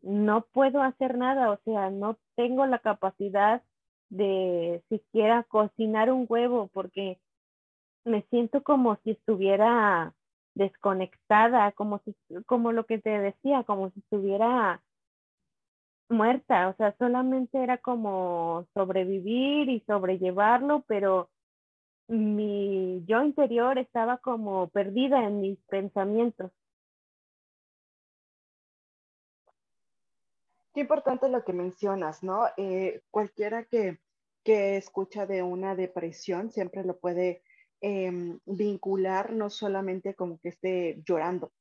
no 0.03 0.47
puedo 0.53 0.83
hacer 0.83 1.17
nada, 1.17 1.53
o 1.53 1.59
sea, 1.65 1.91
no 1.91 2.19
tengo 2.37 2.67
la 2.67 2.81
capacidad 2.81 3.63
de 4.11 4.83
siquiera 4.89 5.45
cocinar 5.45 6.11
un 6.13 6.27
huevo 6.29 6.71
porque 6.73 7.21
me 8.09 8.23
siento 8.31 8.63
como 8.63 8.97
si 9.05 9.13
estuviera 9.13 10.15
desconectada, 10.55 11.73
como 11.73 12.01
si, 12.01 12.15
como 12.47 12.73
lo 12.73 12.87
que 12.87 12.99
te 12.99 13.11
decía, 13.11 13.65
como 13.65 13.91
si 13.91 14.01
estuviera 14.01 14.83
muerta, 16.09 16.69
o 16.69 16.75
sea, 16.77 16.95
solamente 16.99 17.63
era 17.63 17.79
como 17.79 18.67
sobrevivir 18.75 19.69
y 19.69 19.81
sobrellevarlo, 19.87 20.85
pero 20.89 21.31
mi 22.09 23.05
yo 23.07 23.23
interior 23.23 23.79
estaba 23.79 24.19
como 24.19 24.69
perdida 24.69 25.25
en 25.25 25.41
mis 25.41 25.59
pensamientos. 25.69 26.51
Qué 30.73 30.81
importante 30.81 31.29
lo 31.29 31.45
que 31.45 31.53
mencionas, 31.53 32.23
¿no? 32.23 32.47
Eh, 32.57 33.03
cualquiera 33.11 33.65
que, 33.65 33.99
que 34.45 34.77
escucha 34.77 35.27
de 35.27 35.43
una 35.43 35.75
depresión 35.75 36.51
siempre 36.51 36.85
lo 36.85 36.99
puede 36.99 37.43
Em, 37.81 38.41
vincular 38.45 39.33
no 39.33 39.51
solamente 39.51 40.15
como 40.15 40.41
que 40.41 40.49
esté 40.49 41.01
llorando, 41.07 41.53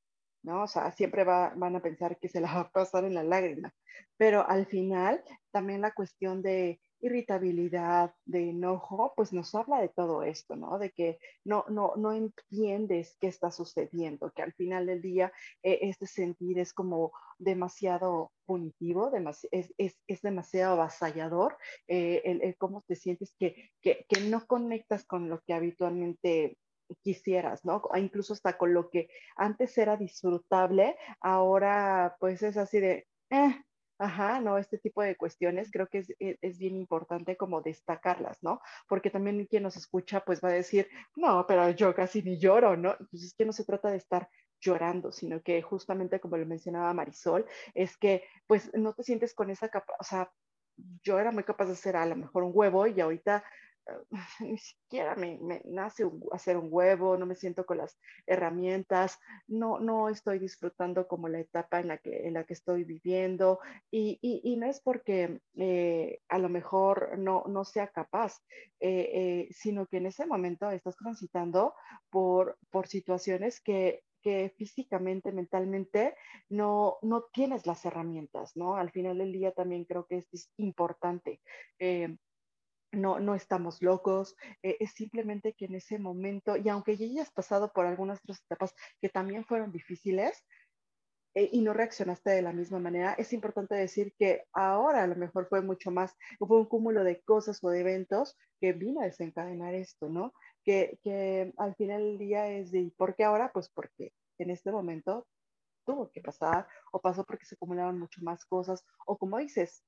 ¿no? 0.41 0.63
O 0.63 0.68
sea, 0.68 0.91
siempre 0.91 1.24
van 1.24 1.76
a 1.76 1.82
pensar 1.82 2.18
que 2.18 2.28
se 2.28 2.41
la 2.41 2.53
va 2.53 2.61
a 2.61 2.72
pasar 2.72 3.05
en 3.05 3.13
la 3.13 3.24
lágrima, 3.24 3.72
pero 4.18 4.47
al 4.47 4.65
final 4.65 5.24
también 5.51 5.82
la 5.82 5.93
cuestión 5.93 6.41
de 6.41 6.82
irritabilidad, 7.00 8.14
de 8.26 8.50
enojo, 8.50 9.14
pues 9.16 9.34
nos 9.34 9.54
habla 9.56 9.80
de 9.82 9.89
todo 9.89 10.24
esto, 10.24 10.56
¿no? 10.56 10.80
De 10.80 10.91
que 10.91 11.20
no, 11.43 11.66
no, 11.70 11.93
no 11.95 12.14
entiendes 12.14 13.16
qué 13.20 13.28
está 13.28 13.52
sucediendo, 13.52 14.32
que 14.32 14.41
al 14.41 14.54
final 14.54 14.86
del 14.86 15.02
día 15.02 15.32
eh, 15.64 15.80
este 15.84 16.08
sentir 16.08 16.60
es 16.60 16.74
como 16.74 17.12
demasiado 17.38 18.32
punitivo, 18.45 19.12
es, 19.52 19.74
es, 19.78 20.00
es, 20.08 20.22
demasiado 20.22 20.74
avasallador, 20.74 21.58
eh, 21.88 22.22
el, 22.26 22.58
cómo 22.58 22.84
te 22.88 22.95
sientes 22.95 23.34
que, 23.38 23.72
que, 23.82 24.06
que 24.10 24.22
no 24.22 24.45
conectas 24.48 25.06
con 25.06 25.30
lo 25.30 25.41
que 25.41 25.54
habitualmente 25.54 26.58
quisieras, 27.04 27.66
¿no? 27.66 27.82
Incluso 27.95 28.34
hasta 28.34 28.58
con 28.58 28.74
lo 28.74 28.89
que 28.89 29.10
antes 29.36 29.78
era 29.78 29.98
disfrutable, 29.98 30.98
ahora 31.22 32.16
pues 32.20 32.41
es 32.43 32.58
así 32.58 32.80
de, 32.80 33.08
eh, 33.30 33.62
Ajá, 34.00 34.39
no, 34.41 34.58
este 34.60 34.78
tipo 34.78 35.02
de 35.02 35.16
cuestiones 35.16 35.72
creo 35.72 35.88
que 35.88 36.06
e, 36.20 36.38
es, 36.41 36.60
bien 36.60 36.76
importante 36.76 37.36
como 37.36 37.62
destacarlas, 37.62 38.38
¿no? 38.43 38.62
Porque 38.88 39.10
también 39.10 39.45
quien 39.48 39.64
nos 39.64 39.76
escucha 39.76 40.22
pues 40.24 40.39
va 40.43 40.50
a 40.50 40.52
decir, 40.52 40.88
no, 41.16 41.45
pero 41.48 41.72
yo 41.72 41.95
casi 41.95 42.22
ni 42.22 42.38
lloro, 42.39 42.78
¿no? 42.78 42.95
Pues 43.10 43.24
es 43.24 43.34
que 43.34 43.45
no 43.45 43.54
se 43.54 43.66
trata 43.66 43.89
de 43.89 43.98
estar 43.98 44.30
llorando, 44.62 45.12
sino 45.12 45.41
que 45.41 45.62
justamente 45.64 46.20
como 46.20 46.38
lo 46.38 46.45
mencionaba 46.45 46.93
Marisol, 46.93 47.45
es 47.74 47.98
que 47.98 48.24
pues 48.45 48.72
no 48.76 48.93
te 48.93 49.04
sientes 49.04 49.34
con 49.34 49.50
esa 49.50 49.70
capa, 49.70 49.93
o 50.00 50.04
sea, 50.04 50.32
yo 51.04 51.20
era 51.20 51.32
muy 51.32 51.43
capaz 51.43 51.66
de 51.66 51.74
hacer 51.74 51.95
a 51.95 52.06
lo 52.06 52.16
mejor 52.16 52.43
un 52.43 52.52
huevo 52.54 52.86
y 52.88 53.02
ahorita 53.02 53.43
ni 54.39 54.57
siquiera 54.57 55.15
me, 55.15 55.39
nace 55.65 56.03
hacer 56.31 56.57
un 56.57 56.69
huevo, 56.71 57.17
no 57.17 57.25
me 57.25 57.35
siento 57.35 57.65
con 57.65 57.77
las 57.77 57.97
herramientas, 58.25 59.19
no, 59.47 59.79
no 59.79 60.09
estoy 60.09 60.39
disfrutando 60.39 61.07
como 61.07 61.27
la 61.27 61.39
etapa 61.39 61.79
en 61.79 61.88
la 61.89 61.97
que, 61.97 62.27
en 62.27 62.33
la 62.33 62.43
que 62.43 62.53
estoy 62.53 62.83
viviendo 62.83 63.59
y, 63.91 64.19
y, 64.21 64.55
no 64.57 64.67
es 64.67 64.81
porque 64.81 65.39
eh, 65.55 66.19
a 66.29 66.39
lo 66.39 66.49
mejor 66.49 67.17
no, 67.17 67.43
no 67.47 67.63
sea 67.65 67.88
capaz, 67.88 68.38
eh, 68.79 69.09
eh, 69.13 69.47
sino 69.51 69.88
que 69.88 69.97
en 69.97 70.07
ese 70.07 70.25
momento 70.25 70.69
estás 70.71 70.95
transitando 70.97 71.73
por, 72.09 72.57
por 72.69 72.88
situaciones 72.88 73.61
que 73.61 74.03
que 74.19 74.53
físicamente, 74.57 75.31
mentalmente, 75.31 76.15
no, 76.49 76.97
no 77.01 77.25
tienes 77.31 77.65
las 77.65 77.85
herramientas, 77.85 78.57
¿no? 78.57 78.75
Al 78.75 78.91
final 78.91 79.19
del 79.19 79.31
día 79.31 79.51
también 79.51 79.85
creo 79.85 80.05
que 80.05 80.17
es 80.17 80.51
importante 80.57 81.39
no, 82.91 83.19
no 83.19 83.35
estamos 83.35 83.81
locos, 83.81 84.35
eh, 84.63 84.77
es 84.79 84.91
simplemente 84.91 85.53
que 85.53 85.65
en 85.65 85.75
ese 85.75 85.99
momento, 85.99 86.55
y 86.57 86.69
aunque 86.69 86.97
ya 86.97 87.05
hayas 87.05 87.31
pasado 87.31 87.71
por 87.73 87.85
algunas 87.85 88.19
otras 88.19 88.41
etapas 88.43 88.73
que 89.01 89.09
también 89.09 89.45
fueron 89.45 89.71
difíciles 89.71 90.45
eh, 91.35 91.49
y 91.51 91.61
no 91.61 91.73
reaccionaste 91.73 92.31
de 92.31 92.41
la 92.41 92.53
misma 92.53 92.79
manera, 92.79 93.13
es 93.13 93.33
importante 93.33 93.75
decir 93.75 94.13
que 94.17 94.45
ahora 94.53 95.03
a 95.03 95.07
lo 95.07 95.15
mejor 95.15 95.47
fue 95.47 95.61
mucho 95.61 95.91
más, 95.91 96.15
fue 96.39 96.57
un 96.57 96.65
cúmulo 96.65 97.03
de 97.03 97.21
cosas 97.21 97.63
o 97.63 97.69
de 97.69 97.81
eventos 97.81 98.38
que 98.59 98.73
vino 98.73 99.01
a 99.01 99.05
desencadenar 99.05 99.75
esto, 99.75 100.09
¿no? 100.09 100.33
Que, 100.63 100.97
que 101.03 101.53
al 101.57 101.75
final 101.75 102.01
del 102.01 102.17
día 102.17 102.47
es 102.49 102.71
de, 102.71 102.91
¿por 102.97 103.15
qué 103.15 103.23
ahora? 103.23 103.51
Pues 103.53 103.69
porque 103.69 104.13
en 104.39 104.49
este 104.49 104.71
momento 104.71 105.27
tuvo 105.85 106.11
que 106.11 106.21
pasar 106.21 106.67
o 106.91 106.99
pasó 106.99 107.23
porque 107.23 107.45
se 107.45 107.55
acumularon 107.55 107.99
mucho 107.99 108.21
más 108.21 108.45
cosas 108.45 108.83
o 109.05 109.17
como 109.17 109.38
dices, 109.38 109.83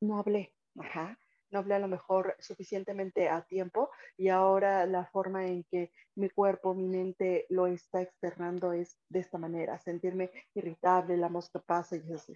no 0.00 0.18
hablé, 0.18 0.54
ajá, 0.78 1.18
no 1.50 1.60
hablé 1.60 1.74
a 1.74 1.78
lo 1.78 1.88
mejor 1.88 2.36
suficientemente 2.38 3.28
a 3.28 3.42
tiempo 3.42 3.90
y 4.16 4.28
ahora 4.28 4.86
la 4.86 5.06
forma 5.06 5.46
en 5.46 5.64
que 5.64 5.92
mi 6.14 6.30
cuerpo, 6.30 6.74
mi 6.74 6.88
mente 6.88 7.46
lo 7.48 7.66
está 7.66 8.02
externando 8.02 8.72
es 8.72 8.98
de 9.08 9.20
esta 9.20 9.38
manera, 9.38 9.78
sentirme 9.78 10.30
irritable, 10.54 11.16
la 11.16 11.28
mosca 11.28 11.60
pasa 11.60 11.96
y 11.96 12.12
es 12.12 12.26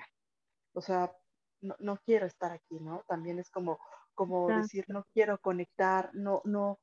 o 0.75 0.81
sea, 0.81 1.12
no, 1.61 1.97
quiero 2.05 2.27
estar 2.27 2.53
aquí, 2.53 2.81
¿no? 2.81 3.05
También 3.09 3.39
es 3.39 3.51
como, 3.51 3.79
como 4.15 4.49
decir, 4.49 4.85
no 4.89 5.07
quiero 5.15 5.39
conectar, 5.39 6.11
no, 6.15 6.43
no, 6.45 6.81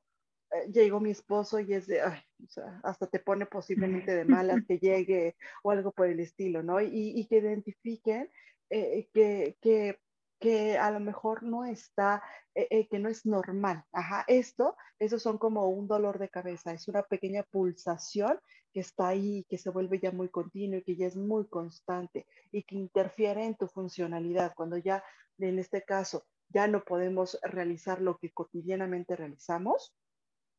eh, 0.52 0.70
llegó 0.72 1.00
mi 1.00 1.10
esposo 1.10 1.60
y 1.60 1.72
es 1.72 1.86
de, 1.86 2.02
ay, 2.02 2.20
o 2.44 2.48
sea, 2.48 2.80
hasta 2.82 3.06
te 3.06 3.20
pone 3.20 3.46
posiblemente 3.46 4.14
de 4.14 4.24
malas 4.24 4.56
que 4.68 4.78
llegue 4.78 5.36
o 5.62 5.70
algo 5.70 5.92
por 5.92 6.08
el 6.08 6.20
estilo, 6.20 6.62
¿no? 6.62 6.80
Y, 6.80 7.26
que 7.28 7.36
identifiquen 7.38 8.30
eh, 8.70 9.08
que, 9.12 9.56
que, 9.60 10.00
que, 10.42 10.76
a 10.76 10.90
lo 10.90 10.98
mejor 11.00 11.44
no 11.44 11.64
está, 11.64 12.22
eh, 12.54 12.88
que 12.88 12.98
no 12.98 13.08
es 13.08 13.24
normal. 13.24 13.84
Ajá, 13.92 14.24
esto, 14.26 14.76
eso 14.98 15.18
son 15.18 15.38
como 15.38 15.68
un 15.68 15.86
dolor 15.86 16.18
de 16.18 16.28
cabeza, 16.28 16.72
es 16.72 16.88
una 16.88 17.04
pequeña 17.04 17.44
pulsación 17.44 18.38
que 18.72 18.80
está 18.80 19.08
ahí, 19.08 19.46
que 19.48 19.56
se 19.56 19.70
vuelve 19.70 20.00
ya 20.00 20.10
muy 20.10 20.28
continuo 20.28 20.80
y 20.80 20.82
que 20.82 20.96
ya 20.96 21.06
es 21.06 21.16
muy 21.16 21.46
constante 21.46 22.26
y 22.50 22.64
que 22.64 22.74
interfiere 22.74 23.44
en 23.44 23.54
tu 23.54 23.68
funcionalidad. 23.68 24.52
Cuando 24.56 24.76
ya, 24.78 25.04
en 25.38 25.58
este 25.60 25.82
caso, 25.82 26.26
ya 26.48 26.66
no 26.66 26.82
podemos 26.84 27.38
realizar 27.42 28.02
lo 28.02 28.18
que 28.18 28.32
cotidianamente 28.32 29.14
realizamos, 29.14 29.94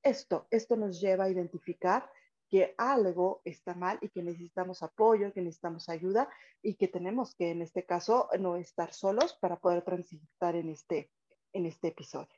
esto, 0.02 0.48
esto 0.50 0.76
nos 0.78 1.02
lleva 1.02 1.26
a 1.26 1.30
identificar 1.30 2.10
que 2.54 2.76
algo 2.78 3.42
está 3.46 3.74
mal 3.74 3.98
y 4.00 4.10
que 4.10 4.22
necesitamos 4.22 4.84
apoyo, 4.84 5.34
que 5.34 5.42
necesitamos 5.42 5.90
ayuda 5.90 6.30
y 6.62 6.76
que 6.76 6.88
tenemos 6.88 7.34
que, 7.34 7.50
en 7.50 7.64
este 7.64 7.84
caso, 7.84 8.30
no 8.40 8.58
estar 8.58 8.94
solos 8.94 9.34
para 9.42 9.56
poder 9.56 9.82
transitar 9.82 10.56
en 10.56 10.70
este, 10.70 11.10
en 11.52 11.66
este 11.66 11.88
episodio. 11.88 12.36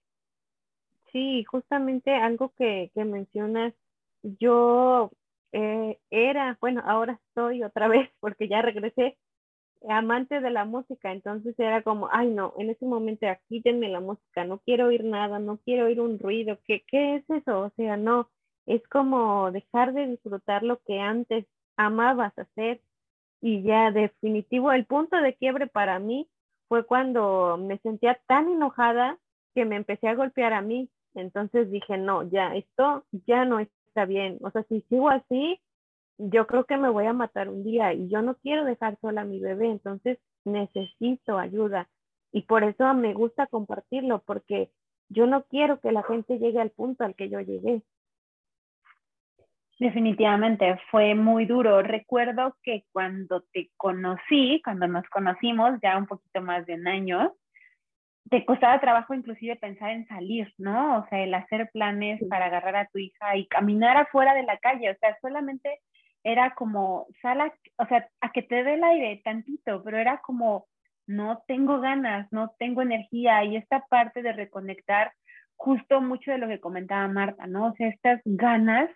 Sí, 1.12 1.44
justamente 1.44 2.16
algo 2.16 2.54
que, 2.58 2.92
que 2.94 3.04
mencionas, 3.04 3.74
yo 4.24 5.12
eh, 5.52 6.00
era, 6.10 6.58
bueno, 6.62 6.82
ahora 6.86 7.20
estoy 7.28 7.62
otra 7.64 7.88
vez 7.90 8.10
porque 8.22 8.48
ya 8.48 8.62
regresé 8.62 9.18
amante 9.90 10.40
de 10.40 10.50
la 10.50 10.64
música, 10.64 11.12
entonces 11.12 11.60
era 11.60 11.82
como, 11.82 12.08
ay 12.10 12.30
no, 12.30 12.54
en 12.58 12.70
ese 12.70 12.86
momento 12.86 13.28
quítenme 13.50 13.90
la 13.90 14.00
música, 14.00 14.46
no 14.46 14.60
quiero 14.60 14.88
oír 14.88 15.04
nada, 15.04 15.40
no 15.40 15.58
quiero 15.58 15.88
oír 15.88 16.00
un 16.00 16.20
ruido, 16.20 16.58
¿qué, 16.66 16.86
qué 16.88 17.18
es 17.18 17.30
eso? 17.30 17.64
O 17.64 17.70
sea, 17.72 17.98
no, 17.98 18.30
es 18.66 18.86
como 18.88 19.52
dejar 19.52 19.94
de 19.94 20.08
disfrutar 20.08 20.64
lo 20.64 20.80
que 20.82 21.00
antes 21.00 21.46
amabas 21.78 22.38
hacer 22.38 22.82
y 23.42 23.62
ya 23.64 23.92
definitivo, 23.92 24.72
el 24.72 24.86
punto 24.86 25.18
de 25.18 25.36
quiebre 25.36 25.68
para 25.68 26.00
mí 26.00 26.28
fue 26.68 26.86
cuando 26.86 27.58
me 27.58 27.78
sentía 27.80 28.20
tan 28.28 28.50
enojada 28.50 29.20
que 29.54 29.66
me 29.66 29.76
empecé 29.76 30.08
a 30.08 30.16
golpear 30.16 30.54
a 30.54 30.62
mí, 30.62 30.90
entonces 31.14 31.70
dije, 31.70 31.98
no, 31.98 32.24
ya, 32.24 32.56
esto 32.56 33.06
ya 33.12 33.46
no 33.46 33.60
está 33.60 34.06
bien, 34.06 34.40
o 34.42 34.50
sea, 34.52 34.64
si 34.64 34.82
sigo 34.90 35.10
así, 35.10 35.60
yo 36.18 36.48
creo 36.48 36.66
que 36.66 36.78
me 36.78 36.90
voy 36.90 37.06
a 37.06 37.14
matar 37.14 37.50
un 37.50 37.64
día 37.64 37.94
y 37.94 38.08
yo 38.08 38.22
no 38.22 38.36
quiero 38.36 38.66
dejar 38.66 38.98
sola 39.02 39.22
a 39.22 39.26
mi 39.26 39.40
bebé, 39.40 39.70
entonces 39.70 40.18
necesito 40.46 41.38
ayuda. 41.38 41.90
Y 42.32 42.44
por 42.44 42.64
eso 42.64 42.94
me 42.94 43.14
gusta 43.14 43.48
compartirlo, 43.48 44.20
porque 44.26 44.70
yo 45.10 45.28
no 45.28 45.44
quiero 45.44 45.80
que 45.80 45.92
la 45.92 46.04
gente 46.04 46.40
llegue 46.40 46.60
al 46.60 46.72
punto 46.72 47.04
al 47.04 47.16
que 47.16 47.30
yo 47.30 47.40
llegué. 47.40 47.82
Definitivamente, 49.78 50.80
fue 50.90 51.16
muy 51.16 51.46
duro. 51.46 51.82
Recuerdo 51.82 52.56
que 52.64 52.86
cuando 52.94 53.42
te 53.52 53.72
conocí, 53.76 54.62
cuando 54.64 54.88
nos 54.88 55.06
conocimos, 55.10 55.80
ya 55.82 55.98
un 55.98 56.08
poquito 56.08 56.42
más 56.42 56.66
de 56.66 56.76
un 56.76 56.88
año, 56.88 57.34
te 58.30 58.46
costaba 58.46 58.80
trabajo 58.80 59.14
inclusive 59.14 59.58
pensar 59.58 59.92
en 59.92 60.08
salir, 60.08 60.52
¿no? 60.58 61.00
O 61.00 61.08
sea, 61.10 61.24
el 61.24 61.34
hacer 61.34 61.70
planes 61.74 62.22
para 62.30 62.46
agarrar 62.46 62.76
a 62.78 62.88
tu 62.88 63.00
hija 63.00 63.36
y 63.36 63.48
caminar 63.48 63.98
afuera 63.98 64.34
de 64.34 64.44
la 64.44 64.58
calle, 64.58 64.92
o 64.92 64.96
sea, 64.98 65.18
solamente 65.22 65.82
era 66.24 66.56
como, 66.56 67.08
sala, 67.22 67.54
o 67.78 67.86
sea, 67.86 68.10
a 68.22 68.32
que 68.32 68.42
te 68.42 68.64
dé 68.64 68.76
el 68.76 68.84
aire 68.84 69.22
tantito, 69.24 69.84
pero 69.84 69.98
era 69.98 70.22
como, 70.22 70.68
no 71.06 71.44
tengo 71.48 71.80
ganas, 71.82 72.32
no 72.32 72.56
tengo 72.58 72.82
energía 72.82 73.44
y 73.44 73.58
esta 73.58 73.82
parte 73.90 74.24
de 74.24 74.34
reconectar 74.34 75.12
justo 75.56 76.02
mucho 76.02 76.32
de 76.32 76.40
lo 76.40 76.48
que 76.48 76.60
comentaba 76.60 77.08
Marta, 77.08 77.46
¿no? 77.46 77.68
O 77.68 77.74
sea, 77.76 77.90
estas 77.90 78.22
ganas 78.26 78.90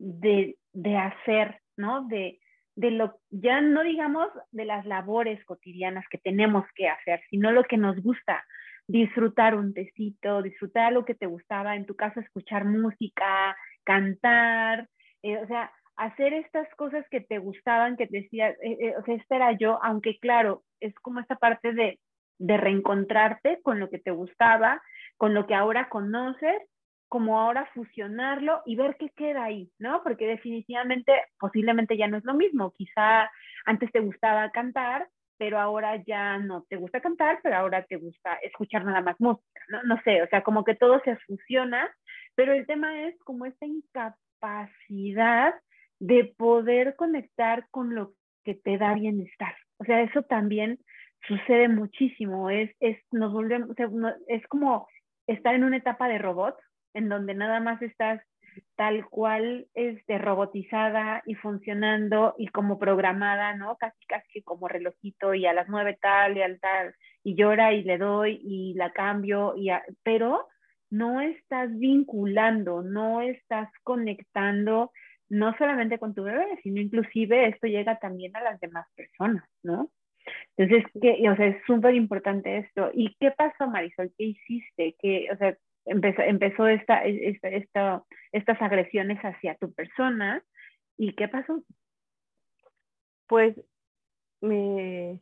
de, 0.00 0.56
de 0.72 0.96
hacer, 0.96 1.60
¿no? 1.76 2.06
De, 2.08 2.40
de 2.74 2.90
lo, 2.90 3.20
ya 3.30 3.60
no 3.60 3.82
digamos 3.82 4.28
de 4.50 4.64
las 4.64 4.86
labores 4.86 5.44
cotidianas 5.44 6.04
que 6.10 6.18
tenemos 6.18 6.64
que 6.74 6.88
hacer, 6.88 7.20
sino 7.28 7.52
lo 7.52 7.64
que 7.64 7.76
nos 7.76 8.02
gusta, 8.02 8.42
disfrutar 8.88 9.54
un 9.54 9.74
tecito, 9.74 10.42
disfrutar 10.42 10.92
lo 10.92 11.04
que 11.04 11.14
te 11.14 11.26
gustaba, 11.26 11.76
en 11.76 11.86
tu 11.86 11.94
caso 11.94 12.20
escuchar 12.20 12.64
música, 12.64 13.56
cantar, 13.84 14.88
eh, 15.22 15.36
o 15.38 15.46
sea, 15.46 15.70
hacer 15.96 16.32
estas 16.32 16.66
cosas 16.76 17.04
que 17.10 17.20
te 17.20 17.38
gustaban, 17.38 17.96
que 17.96 18.06
te 18.06 18.22
decía, 18.22 18.48
eh, 18.50 18.78
eh, 18.80 18.94
o 18.98 19.04
sea, 19.04 19.14
esta 19.14 19.36
era 19.36 19.52
yo, 19.52 19.78
aunque 19.82 20.18
claro, 20.18 20.64
es 20.80 20.94
como 21.00 21.20
esta 21.20 21.36
parte 21.36 21.74
de, 21.74 22.00
de 22.38 22.56
reencontrarte 22.56 23.60
con 23.62 23.78
lo 23.78 23.90
que 23.90 23.98
te 23.98 24.10
gustaba, 24.10 24.82
con 25.18 25.34
lo 25.34 25.46
que 25.46 25.54
ahora 25.54 25.90
conoces, 25.90 26.62
como 27.10 27.40
ahora 27.40 27.68
fusionarlo 27.74 28.62
y 28.64 28.76
ver 28.76 28.96
qué 28.96 29.10
queda 29.10 29.44
ahí, 29.44 29.68
¿no? 29.80 30.02
Porque 30.04 30.28
definitivamente, 30.28 31.12
posiblemente 31.40 31.96
ya 31.96 32.06
no 32.06 32.16
es 32.16 32.24
lo 32.24 32.34
mismo. 32.34 32.72
Quizá 32.78 33.28
antes 33.66 33.90
te 33.90 33.98
gustaba 33.98 34.50
cantar, 34.52 35.08
pero 35.36 35.58
ahora 35.58 35.96
ya 36.06 36.38
no 36.38 36.64
te 36.68 36.76
gusta 36.76 37.00
cantar, 37.00 37.40
pero 37.42 37.56
ahora 37.56 37.82
te 37.82 37.96
gusta 37.96 38.34
escuchar 38.42 38.84
nada 38.84 39.00
más 39.00 39.16
música, 39.18 39.60
¿no? 39.68 39.82
No 39.82 40.00
sé, 40.04 40.22
o 40.22 40.28
sea, 40.28 40.42
como 40.42 40.62
que 40.62 40.76
todo 40.76 41.00
se 41.04 41.16
fusiona, 41.26 41.90
pero 42.36 42.52
el 42.52 42.64
tema 42.66 43.02
es 43.02 43.18
como 43.24 43.44
esta 43.44 43.66
incapacidad 43.66 45.54
de 45.98 46.32
poder 46.36 46.94
conectar 46.94 47.66
con 47.72 47.94
lo 47.96 48.12
que 48.44 48.54
te 48.54 48.78
da 48.78 48.94
bienestar. 48.94 49.56
O 49.78 49.84
sea, 49.84 50.00
eso 50.02 50.22
también 50.22 50.78
sucede 51.26 51.66
muchísimo. 51.66 52.50
Es, 52.50 52.70
es, 52.78 52.98
nos 53.10 53.32
volvemos, 53.32 53.70
es 54.28 54.46
como 54.46 54.86
estar 55.26 55.56
en 55.56 55.64
una 55.64 55.78
etapa 55.78 56.06
de 56.06 56.18
robot, 56.18 56.56
en 56.94 57.08
donde 57.08 57.34
nada 57.34 57.60
más 57.60 57.80
estás 57.82 58.22
tal 58.76 59.06
cual 59.08 59.68
este, 59.74 60.18
robotizada 60.18 61.22
y 61.24 61.34
funcionando 61.34 62.34
y 62.38 62.48
como 62.48 62.78
programada, 62.78 63.54
¿no? 63.54 63.76
Casi, 63.76 64.04
casi 64.06 64.42
como 64.42 64.68
relojito 64.68 65.34
y 65.34 65.46
a 65.46 65.52
las 65.52 65.68
nueve 65.68 65.98
tal 66.00 66.36
y 66.36 66.42
al 66.42 66.58
tal, 66.60 66.94
y 67.22 67.34
llora 67.34 67.72
y 67.72 67.84
le 67.84 67.98
doy 67.98 68.40
y 68.42 68.74
la 68.74 68.92
cambio, 68.92 69.54
y 69.56 69.70
pero 70.02 70.48
no 70.90 71.20
estás 71.20 71.70
vinculando, 71.78 72.82
no 72.82 73.20
estás 73.22 73.70
conectando 73.84 74.90
no 75.28 75.56
solamente 75.56 75.98
con 75.98 76.12
tu 76.12 76.24
bebé, 76.24 76.58
sino 76.62 76.80
inclusive 76.80 77.46
esto 77.48 77.68
llega 77.68 77.98
también 77.98 78.36
a 78.36 78.42
las 78.42 78.58
demás 78.58 78.86
personas, 78.96 79.44
¿no? 79.62 79.88
Entonces, 80.56 80.84
que, 81.00 81.30
o 81.30 81.36
sea, 81.36 81.46
es 81.46 81.56
súper 81.66 81.94
importante 81.94 82.58
esto. 82.58 82.90
¿Y 82.92 83.14
qué 83.18 83.30
pasó, 83.30 83.68
Marisol? 83.68 84.12
¿Qué 84.18 84.24
hiciste? 84.24 84.96
¿Qué, 84.98 85.28
o 85.32 85.36
sea, 85.36 85.56
empezó, 85.90 86.22
empezó 86.22 86.68
esta, 86.68 87.04
esta, 87.04 87.48
esta, 87.48 88.04
estas 88.32 88.62
agresiones 88.62 89.18
hacia 89.22 89.56
tu 89.56 89.72
persona. 89.72 90.42
¿Y 90.96 91.14
qué 91.14 91.28
pasó? 91.28 91.62
Pues 93.26 93.56
me, 94.40 95.20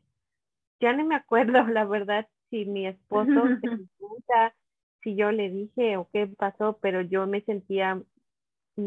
ya 0.80 0.92
no 0.92 1.04
me 1.04 1.16
acuerdo, 1.16 1.66
la 1.66 1.84
verdad, 1.84 2.28
si 2.50 2.64
mi 2.66 2.86
esposo 2.86 3.48
se 3.60 3.68
pregunta 3.98 4.54
si 5.02 5.14
yo 5.16 5.32
le 5.32 5.50
dije 5.50 5.96
o 5.96 6.08
qué 6.12 6.26
pasó, 6.26 6.78
pero 6.82 7.00
yo 7.00 7.26
me 7.26 7.40
sentía 7.42 8.02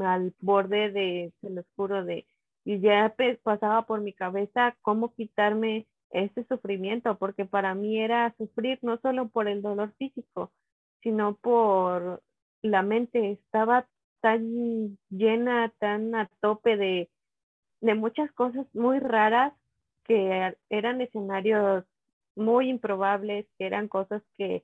al 0.02 0.34
borde 0.40 0.92
de, 0.92 1.34
se 1.42 1.64
juro, 1.76 2.06
de, 2.06 2.26
y 2.64 2.80
ya 2.80 3.16
pasaba 3.44 3.86
por 3.86 4.02
mi 4.02 4.14
cabeza 4.14 4.76
cómo 4.82 5.14
quitarme 5.14 5.88
ese 6.12 6.44
sufrimiento, 6.46 7.18
porque 7.18 7.46
para 7.46 7.74
mí 7.74 8.00
era 8.00 8.36
sufrir 8.38 8.80
no 8.82 8.98
solo 9.00 9.30
por 9.30 9.48
el 9.48 9.62
dolor 9.62 9.94
físico, 9.98 10.52
sino 11.02 11.36
por 11.36 12.22
la 12.62 12.82
mente. 12.82 13.32
Estaba 13.32 13.88
tan 14.22 14.98
llena, 15.10 15.74
tan 15.80 16.16
a 16.16 16.30
tope 16.42 16.78
de, 16.78 17.10
de 17.82 17.96
muchas 17.96 18.32
cosas 18.34 18.66
muy 18.74 19.00
raras 19.00 19.54
que 20.04 20.56
eran 20.70 21.02
escenarios 21.02 21.86
muy 22.36 22.70
improbables, 22.70 23.48
que 23.58 23.66
eran 23.66 23.88
cosas 23.88 24.24
que 24.38 24.64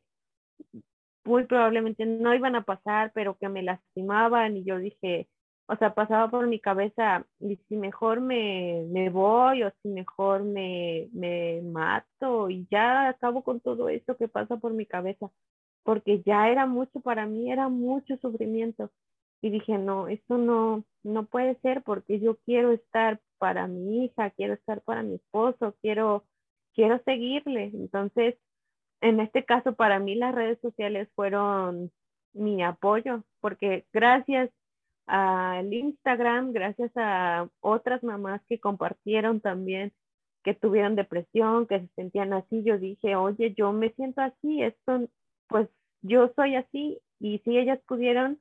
muy 1.26 1.46
probablemente 1.46 2.06
no 2.06 2.34
iban 2.34 2.56
a 2.56 2.64
pasar, 2.64 3.12
pero 3.14 3.38
que 3.38 3.50
me 3.50 3.62
lastimaban 3.62 4.58
y 4.58 4.64
yo 4.64 4.78
dije, 4.78 5.28
o 5.68 5.76
sea, 5.76 5.94
pasaba 5.94 6.30
por 6.30 6.48
mi 6.48 6.60
cabeza, 6.60 7.26
y 7.40 7.58
si 7.68 7.76
mejor 7.76 8.22
me, 8.22 8.86
me 8.90 9.10
voy 9.10 9.64
o 9.64 9.72
si 9.82 9.90
mejor 9.90 10.44
me, 10.44 11.10
me 11.12 11.62
mato 11.62 12.50
y 12.50 12.66
ya 12.72 13.10
acabo 13.10 13.44
con 13.44 13.60
todo 13.60 13.90
esto 13.90 14.16
que 14.16 14.30
pasa 14.30 14.56
por 14.58 14.74
mi 14.74 14.86
cabeza, 14.86 15.30
porque 15.88 16.22
ya 16.26 16.50
era 16.50 16.66
mucho 16.66 17.00
para 17.00 17.26
mí, 17.26 17.50
era 17.50 17.70
mucho 17.70 18.18
sufrimiento. 18.18 18.92
Y 19.42 19.52
dije, 19.52 19.78
no, 19.78 20.10
esto 20.10 20.38
no, 20.38 20.84
no 21.02 21.28
puede 21.28 21.56
ser 21.62 21.82
porque 21.82 22.20
yo 22.20 22.36
quiero 22.44 22.74
estar 22.74 23.22
para 23.38 23.68
mi 23.68 24.04
hija, 24.04 24.32
quiero 24.32 24.56
estar 24.56 24.82
para 24.82 25.02
mi 25.02 25.16
esposo, 25.16 25.78
quiero, 25.82 26.26
quiero 26.74 27.02
seguirle. 27.06 27.72
Entonces, 27.74 28.36
en 29.00 29.22
este 29.22 29.46
caso 29.46 29.76
para 29.76 29.98
mí 30.00 30.16
las 30.16 30.36
redes 30.36 30.60
sociales 30.60 31.08
fueron 31.16 31.90
mi 32.34 32.62
apoyo, 32.64 33.24
porque 33.40 33.86
gracias 33.94 34.50
al 35.06 35.74
Instagram, 35.74 36.52
gracias 36.52 36.92
a 36.98 37.48
otras 37.62 38.04
mamás 38.04 38.42
que 38.50 38.60
compartieron 38.60 39.40
también 39.40 39.94
que 40.44 40.54
tuvieron 40.54 40.98
depresión, 40.98 41.66
que 41.66 41.80
se 41.80 41.88
sentían 41.96 42.34
así, 42.34 42.62
yo 42.64 42.78
dije, 42.78 43.16
oye, 43.16 43.54
yo 43.54 43.72
me 43.72 43.92
siento 43.94 44.20
así, 44.20 44.62
esto, 44.62 45.08
pues 45.48 45.70
yo 46.02 46.32
soy 46.36 46.56
así, 46.56 47.00
y 47.20 47.40
si 47.40 47.58
ellas 47.58 47.80
pudieron, 47.88 48.40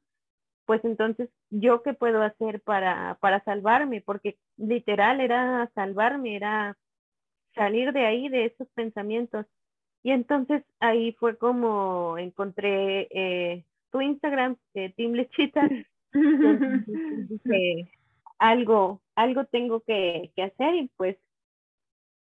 pues 0.66 0.84
entonces, 0.84 1.30
¿yo 1.50 1.82
qué 1.82 1.94
puedo 1.94 2.22
hacer 2.22 2.61
para, 2.61 3.16
para 3.20 3.42
salvarme? 3.44 4.00
Porque 4.00 4.36
literal 4.57 5.20
era 5.20 5.70
salvarme, 5.74 6.36
era 6.36 6.76
salir 7.54 7.92
de 7.92 8.04
ahí, 8.07 8.28
de 8.28 8.46
esos 8.46 8.68
pensamientos. 8.74 9.46
Y 10.02 10.11
entonces 10.11 10.62
ahí 10.80 11.12
fue 11.12 11.36
como 11.36 12.18
encontré 12.18 13.09
eh, 13.11 13.64
tu 13.90 14.00
Instagram, 14.00 14.57
de 14.74 14.90
Team 14.90 15.12
Lechita, 15.12 15.68
algo, 18.38 19.00
algo 19.14 19.44
tengo 19.46 19.80
que, 19.80 20.30
que 20.36 20.42
hacer 20.42 20.74
y 20.74 20.90
pues 20.96 21.16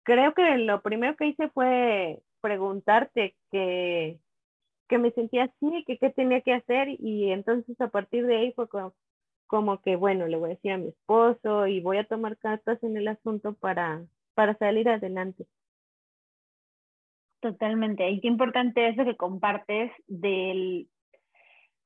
creo 0.02 0.34
que 0.34 0.58
lo 0.58 0.80
primero 0.82 1.16
que 1.16 1.26
hice 1.26 1.48
fue 1.50 2.20
preguntarte 2.40 3.36
que, 3.50 4.18
que 4.90 4.98
me 4.98 5.12
sentía 5.12 5.44
así, 5.44 5.84
que 5.86 5.96
qué 5.98 6.10
tenía 6.10 6.42
que 6.42 6.52
hacer 6.52 6.88
y 6.98 7.30
entonces 7.30 7.80
a 7.80 7.88
partir 7.88 8.26
de 8.26 8.36
ahí 8.36 8.52
fue 8.52 8.68
como, 8.68 8.92
como, 9.46 9.80
que, 9.80 9.96
bueno, 9.96 10.26
le 10.26 10.36
voy 10.36 10.50
a 10.50 10.54
decir 10.54 10.72
a 10.72 10.78
mi 10.78 10.88
esposo 10.88 11.66
y 11.68 11.80
voy 11.80 11.98
a 11.98 12.04
tomar 12.06 12.36
cartas 12.38 12.82
en 12.82 12.96
el 12.96 13.08
asunto 13.08 13.54
para, 13.54 14.04
para 14.34 14.56
salir 14.58 14.88
adelante. 14.88 15.46
Totalmente. 17.40 18.10
Y 18.10 18.20
qué 18.20 18.28
importante 18.28 18.88
eso 18.88 19.04
que 19.04 19.16
compartes 19.16 19.92
del, 20.08 20.88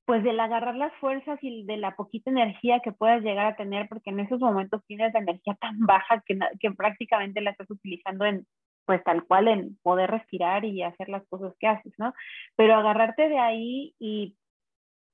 pues 0.07 0.25
del 0.25 0.41
agarrar 0.41 0.75
las 0.75 0.93
fuerzas 0.97 1.39
y 1.43 1.65
de 1.65 1.77
la 1.77 1.95
poquita 1.95 2.31
energía 2.31 2.81
que 2.81 2.93
puedas 2.93 3.23
llegar 3.23 3.47
a 3.47 3.57
tener, 3.57 3.87
porque 3.89 4.11
en 4.11 4.21
esos 4.21 4.41
momentos 4.41 4.83
tienes 4.87 5.13
la 5.13 5.21
energía 5.21 5.55
tan 5.61 5.79
baja 5.81 6.23
que, 6.27 6.39
que 6.59 6.71
prácticamente 6.73 7.43
la 7.43 7.51
estás 7.51 7.71
utilizando 7.71 8.25
en, 8.25 8.47
pues 8.87 9.03
tal 9.05 9.25
cual, 9.25 9.49
en 9.49 9.79
poder 9.83 10.11
respirar 10.11 10.65
y 10.65 10.83
hacer 10.83 11.09
las 11.09 11.27
cosas 11.29 11.55
que 11.59 11.67
haces, 11.67 11.93
¿no? 11.99 12.15
Pero 12.57 12.75
agarrarte 12.75 13.29
de 13.29 13.39
ahí 13.39 13.95
y, 13.99 14.37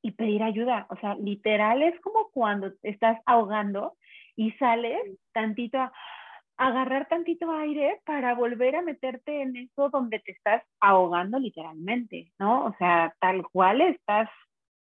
y 0.02 0.12
pedir 0.12 0.42
ayuda, 0.42 0.86
o 0.90 0.96
sea, 0.96 1.14
literal 1.16 1.82
es 1.82 1.98
como 2.00 2.30
cuando 2.30 2.72
estás 2.82 3.20
ahogando 3.26 3.94
y 4.36 4.52
sales 4.52 5.00
tantito 5.32 5.78
a 5.78 5.92
agarrar 6.60 7.08
tantito 7.08 7.50
aire 7.52 8.00
para 8.04 8.34
volver 8.34 8.76
a 8.76 8.82
meterte 8.82 9.40
en 9.40 9.56
eso 9.56 9.88
donde 9.88 10.18
te 10.20 10.32
estás 10.32 10.62
ahogando 10.78 11.38
literalmente, 11.38 12.32
¿no? 12.38 12.66
O 12.66 12.74
sea, 12.78 13.14
tal 13.18 13.46
cual 13.50 13.80
estás 13.80 14.28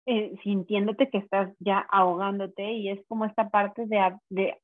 eh, 0.04 0.34
sintiéndote 0.42 1.08
que 1.08 1.18
estás 1.18 1.50
ya 1.58 1.78
ahogándote 1.90 2.70
y 2.72 2.90
es 2.90 3.00
como 3.08 3.24
esta 3.24 3.48
parte 3.48 3.86
de, 3.86 4.14
de, 4.28 4.58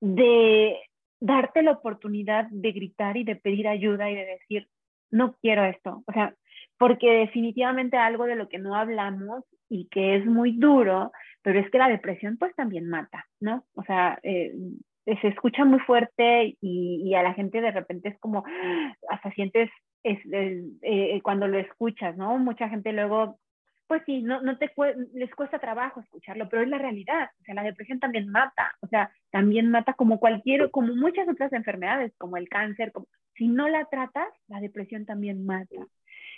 de 0.00 0.80
darte 1.22 1.62
la 1.62 1.70
oportunidad 1.70 2.46
de 2.50 2.72
gritar 2.72 3.16
y 3.16 3.22
de 3.24 3.36
pedir 3.36 3.68
ayuda 3.68 4.10
y 4.10 4.16
de 4.16 4.26
decir, 4.26 4.68
no 5.10 5.36
quiero 5.40 5.64
esto. 5.64 6.02
O 6.06 6.12
sea, 6.12 6.34
porque 6.78 7.10
definitivamente 7.10 7.96
algo 7.96 8.24
de 8.24 8.34
lo 8.34 8.48
que 8.48 8.58
no 8.58 8.74
hablamos 8.74 9.44
y 9.68 9.88
que 9.88 10.16
es 10.16 10.26
muy 10.26 10.58
duro, 10.58 11.12
pero 11.42 11.60
es 11.60 11.70
que 11.70 11.78
la 11.78 11.88
depresión 11.88 12.38
pues 12.38 12.54
también 12.56 12.88
mata, 12.88 13.24
¿no? 13.40 13.64
O 13.74 13.84
sea, 13.84 14.18
eh, 14.24 14.52
eh, 15.06 15.18
se 15.20 15.28
escucha 15.28 15.64
muy 15.64 15.78
fuerte 15.80 16.56
y, 16.60 17.14
a 17.14 17.22
la 17.22 17.34
gente 17.34 17.60
de 17.60 17.70
repente 17.70 18.08
es 18.08 18.18
como, 18.18 18.44
hasta 19.08 19.30
sientes 19.32 19.70
es, 20.02 20.18
eh, 20.32 21.20
cuando 21.22 21.46
lo 21.46 21.58
escuchas, 21.58 22.16
¿no? 22.16 22.36
Mucha 22.38 22.68
gente 22.68 22.92
luego, 22.92 23.38
pues 23.92 24.04
sí, 24.06 24.22
no, 24.22 24.40
no 24.40 24.56
te 24.56 24.72
les 25.12 25.34
cuesta 25.34 25.58
trabajo 25.58 26.00
escucharlo, 26.00 26.48
pero 26.48 26.62
es 26.62 26.68
la 26.70 26.78
realidad, 26.78 27.28
o 27.42 27.44
sea, 27.44 27.54
la 27.54 27.62
depresión 27.62 28.00
también 28.00 28.26
mata, 28.30 28.74
o 28.80 28.86
sea, 28.86 29.10
también 29.30 29.70
mata 29.70 29.92
como 29.92 30.18
cualquier, 30.18 30.70
como 30.70 30.94
muchas 30.94 31.28
otras 31.28 31.52
enfermedades, 31.52 32.10
como 32.16 32.38
el 32.38 32.48
cáncer, 32.48 32.90
como, 32.90 33.06
si 33.34 33.48
no 33.48 33.68
la 33.68 33.84
tratas, 33.84 34.28
la 34.48 34.60
depresión 34.60 35.04
también 35.04 35.44
mata. 35.44 35.76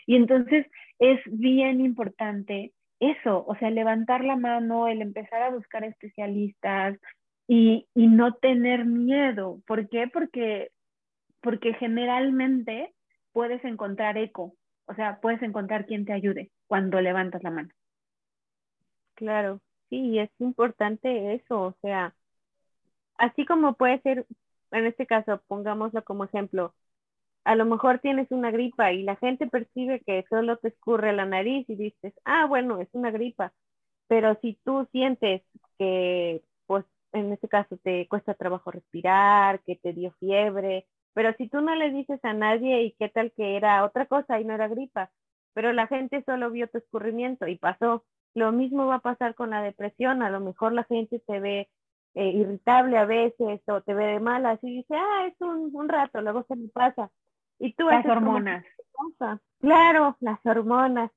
Y 0.05 0.17
entonces 0.17 0.67
es 0.99 1.21
bien 1.27 1.81
importante 1.81 2.73
eso, 2.99 3.45
o 3.47 3.55
sea, 3.55 3.71
levantar 3.71 4.25
la 4.25 4.35
mano, 4.35 4.89
el 4.89 5.01
empezar 5.01 5.41
a 5.43 5.51
buscar 5.51 5.85
especialistas, 5.85 6.99
y, 7.47 7.87
y 7.95 8.09
no 8.09 8.35
tener 8.35 8.85
miedo. 8.85 9.61
¿Por 9.65 9.89
qué? 9.89 10.09
Porque, 10.13 10.73
porque 11.41 11.75
generalmente 11.75 12.93
puedes 13.33 13.65
encontrar 13.65 14.19
eco, 14.19 14.57
o 14.87 14.95
sea, 14.97 15.21
puedes 15.21 15.41
encontrar 15.43 15.87
quien 15.87 16.05
te 16.05 16.13
ayude 16.13 16.51
cuando 16.75 17.01
levantas 17.01 17.45
la 17.45 17.51
mano. 17.53 17.71
Claro, 19.15 19.61
sí, 19.91 20.19
es 20.21 20.31
importante 20.39 21.35
eso, 21.35 21.61
o 21.63 21.77
sea, 21.83 22.15
así 23.19 23.45
como 23.47 23.75
puede 23.75 24.01
ser, 24.03 24.27
en 24.73 24.87
este 24.87 25.07
caso, 25.07 25.43
pongámoslo 25.49 26.05
como 26.05 26.25
ejemplo, 26.25 26.75
a 27.45 27.57
lo 27.57 27.67
mejor 27.67 28.01
tienes 28.01 28.31
una 28.33 28.51
gripa 28.53 28.93
y 28.93 29.05
la 29.05 29.17
gente 29.17 29.49
percibe 29.49 30.01
que 30.03 30.25
solo 30.31 30.59
te 30.59 30.69
escurre 30.69 31.13
la 31.15 31.27
nariz 31.27 31.69
y 31.71 31.77
dices, 31.77 32.15
ah, 32.27 32.47
bueno, 32.47 32.81
es 32.81 32.89
una 32.93 33.11
gripa, 33.13 33.55
pero 34.09 34.37
si 34.43 34.59
tú 34.65 34.89
sientes 34.93 35.43
que 35.79 36.43
pues 36.67 36.87
en 37.13 37.33
este 37.33 37.49
caso 37.49 37.79
te 37.79 38.09
cuesta 38.09 38.35
trabajo 38.35 38.71
respirar, 38.73 39.63
que 39.65 39.77
te 39.77 39.93
dio 39.95 40.13
fiebre, 40.21 40.87
pero 41.15 41.35
si 41.39 41.49
tú 41.49 41.61
no 41.63 41.75
le 41.77 41.91
dices 41.93 42.21
a 42.25 42.35
nadie 42.35 42.83
y 42.85 42.93
qué 42.95 43.09
tal 43.11 43.33
que 43.37 43.57
era 43.57 43.85
otra 43.85 44.07
cosa 44.07 44.41
y 44.41 44.45
no 44.47 44.55
era 44.55 44.69
gripa, 44.69 45.11
pero 45.55 45.73
la 45.73 45.87
gente 45.87 46.23
solo 46.25 46.51
vio 46.51 46.69
tu 46.69 46.79
escurrimiento 46.79 47.47
y 47.47 47.57
pasó. 47.57 48.05
Lo 48.35 48.53
mismo 48.53 48.87
va 48.87 48.97
a 48.97 49.01
pasar 49.01 49.35
con 49.35 49.51
la 49.51 49.63
depresión, 49.63 50.23
a 50.23 50.31
lo 50.31 50.41
mejor 50.41 50.73
la 50.73 50.85
gente 50.85 51.21
te 51.21 51.41
ve 51.41 51.71
eh, 52.15 52.29
irritable 52.31 52.99
a 52.99 53.05
veces 53.07 53.61
o 53.67 53.81
te 53.81 53.95
ve 53.95 54.07
de 54.07 54.21
malas 54.21 54.59
y 54.63 54.77
dice, 54.77 54.95
ah, 54.95 55.27
es 55.27 55.41
un, 55.41 55.71
un 55.73 55.89
rato, 55.89 56.21
luego 56.21 56.45
se 56.49 56.57
me 56.57 56.69
pasa. 56.69 57.11
Y 57.59 57.73
tú 57.75 57.89
las 57.89 58.05
hormonas. 58.05 58.65
Claro, 59.61 60.17
las 60.21 60.45
hormonas. 60.45 61.11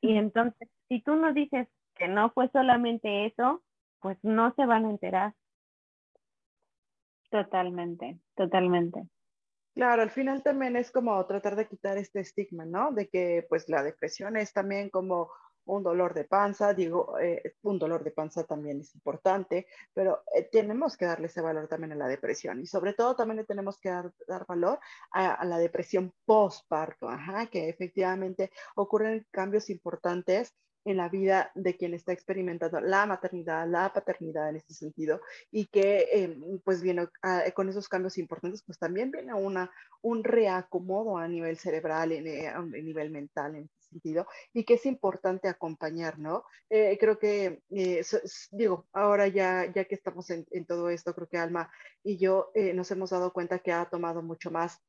Y 0.00 0.16
entonces, 0.16 0.68
si 0.88 1.00
tú 1.00 1.14
no 1.14 1.32
dices 1.32 1.68
que 1.94 2.08
no 2.08 2.30
fue 2.30 2.48
solamente 2.48 3.26
eso, 3.26 3.62
pues 4.00 4.18
no 4.22 4.52
se 4.54 4.66
van 4.66 4.86
a 4.86 4.90
enterar. 4.90 5.34
Totalmente, 7.30 8.18
totalmente. 8.34 9.06
Claro, 9.80 10.02
al 10.02 10.10
final 10.10 10.42
también 10.42 10.76
es 10.76 10.90
como 10.90 11.24
tratar 11.24 11.56
de 11.56 11.66
quitar 11.66 11.96
este 11.96 12.20
estigma, 12.20 12.66
¿no? 12.66 12.92
De 12.92 13.08
que 13.08 13.46
pues 13.48 13.66
la 13.70 13.82
depresión 13.82 14.36
es 14.36 14.52
también 14.52 14.90
como 14.90 15.30
un 15.64 15.82
dolor 15.82 16.12
de 16.12 16.24
panza, 16.24 16.74
digo, 16.74 17.18
eh, 17.18 17.54
un 17.62 17.78
dolor 17.78 18.04
de 18.04 18.10
panza 18.10 18.44
también 18.44 18.80
es 18.80 18.94
importante, 18.94 19.66
pero 19.94 20.22
eh, 20.34 20.42
tenemos 20.52 20.98
que 20.98 21.06
darle 21.06 21.28
ese 21.28 21.40
valor 21.40 21.66
también 21.66 21.92
a 21.92 21.96
la 21.96 22.08
depresión 22.08 22.60
y 22.60 22.66
sobre 22.66 22.92
todo 22.92 23.16
también 23.16 23.38
le 23.38 23.44
tenemos 23.44 23.80
que 23.80 23.88
dar, 23.88 24.12
valor 24.46 24.80
a, 25.12 25.42
la 25.46 25.56
depresión 25.56 26.12
postparto, 26.26 27.08
que 27.50 27.70
efectivamente 27.70 28.50
ocurren 28.74 29.26
cambios 29.30 29.70
importantes 29.70 30.54
en 30.84 30.96
la 30.96 31.08
vida 31.08 31.50
de 31.54 31.76
quien 31.76 31.94
está 31.94 32.12
experimentando 32.12 32.80
la 32.80 33.06
maternidad, 33.06 33.68
la 33.68 33.92
paternidad 33.92 34.48
en 34.48 34.56
este 34.56 34.74
sentido, 34.74 35.20
y 35.50 35.66
que 35.66 36.06
em, 36.12 36.60
pues 36.64 36.82
viene 36.82 37.08
ah, 37.22 37.44
con 37.54 37.68
esos 37.68 37.88
cambios 37.88 38.18
importantes, 38.18 38.62
pues 38.62 38.78
también 38.78 39.10
viene 39.10 39.34
una, 39.34 39.70
un 40.02 40.24
reacomodo 40.24 41.18
a 41.18 41.28
nivel 41.28 41.58
cerebral, 41.58 42.12
en, 42.12 42.26
eh, 42.26 42.48
a 42.48 42.62
nivel 42.62 43.10
mental 43.10 43.56
en 43.56 43.64
este 43.64 43.88
sentido, 43.90 44.26
y 44.52 44.64
que 44.64 44.74
es 44.74 44.86
importante 44.86 45.48
acompañar, 45.48 46.18
¿no? 46.18 46.44
Eh, 46.68 46.96
creo 46.98 47.18
que, 47.18 47.62
eh, 47.70 48.02
digo, 48.52 48.86
ahora 48.92 49.28
ya, 49.28 49.70
ya 49.72 49.84
que 49.84 49.94
estamos 49.94 50.30
en, 50.30 50.46
en, 50.50 50.64
todo 50.64 50.90
esto, 50.90 51.14
creo 51.14 51.28
que 51.28 51.38
Alma 51.38 51.70
y 52.02 52.16
yo 52.16 52.50
nos 52.74 52.90
hemos 52.90 53.10
dado 53.10 53.32
cuenta 53.32 53.58
que 53.58 53.72
ha 53.72 53.84
tomado 53.86 54.22
mucho 54.22 54.50
más 54.50 54.80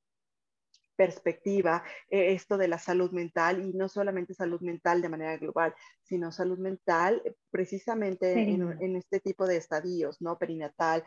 perspectiva 1.01 1.83
eh, 2.11 2.33
esto 2.33 2.59
de 2.59 2.67
la 2.67 2.77
salud 2.77 3.09
mental 3.11 3.65
y 3.65 3.73
no 3.73 3.89
solamente 3.89 4.35
salud 4.35 4.61
mental 4.61 5.01
de 5.01 5.09
manera 5.09 5.35
global, 5.37 5.73
sino 6.03 6.31
salud 6.31 6.59
mental 6.59 7.23
eh, 7.25 7.33
precisamente 7.49 8.33
en, 8.33 8.95
este 8.95 9.19
tipo 9.19 9.47
de 9.47 9.57
estadios, 9.57 10.21
¿no? 10.21 10.37
Perinatal, 10.37 11.03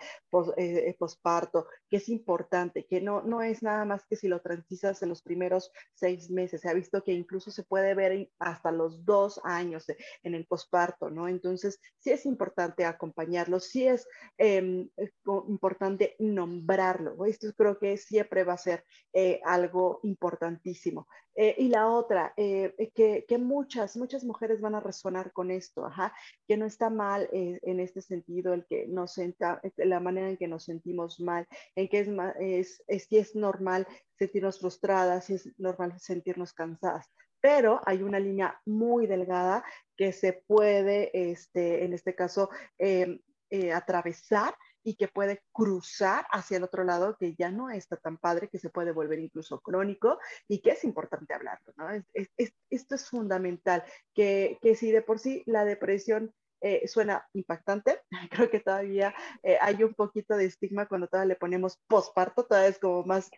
eh, 0.57 0.97
posparto, 0.99 1.69
que 1.89 1.99
es 1.99 2.09
importante, 2.09 2.87
que 2.87 3.01
no, 3.01 3.23
no 3.23 3.41
es 3.41 3.63
nada 3.63 3.85
más 3.85 4.05
que 4.05 4.17
si 4.17 4.27
lo 4.27 4.41
transitas 4.41 5.01
en 5.03 5.11
los 5.11 5.23
primeros 5.23 5.71
seis 5.95 6.29
meses, 6.29 6.63
se 6.63 6.69
ha 6.69 6.75
visto 6.75 7.05
que 7.05 7.13
incluso 7.13 7.53
se 7.53 7.63
puede 7.63 7.95
ver 7.95 8.29
hasta 8.41 8.73
los 8.73 9.05
dos 9.05 9.41
años 9.45 9.87
en 10.25 10.35
el 10.35 10.45
posparto, 10.45 11.09
¿no? 11.09 11.29
Entonces, 11.29 11.79
sí 11.99 12.11
es 12.11 12.27
importante 12.27 12.85
acompañarlo, 12.85 13.61
sí 13.61 13.87
es 13.87 14.09
em, 14.39 14.89
importante 15.49 16.17
nombrarlo, 16.19 17.25
esto 17.27 17.47
creo 17.57 17.79
que 17.79 17.97
siempre 17.97 18.43
va 18.43 18.55
a 18.55 18.59
ser 18.59 18.85
algo 19.45 19.84
importantísimo. 20.03 21.07
Eh, 21.37 21.55
y 21.59 21.69
la 21.69 21.89
otra, 21.89 22.33
eh, 22.37 22.75
que, 22.95 23.25
que, 23.27 23.39
muchas, 23.39 23.97
muchas 23.97 24.25
mujeres 24.25 24.61
van 24.61 24.77
a 24.77 24.81
resonar 24.81 25.33
con 25.33 25.51
esto, 25.51 25.85
ajá, 25.85 26.15
que 26.47 26.57
no 26.57 26.65
está 26.65 26.91
mal 26.91 27.29
eh, 27.33 27.59
en 27.63 27.81
este 27.81 28.01
sentido, 28.01 28.53
el 28.53 28.65
que 28.67 28.87
nos 28.87 29.15
senta, 29.15 29.61
la 29.77 29.99
manera 29.99 30.31
en 30.31 30.37
que 30.37 30.47
nos 30.47 30.65
sentimos 30.65 31.19
mal, 31.19 31.49
en 31.75 31.89
que 31.89 32.01
es, 32.01 32.09
es, 32.39 32.85
es, 32.87 33.09
que 33.09 33.19
es 33.19 33.35
normal 33.35 33.87
sentirnos 34.17 34.61
frustradas, 34.61 35.29
y 35.31 35.35
es 35.35 35.59
normal 35.59 35.99
sentirnos 35.99 36.53
cansadas 36.53 37.11
pero 37.41 37.83
hay 37.85 38.03
una 38.03 38.19
línea 38.19 38.59
muy 38.65 39.07
delgada 39.07 39.63
que 39.99 40.13
se 40.13 40.33
puede, 40.33 41.11
este, 41.13 41.85
en 41.85 41.93
este 41.93 42.15
caso, 42.15 42.49
em, 42.79 43.21
atravesar 43.75 44.55
y 44.85 44.97
que 44.97 45.09
puede 45.09 45.43
cruzar 45.53 46.27
hacia 46.31 46.59
el 46.59 46.63
otro 46.63 46.85
lado, 46.85 47.17
que 47.19 47.35
ya 47.35 47.51
no 47.51 47.71
está 47.71 47.97
tan 47.97 48.19
padre, 48.19 48.49
que 48.49 48.59
se 48.59 48.71
puede 48.71 48.93
volver 48.93 49.19
incluso 49.19 49.61
crónico 49.61 50.19
y 50.47 50.61
que 50.61 50.71
es 50.71 50.85
importante 50.85 51.35
hablarlo, 51.35 51.73
¿no? 51.77 51.89
esto 52.13 52.95
es 52.95 53.09
fundamental, 53.09 53.83
que, 54.15 54.59
que 54.61 54.77
si 54.77 54.93
de 54.93 55.03
por 55.03 55.19
sí 55.19 55.43
la 55.47 55.65
depresión 55.65 56.33
eh, 56.61 56.89
suena 56.89 57.29
impactante. 57.35 58.01
Creo 58.31 58.51
que 58.51 58.61
todavía 58.61 59.15
eh, 59.43 59.59
hay 59.61 59.83
un 59.85 59.95
poquito 59.95 60.37
de 60.37 60.47
estigma 60.47 60.87
cuando 60.87 61.09
todavía 61.09 61.35
le 61.35 61.37
ponemos 61.37 61.79
posparto, 61.87 62.47
todavía 62.47 62.71
es 62.71 62.79
como 62.79 63.05
más 63.05 63.31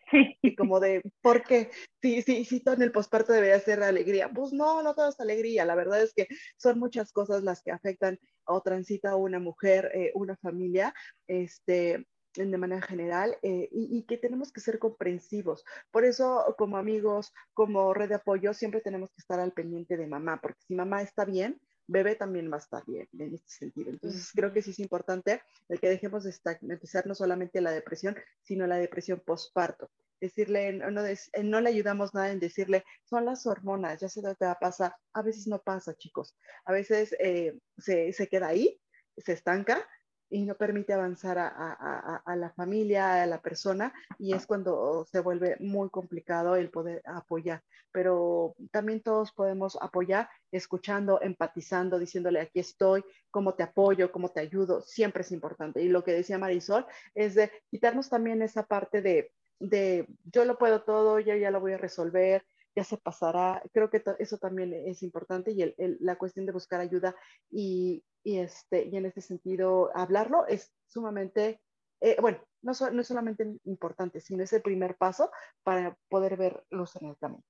y 0.42 0.54
como 0.54 0.78
de, 0.80 1.02
¿por 1.22 1.42
qué? 1.42 1.70
Sí, 2.00 2.22
sí, 2.22 2.44
sí, 2.44 2.60
todo 2.60 2.76
en 2.76 2.82
el 2.82 2.92
posparto 2.92 3.32
debería 3.32 3.58
ser 3.60 3.82
alegría. 3.82 4.30
Pues 4.32 4.52
no, 4.52 4.82
no 4.82 4.94
todo 4.94 5.08
es 5.08 5.18
alegría. 5.18 5.64
La 5.64 5.74
verdad 5.74 6.02
es 6.02 6.14
que 6.14 6.28
son 6.56 6.78
muchas 6.78 7.12
cosas 7.12 7.42
las 7.42 7.62
que 7.62 7.72
afectan 7.72 8.18
o 8.44 8.60
transita 8.60 9.10
a 9.10 9.16
una 9.16 9.40
mujer, 9.40 9.90
eh, 9.94 10.12
una 10.14 10.36
familia, 10.36 10.94
este, 11.26 12.06
de 12.34 12.58
manera 12.58 12.82
general 12.82 13.38
y, 13.42 13.68
y, 13.72 14.02
que 14.04 14.18
tenemos 14.18 14.52
que 14.52 14.60
ser 14.60 14.78
comprensivos. 14.78 15.64
Por 15.90 16.04
eso, 16.04 16.54
como 16.58 16.76
amigos, 16.76 17.32
como 17.54 17.94
red 17.94 18.10
de 18.10 18.16
apoyo, 18.16 18.52
siempre 18.52 18.82
tenemos 18.82 19.10
que 19.10 19.20
estar 19.20 19.40
al 19.40 19.52
pendiente 19.52 19.96
de 19.96 20.06
mamá, 20.06 20.38
porque 20.42 20.60
si 20.68 20.74
mamá 20.74 21.00
está 21.00 21.24
bien, 21.24 21.58
bebé 21.86 22.14
también 22.14 22.50
va 22.50 22.56
a 22.56 22.60
estar 22.60 22.84
bien 22.86 23.08
en 23.18 23.34
este 23.34 23.50
sentido. 23.50 23.90
Entonces, 23.90 24.30
creo 24.34 24.52
que 24.52 24.62
sí 24.62 24.70
es 24.70 24.78
importante 24.78 25.42
el 25.68 25.80
que 25.80 25.88
dejemos 25.88 26.24
de 26.24 26.30
estigmatizar 26.30 27.06
no 27.06 27.14
solamente 27.14 27.60
la 27.60 27.70
depresión, 27.70 28.16
sino 28.42 28.66
la 28.66 28.76
depresión 28.76 29.22
postparto. 29.24 29.90
Decirle, 30.20 30.72
no, 30.72 30.90
no, 30.90 31.60
le 31.60 31.68
ayudamos 31.68 32.14
nada 32.14 32.30
en 32.30 32.40
decirle, 32.40 32.84
son 33.04 33.26
las 33.26 33.46
hormonas, 33.46 34.00
ya 34.00 34.08
se 34.08 34.22
te 34.22 34.44
va 34.44 34.52
a 34.52 34.58
pasar. 34.58 34.94
A 35.12 35.22
veces 35.22 35.46
no 35.46 35.60
pasa, 35.60 35.94
chicos. 35.94 36.34
A 36.64 36.72
veces 36.72 37.14
eh, 37.18 37.58
se, 37.76 38.12
se 38.12 38.26
queda 38.28 38.48
ahí, 38.48 38.80
se 39.18 39.32
estanca 39.32 39.86
y 40.28 40.44
no 40.44 40.54
permite 40.56 40.92
avanzar 40.92 41.38
a, 41.38 42.36
la 42.36 42.50
familia, 42.50 43.22
a 43.22 43.26
la 43.26 43.40
persona, 43.40 43.92
y 44.18 44.32
es 44.34 44.46
cuando 44.46 45.04
se 45.10 45.20
vuelve 45.20 45.56
muy 45.60 45.88
complicado 45.90 46.56
el 46.56 46.70
poder 46.70 47.02
apoyar. 47.06 47.62
Pero 47.92 48.54
también 48.70 49.02
todos 49.02 49.32
podemos 49.32 49.78
apoyar 49.80 50.28
escuchando, 50.50 51.20
empatizando, 51.22 51.98
diciéndole 51.98 52.40
aquí 52.40 52.60
estoy, 52.60 53.04
cómo 53.30 53.54
te 53.54 53.62
apoyo, 53.62 54.10
cómo 54.10 54.30
te 54.30 54.40
ayudo, 54.40 54.80
siempre 54.82 55.22
es 55.22 55.32
importante. 55.32 55.82
Y 55.82 55.88
lo 55.88 56.02
que 56.02 56.12
decía 56.12 56.38
Marisol 56.38 56.86
es 57.14 57.34
de 57.34 57.50
quitarnos 57.70 58.08
también 58.08 58.42
esa 58.42 58.64
parte 58.64 59.02
de, 59.02 59.32
de 59.60 60.06
yo 60.24 60.44
lo 60.44 60.58
puedo 60.58 60.82
todo, 60.82 61.20
yo 61.20 61.36
ya 61.36 61.50
lo 61.50 61.60
voy 61.60 61.74
a 61.74 61.78
resolver, 61.78 62.44
ya 62.76 62.84
se 62.84 62.98
pasará. 62.98 63.62
Creo 63.72 63.90
que 63.90 64.02
eso 64.18 64.36
también 64.38 64.72
es 64.74 65.02
importante 65.02 65.50
y 65.50 65.74
la 66.00 66.16
cuestión 66.16 66.44
de 66.44 66.52
buscar 66.52 66.80
ayuda 66.80 67.16
y, 67.50 68.04
este, 68.22 68.84
y 68.84 68.96
en 68.96 69.06
este 69.06 69.22
sentido 69.22 69.90
hablarlo 69.94 70.46
es 70.46 70.72
sumamente, 70.86 71.60
eh, 72.02 72.16
bueno, 72.20 72.38
no, 72.62 72.72
no 72.92 73.00
es 73.00 73.08
solamente 73.08 73.46
importante, 73.64 74.20
sino 74.20 74.42
es 74.42 74.52
el 74.52 74.62
primer 74.62 74.96
paso 74.96 75.30
para 75.62 75.96
poder 76.10 76.36
ver 76.36 76.62
luz 76.70 76.94
en 76.96 77.08
el 77.08 77.16
camino. 77.16 77.42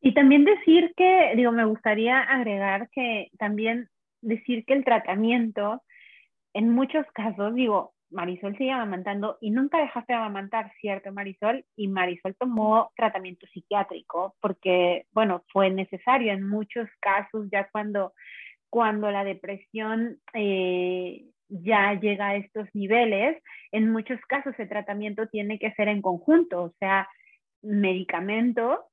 Y 0.00 0.14
también 0.14 0.44
decir 0.44 0.92
que, 0.96 1.32
digo, 1.36 1.52
me 1.52 1.64
gustaría 1.64 2.18
agregar 2.18 2.90
que 2.90 3.30
también 3.38 3.88
decir 4.20 4.64
que 4.64 4.72
el 4.72 4.84
tratamiento, 4.84 5.84
en 6.54 6.70
muchos 6.70 7.06
casos, 7.12 7.54
digo, 7.54 7.94
Marisol 8.12 8.56
sigue 8.56 8.70
amamantando 8.70 9.38
y 9.40 9.50
nunca 9.50 9.78
dejaste 9.78 10.12
de 10.12 10.18
amamantar, 10.18 10.72
¿cierto, 10.80 11.12
Marisol? 11.12 11.64
Y 11.76 11.88
Marisol 11.88 12.34
tomó 12.36 12.92
tratamiento 12.96 13.46
psiquiátrico 13.48 14.34
porque, 14.40 15.06
bueno, 15.12 15.42
fue 15.52 15.70
necesario 15.70 16.32
en 16.32 16.48
muchos 16.48 16.88
casos, 17.00 17.48
ya 17.50 17.68
cuando, 17.70 18.12
cuando 18.70 19.10
la 19.10 19.24
depresión 19.24 20.18
eh, 20.34 21.24
ya 21.48 21.94
llega 21.94 22.28
a 22.28 22.36
estos 22.36 22.68
niveles, 22.74 23.42
en 23.72 23.90
muchos 23.90 24.20
casos 24.28 24.54
el 24.58 24.68
tratamiento 24.68 25.26
tiene 25.28 25.58
que 25.58 25.72
ser 25.72 25.88
en 25.88 26.02
conjunto, 26.02 26.62
o 26.62 26.74
sea, 26.78 27.08
medicamento 27.62 28.84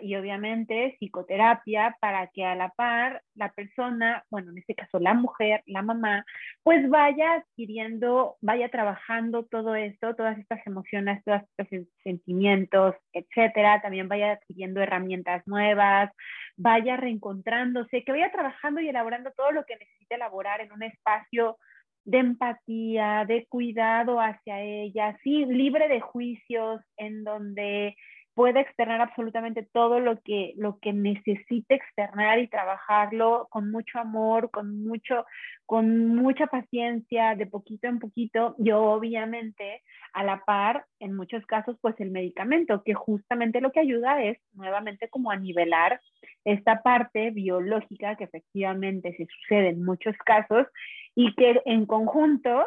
y 0.00 0.16
obviamente 0.16 0.96
psicoterapia 0.98 1.96
para 2.00 2.26
que 2.28 2.44
a 2.44 2.54
la 2.54 2.70
par 2.70 3.22
la 3.34 3.50
persona, 3.52 4.24
bueno, 4.30 4.50
en 4.50 4.58
este 4.58 4.74
caso 4.74 4.98
la 4.98 5.14
mujer, 5.14 5.62
la 5.66 5.82
mamá, 5.82 6.24
pues 6.62 6.88
vaya 6.88 7.34
adquiriendo, 7.34 8.36
vaya 8.40 8.68
trabajando 8.68 9.44
todo 9.44 9.74
esto, 9.74 10.14
todas 10.14 10.38
estas 10.38 10.66
emociones, 10.66 11.22
todos 11.24 11.42
estos 11.56 11.88
sentimientos, 12.02 12.94
etcétera, 13.12 13.80
también 13.80 14.08
vaya 14.08 14.32
adquiriendo 14.32 14.80
herramientas 14.80 15.42
nuevas, 15.46 16.10
vaya 16.56 16.96
reencontrándose, 16.96 18.04
que 18.04 18.12
vaya 18.12 18.30
trabajando 18.30 18.80
y 18.80 18.88
elaborando 18.88 19.32
todo 19.36 19.52
lo 19.52 19.64
que 19.64 19.76
necesite 19.76 20.14
elaborar 20.14 20.60
en 20.60 20.72
un 20.72 20.82
espacio 20.82 21.56
de 22.04 22.18
empatía, 22.18 23.24
de 23.26 23.46
cuidado 23.46 24.20
hacia 24.20 24.60
ella, 24.60 25.16
sí, 25.22 25.44
libre 25.46 25.88
de 25.88 26.00
juicios, 26.00 26.80
en 26.96 27.24
donde 27.24 27.96
puede 28.34 28.60
externar 28.60 29.00
absolutamente 29.00 29.62
todo 29.62 30.00
lo 30.00 30.20
que, 30.22 30.54
lo 30.56 30.78
que 30.78 30.92
necesite 30.92 31.74
externar 31.74 32.38
y 32.38 32.48
trabajarlo 32.48 33.46
con 33.50 33.70
mucho 33.70 33.98
amor, 33.98 34.50
con, 34.50 34.82
mucho, 34.84 35.26
con 35.66 36.08
mucha 36.14 36.46
paciencia, 36.46 37.34
de 37.34 37.46
poquito 37.46 37.88
en 37.88 37.98
poquito, 37.98 38.54
y 38.58 38.70
obviamente 38.70 39.82
a 40.14 40.24
la 40.24 40.44
par, 40.44 40.86
en 40.98 41.14
muchos 41.14 41.44
casos, 41.46 41.76
pues 41.80 41.94
el 42.00 42.10
medicamento, 42.10 42.82
que 42.82 42.94
justamente 42.94 43.60
lo 43.60 43.72
que 43.72 43.80
ayuda 43.80 44.22
es 44.22 44.38
nuevamente 44.54 45.08
como 45.08 45.30
a 45.30 45.36
nivelar 45.36 46.00
esta 46.44 46.82
parte 46.82 47.30
biológica 47.30 48.16
que 48.16 48.24
efectivamente 48.24 49.14
se 49.16 49.26
sucede 49.26 49.68
en 49.70 49.84
muchos 49.84 50.16
casos 50.24 50.66
y 51.14 51.34
que 51.34 51.60
en 51.66 51.86
conjunto 51.86 52.66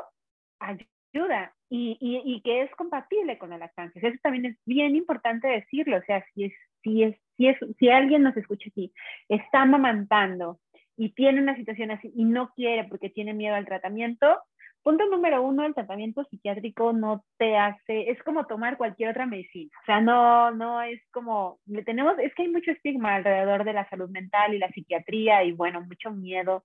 ayuda 0.59 1.54
y, 1.69 1.97
y, 1.99 2.41
que 2.41 2.61
es 2.61 2.71
compatible 2.75 3.37
con 3.37 3.49
la 3.49 3.57
lactancia. 3.57 3.99
Eso 4.01 4.17
también 4.21 4.45
es 4.45 4.57
bien 4.65 4.95
importante 4.95 5.47
decirlo. 5.47 5.97
O 5.97 6.03
sea, 6.03 6.23
si, 6.33 6.45
es, 6.45 6.53
si, 6.83 7.03
es, 7.03 7.17
si, 7.37 7.47
es, 7.47 7.57
si 7.79 7.89
alguien 7.89 8.23
nos 8.23 8.37
escucha 8.37 8.69
aquí, 8.69 8.93
está 9.29 9.63
amamantando 9.63 10.59
y 10.95 11.09
tiene 11.09 11.41
una 11.41 11.55
situación 11.55 11.91
así 11.91 12.11
y 12.15 12.23
no 12.23 12.51
quiere 12.55 12.85
porque 12.85 13.09
tiene 13.09 13.33
miedo 13.33 13.55
al 13.55 13.65
tratamiento, 13.65 14.37
punto 14.83 15.05
número 15.07 15.41
uno, 15.41 15.65
el 15.65 15.73
tratamiento 15.73 16.23
psiquiátrico 16.25 16.93
no 16.93 17.25
te 17.37 17.57
hace, 17.57 18.11
es 18.11 18.21
como 18.21 18.45
tomar 18.45 18.77
cualquier 18.77 19.09
otra 19.09 19.25
medicina. 19.25 19.71
O 19.81 19.85
sea, 19.85 19.99
no, 19.99 20.51
no 20.51 20.81
es 20.83 21.01
como, 21.11 21.59
le 21.65 21.83
tenemos, 21.83 22.17
es 22.19 22.33
que 22.35 22.43
hay 22.43 22.49
mucho 22.49 22.71
estigma 22.71 23.15
alrededor 23.15 23.63
de 23.63 23.73
la 23.73 23.89
salud 23.89 24.09
mental 24.09 24.53
y 24.53 24.59
la 24.59 24.69
psiquiatría 24.69 25.43
y 25.43 25.53
bueno, 25.53 25.81
mucho 25.81 26.11
miedo. 26.11 26.63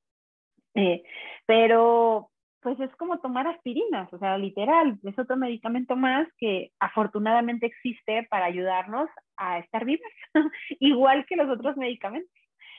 Eh, 0.74 1.02
pero 1.46 2.30
pues 2.60 2.78
es 2.80 2.94
como 2.96 3.18
tomar 3.20 3.46
aspirinas, 3.46 4.12
o 4.12 4.18
sea, 4.18 4.36
literal, 4.38 4.98
es 5.02 5.18
otro 5.18 5.36
medicamento 5.36 5.96
más 5.96 6.28
que 6.38 6.72
afortunadamente 6.78 7.66
existe 7.66 8.26
para 8.30 8.46
ayudarnos 8.46 9.08
a 9.36 9.58
estar 9.58 9.84
vivas, 9.84 10.10
igual 10.80 11.24
que 11.26 11.36
los 11.36 11.48
otros 11.48 11.76
medicamentos. 11.76 12.30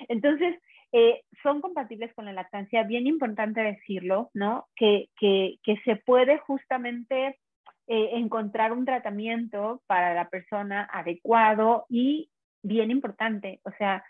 Entonces, 0.07 0.55
eh, 0.93 1.21
son 1.41 1.61
compatibles 1.61 2.13
con 2.13 2.25
la 2.25 2.33
lactancia, 2.33 2.83
bien 2.83 3.07
importante 3.07 3.61
decirlo, 3.61 4.29
¿no? 4.33 4.67
Que, 4.75 5.07
que, 5.17 5.55
que 5.63 5.77
se 5.85 5.95
puede 5.95 6.37
justamente 6.39 7.37
eh, 7.87 8.09
encontrar 8.13 8.73
un 8.73 8.85
tratamiento 8.85 9.81
para 9.87 10.13
la 10.13 10.29
persona 10.29 10.87
adecuado 10.91 11.85
y 11.89 12.29
bien 12.63 12.91
importante, 12.91 13.59
o 13.63 13.71
sea, 13.71 14.03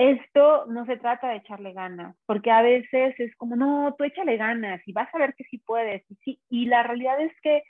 esto 0.00 0.64
no 0.66 0.86
se 0.86 0.96
trata 0.96 1.28
de 1.28 1.36
echarle 1.36 1.74
ganas, 1.74 2.16
porque 2.24 2.50
a 2.50 2.62
veces 2.62 3.14
es 3.20 3.36
como, 3.36 3.54
no, 3.54 3.94
tú 3.98 4.04
échale 4.04 4.38
ganas 4.38 4.80
y 4.86 4.92
vas 4.92 5.14
a 5.14 5.18
ver 5.18 5.34
que 5.34 5.44
sí 5.44 5.58
puedes. 5.58 6.02
Y, 6.10 6.14
sí, 6.24 6.40
y 6.48 6.66
la 6.66 6.82
realidad 6.82 7.20
es 7.20 7.32
que 7.42 7.62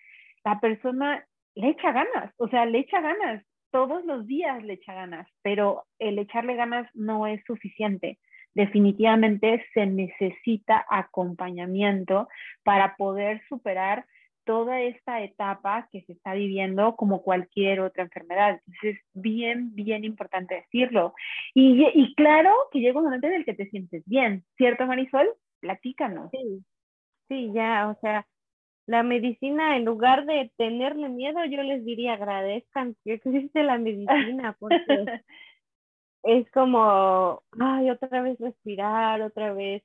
la 0.45 0.61
persona 0.61 1.27
le 1.57 1.71
echa 1.71 1.91
ganas, 1.91 2.33
o 2.37 2.47
sea, 2.49 2.67
le 2.67 2.79
echa 2.79 3.01
ganas, 3.01 3.45
todos 3.73 4.05
los 4.05 4.29
días 4.29 4.63
le 4.63 4.75
echa 4.75 4.95
ganas, 4.95 5.27
pero 5.43 5.87
el 5.99 6.21
echarle 6.21 6.55
ganas 6.55 6.89
no 6.95 7.27
es 7.27 7.43
suficiente. 7.47 8.21
Definitivamente 8.55 9.65
se 9.75 9.87
necesita 9.87 10.87
acompañamiento 10.89 12.29
para 12.63 12.97
poder 12.97 13.43
superar 13.49 14.07
toda 14.45 14.81
esta 14.81 15.23
etapa 15.23 15.89
que 15.93 16.03
se 16.03 16.13
está 16.13 16.35
viviendo 16.35 16.97
como 16.97 17.23
cualquier 17.23 17.81
otra 17.81 18.05
enfermedad. 18.05 18.61
Entonces 18.67 18.97
es 18.97 19.01
bien, 19.15 19.75
bien 19.75 20.05
importante 20.05 20.55
decirlo. 20.57 21.15
Y, 21.55 21.85
y 21.95 22.15
claro 22.15 22.53
que 22.73 22.81
llega 22.81 22.99
un 22.99 23.05
momento 23.05 23.27
en 23.27 23.35
el 23.35 23.45
que 23.45 23.55
te 23.55 23.69
sientes 23.69 24.03
bien, 24.07 24.45
¿cierto 24.57 24.87
Marisol? 24.87 25.29
Platícanos. 25.61 26.31
Sí, 26.31 26.65
sí, 27.29 27.51
ya, 27.53 27.89
o 27.89 28.01
sea, 28.01 28.27
la 28.87 29.03
medicina, 29.05 29.77
en 29.77 29.85
lugar 29.85 30.27
de 30.27 30.51
tenerle 30.57 31.09
miedo, 31.09 31.45
yo 31.45 31.63
les 31.63 31.85
diría 31.85 32.15
agradezcan 32.15 32.97
que 33.05 33.15
existe 33.15 33.63
la 33.63 33.79
medicina, 33.79 34.57
porque 34.59 34.75
es 36.25 36.51
como, 36.51 37.43
ay, 37.61 37.91
otra 37.91 38.23
vez 38.23 38.39
respirar, 38.41 39.23
otra 39.23 39.53
vez 39.53 39.83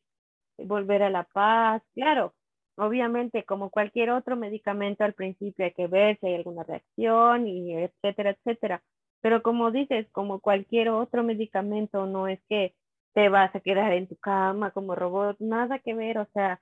volver 0.58 1.03
a 1.03 1.10
la 1.10 1.24
paz. 1.24 1.84
Claro, 1.93 2.34
Obviamente, 2.78 3.43
como 3.45 3.69
cualquier 3.69 4.09
otro 4.11 4.36
medicamento, 4.36 5.03
al 5.03 5.13
principio 5.13 5.65
hay 5.65 5.71
que 5.73 5.88
ver 5.88 6.17
si 6.19 6.28
hay 6.28 6.36
alguna 6.36 6.63
reacción 6.63 7.47
y 7.47 7.73
etcétera, 7.76 8.32
etcétera. 8.32 8.84
Pero 9.21 9.41
como 9.43 9.71
dices, 9.71 10.07
como 10.11 10.39
cualquier 10.41 10.89
otro 10.89 11.23
medicamento, 11.23 12.05
no 12.05 12.28
es 12.28 12.39
que 12.49 12.76
te 13.13 13.30
vas 13.30 13.55
a 13.55 13.61
quedar 13.61 13.93
en 13.93 14.07
tu 14.07 14.17
cama 14.17 14.71
como 14.71 14.93
robot, 14.95 15.38
nada 15.39 15.80
que 15.80 15.93
ver, 15.93 16.17
o 16.17 16.28
sea, 16.34 16.59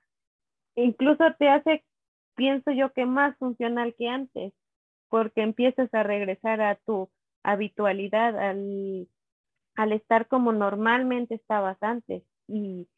incluso 0.76 1.24
te 1.38 1.48
hace, 1.48 1.84
pienso 2.36 2.70
yo 2.72 2.92
que 2.92 3.06
más 3.06 3.36
funcional 3.38 3.94
que 3.98 4.08
antes, 4.08 4.52
porque 5.08 5.42
empiezas 5.42 5.92
a 5.94 6.02
regresar 6.04 6.60
a 6.60 6.76
tu 6.86 7.10
habitualidad, 7.44 8.38
al, 8.38 9.08
al 9.76 9.92
estar 9.92 10.28
como 10.28 10.52
normalmente 10.52 11.34
estabas 11.36 11.78
antes. 11.82 12.22
Y 12.48 12.88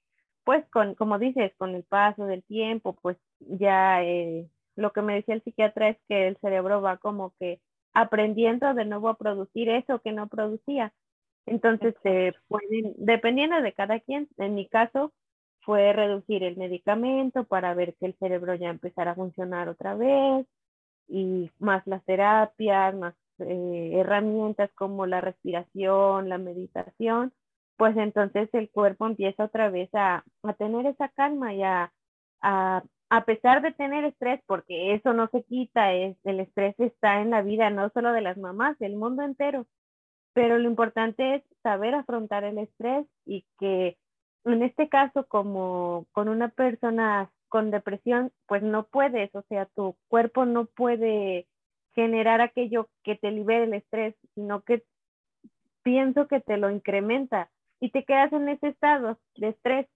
pues 0.47 0.65
con, 0.71 0.95
como 0.95 1.19
dices, 1.19 1.53
con 1.59 1.75
el 1.75 1.85
paso 1.85 2.27
del 2.27 2.45
tiempo, 2.45 2.95
pues 3.03 3.19
ya 3.41 4.03
eh, 4.05 4.49
lo 4.77 4.93
que 4.93 5.03
me 5.03 5.17
decía 5.17 5.35
el 5.35 5.43
psiquiatra 5.43 5.89
es 5.91 5.99
que 6.09 6.29
el 6.29 6.39
cerebro 6.39 6.81
va 6.83 6.99
como 6.99 7.35
que 7.41 7.61
aprendiendo 7.95 8.73
de 8.75 8.85
nuevo 8.85 9.09
a 9.09 9.19
producir 9.19 9.69
eso 9.71 10.01
que 10.03 10.13
no 10.13 10.29
producía. 10.29 10.93
Entonces, 11.47 11.97
se 12.05 12.35
pueden, 12.49 12.95
dependiendo 12.99 13.61
de 13.61 13.73
cada 13.73 14.01
quien, 14.01 14.29
en 14.39 14.55
mi 14.55 14.69
caso 14.69 15.13
fue 15.63 15.93
reducir 15.93 16.45
el 16.45 16.57
medicamento 16.57 17.45
para 17.45 17.75
ver 17.75 17.97
que 17.97 18.07
el 18.07 18.15
cerebro 18.19 18.55
ya 18.55 18.71
empezara 18.71 19.13
a 19.13 19.15
funcionar 19.17 19.69
otra 19.69 19.97
vez 19.97 20.47
y 21.09 21.51
más 21.59 21.87
las 21.87 22.05
terapias, 22.05 22.95
más 22.95 23.15
eh, 23.41 23.93
herramientas 23.95 24.71
como 24.75 25.07
la 25.07 25.21
respiración, 25.21 26.29
la 26.29 26.39
meditación, 26.39 27.33
pues 27.77 27.97
entonces 27.97 28.49
el 28.53 28.71
cuerpo 28.71 29.07
empieza 29.07 29.45
otra 29.45 29.71
vez 29.71 29.91
a, 29.95 30.25
a 30.43 30.53
tener 30.55 30.87
esa 30.87 31.09
calma 31.11 31.55
y 31.55 31.63
a, 31.63 31.93
a 32.43 32.83
a 33.09 33.25
pesar 33.25 33.63
de 33.63 33.73
tener 33.73 34.05
estrés, 34.05 34.41
porque 34.47 34.95
eso 34.95 35.13
no 35.13 35.29
se 35.29 35.45
quita, 35.45 35.93
es, 35.93 36.17
el 36.25 36.41
estrés 36.41 36.75
está 36.79 37.21
en 37.21 37.31
la 37.31 37.43
vida 37.43 37.71
no 37.71 37.89
solo 37.91 38.13
de 38.13 38.21
las 38.21 38.37
mamás, 38.37 38.79
del 38.79 38.97
mundo 38.97 39.23
entero. 39.23 39.67
Pero 40.33 40.59
lo 40.59 40.69
importante 40.69 41.37
es 41.37 41.43
saber 41.63 41.95
afrontar 41.95 42.45
el 42.45 42.59
estrés 42.59 43.07
y 43.25 43.45
que 43.59 43.97
en 44.45 44.63
este 44.63 44.89
caso, 44.89 45.27
como 45.27 46.07
con 46.13 46.29
una 46.29 46.49
persona 46.49 47.31
con 47.49 47.71
depresión, 47.71 48.33
pues 48.47 48.63
no 48.63 48.87
puedes, 48.87 49.35
o 49.35 49.43
sea, 49.49 49.67
tu 49.67 49.97
cuerpo 50.09 50.45
no 50.45 50.67
puede 50.67 51.47
generar 51.95 52.41
aquello 52.41 52.89
que 53.03 53.17
te 53.17 53.31
libere 53.31 53.65
el 53.65 53.75
estrés, 53.75 54.15
sino 54.35 54.63
que 54.63 54.85
pienso 55.83 56.27
que 56.29 56.41
te 56.41 56.57
lo 56.59 56.71
incrementa 56.71 57.51
y 57.81 57.91
te 57.91 58.05
quedas 58.05 58.33
en 58.33 58.49
ese 58.49 58.69
estado 58.69 59.19
de 59.37 59.49
estrés 59.49 59.87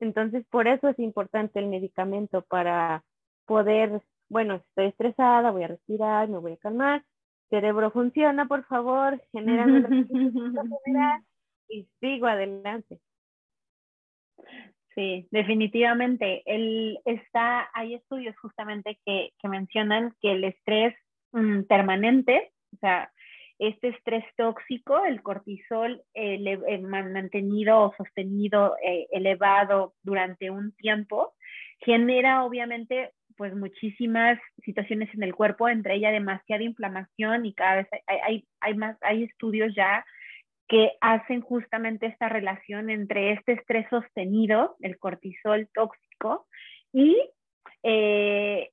entonces, 0.00 0.44
por 0.50 0.66
eso 0.66 0.88
es 0.88 0.98
importante 0.98 1.58
el 1.58 1.66
medicamento 1.66 2.42
para 2.42 3.04
poder, 3.44 4.02
bueno, 4.28 4.56
estoy 4.56 4.86
estresada, 4.86 5.50
voy 5.50 5.64
a 5.64 5.68
respirar, 5.68 6.28
me 6.28 6.38
voy 6.38 6.52
a 6.52 6.56
calmar, 6.56 7.04
cerebro 7.50 7.90
funciona, 7.90 8.46
por 8.46 8.64
favor, 8.64 9.22
genera 9.30 9.66
y 11.68 11.86
sigo 12.00 12.26
adelante. 12.26 12.98
Sí, 14.94 15.28
definitivamente. 15.30 16.42
El, 16.46 16.98
está, 17.04 17.68
hay 17.74 17.94
estudios 17.94 18.36
justamente 18.38 18.98
que, 19.04 19.30
que 19.38 19.48
mencionan 19.48 20.14
que 20.20 20.32
el 20.32 20.44
estrés 20.44 20.96
mm, 21.32 21.62
permanente, 21.64 22.52
o 22.74 22.76
sea, 22.78 23.12
este 23.60 23.88
estrés 23.88 24.24
tóxico, 24.36 25.04
el 25.04 25.22
cortisol 25.22 26.02
eh, 26.14 26.78
mantenido 26.80 27.78
o 27.78 27.94
sostenido 27.94 28.74
eh, 28.82 29.06
elevado 29.12 29.92
durante 30.02 30.50
un 30.50 30.72
tiempo, 30.72 31.34
genera 31.80 32.44
obviamente 32.44 33.12
pues 33.36 33.54
muchísimas 33.54 34.38
situaciones 34.64 35.12
en 35.14 35.22
el 35.22 35.34
cuerpo, 35.34 35.68
entre 35.68 35.94
ellas 35.94 36.12
demasiada 36.12 36.62
inflamación 36.62 37.44
y 37.46 37.54
cada 37.54 37.76
vez 37.76 37.88
hay, 38.06 38.44
hay, 38.60 38.74
más, 38.74 38.96
hay 39.02 39.24
estudios 39.24 39.74
ya 39.74 40.04
que 40.66 40.92
hacen 41.00 41.42
justamente 41.42 42.06
esta 42.06 42.28
relación 42.28 42.88
entre 42.90 43.32
este 43.32 43.52
estrés 43.52 43.86
sostenido, 43.90 44.76
el 44.80 44.98
cortisol 44.98 45.68
tóxico, 45.74 46.46
y 46.92 47.18
eh, 47.82 48.70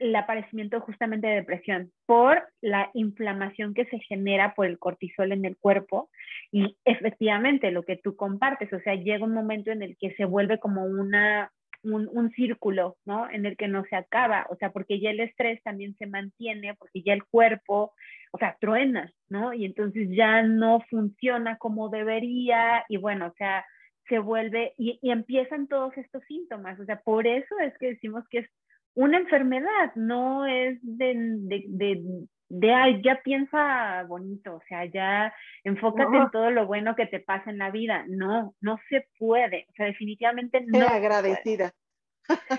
el 0.00 0.16
aparecimiento 0.16 0.80
justamente 0.80 1.26
de 1.26 1.36
depresión 1.36 1.92
por 2.06 2.42
la 2.60 2.90
inflamación 2.94 3.74
que 3.74 3.84
se 3.84 3.98
genera 4.00 4.54
por 4.54 4.66
el 4.66 4.78
cortisol 4.78 5.30
en 5.30 5.44
el 5.44 5.56
cuerpo 5.58 6.10
y 6.50 6.76
efectivamente 6.84 7.70
lo 7.70 7.84
que 7.84 7.96
tú 7.96 8.16
compartes, 8.16 8.72
o 8.72 8.80
sea, 8.80 8.94
llega 8.94 9.24
un 9.24 9.34
momento 9.34 9.70
en 9.70 9.82
el 9.82 9.96
que 9.98 10.14
se 10.14 10.24
vuelve 10.24 10.58
como 10.58 10.84
una, 10.84 11.52
un, 11.82 12.08
un, 12.10 12.30
círculo, 12.30 12.96
¿no? 13.04 13.28
En 13.30 13.44
el 13.44 13.58
que 13.58 13.68
no 13.68 13.84
se 13.84 13.96
acaba, 13.96 14.46
o 14.48 14.56
sea, 14.56 14.72
porque 14.72 15.00
ya 15.00 15.10
el 15.10 15.20
estrés 15.20 15.62
también 15.62 15.94
se 15.98 16.06
mantiene, 16.06 16.74
porque 16.74 17.02
ya 17.02 17.12
el 17.12 17.24
cuerpo, 17.24 17.92
o 18.32 18.38
sea, 18.38 18.56
truena, 18.58 19.12
¿no? 19.28 19.52
Y 19.52 19.66
entonces 19.66 20.08
ya 20.10 20.42
no 20.42 20.80
funciona 20.88 21.58
como 21.58 21.90
debería 21.90 22.84
y 22.88 22.96
bueno, 22.96 23.26
o 23.26 23.34
sea, 23.34 23.66
se 24.08 24.18
vuelve 24.18 24.72
y, 24.78 24.98
y 25.02 25.10
empiezan 25.10 25.68
todos 25.68 25.96
estos 25.98 26.24
síntomas, 26.24 26.80
o 26.80 26.84
sea, 26.86 27.00
por 27.00 27.26
eso 27.26 27.58
es 27.58 27.76
que 27.78 27.88
decimos 27.88 28.24
que 28.30 28.38
es 28.38 28.50
una 28.94 29.18
enfermedad, 29.18 29.94
no 29.94 30.46
es 30.46 30.78
de, 30.82 31.14
de, 31.16 31.64
de, 31.68 32.02
de 32.48 32.72
ay, 32.72 33.02
ya 33.02 33.20
piensa 33.22 34.04
bonito, 34.08 34.56
o 34.56 34.62
sea, 34.68 34.84
ya 34.86 35.32
enfócate 35.64 36.16
en 36.16 36.30
todo 36.30 36.50
lo 36.50 36.66
bueno 36.66 36.96
que 36.96 37.06
te 37.06 37.20
pasa 37.20 37.50
en 37.50 37.58
la 37.58 37.70
vida. 37.70 38.04
No, 38.08 38.54
no 38.60 38.78
se 38.88 39.06
puede, 39.18 39.66
o 39.70 39.72
sea, 39.74 39.86
definitivamente 39.86 40.62
no. 40.66 40.86
agradecida. 40.86 41.72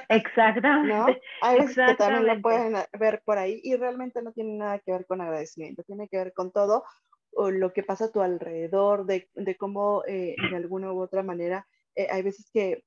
Exactamente. 0.09 0.93
¿No? 0.93 1.05
Hay 1.41 1.59
veces 1.59 1.86
que 1.88 1.95
también 1.95 2.27
lo 2.27 2.41
pueden 2.41 2.75
ver 2.99 3.21
por 3.23 3.38
ahí 3.38 3.59
y 3.63 3.75
realmente 3.75 4.21
no 4.21 4.32
tiene 4.34 4.57
nada 4.57 4.79
que 4.79 4.91
ver 4.91 5.05
con 5.05 5.21
agradecimiento, 5.21 5.84
tiene 5.84 6.07
que 6.09 6.17
ver 6.17 6.34
con 6.34 6.51
todo 6.51 6.84
lo 7.34 7.71
que 7.71 7.84
pasa 7.84 8.05
a 8.05 8.11
tu 8.11 8.21
alrededor, 8.21 9.05
de, 9.05 9.29
de 9.34 9.55
cómo 9.55 10.03
eh, 10.07 10.36
de 10.49 10.55
alguna 10.55 10.91
u 10.91 11.01
otra 11.01 11.23
manera, 11.23 11.65
eh, 11.95 12.07
hay 12.11 12.21
veces 12.23 12.49
que 12.53 12.84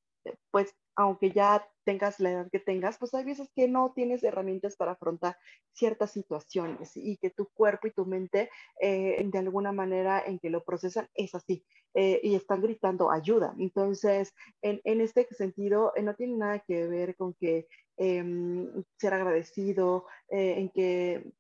pues 0.51 0.74
aunque 0.97 1.30
ya 1.32 1.66
tengas 1.84 2.18
la 2.20 2.30
edad 2.30 2.51
que 2.51 2.59
tengas, 2.59 2.99
pues 2.99 3.14
hay 3.14 3.24
veces 3.24 3.51
que 3.55 3.68
no 3.68 3.92
tienes 3.95 4.22
herramientas 4.22 4.76
para 4.76 4.92
afrontar 4.92 5.36
ciertas 5.72 6.12
situaciones 6.12 6.92
y 6.97 7.16
que 7.18 7.30
tu 7.30 7.49
cuerpo 7.51 7.86
y 7.86 7.92
tu 7.92 8.07
mente 8.07 8.51
eh, 8.80 9.22
de 9.24 9.38
alguna 9.38 9.72
manera 9.72 10.22
en 10.24 10.38
que 10.38 10.51
lo 10.51 10.64
procesan 10.64 11.09
es 11.14 11.34
así 11.34 11.64
eh, 11.95 12.20
y 12.22 12.34
están 12.34 12.62
gritando 12.62 13.11
ayuda. 13.11 13.55
Entonces, 13.59 14.34
en, 14.62 15.01
este 15.01 15.26
sentido, 15.34 15.92
eh, 15.97 16.03
no 16.03 16.14
tiene 16.14 16.36
nada 16.36 16.59
que 16.61 16.86
ver 16.86 17.16
con 17.16 17.34
que 17.34 17.66
em, 17.97 18.82
ser 18.97 19.14
agradecido, 19.14 20.07
en 20.28 20.70
que, 20.70 21.32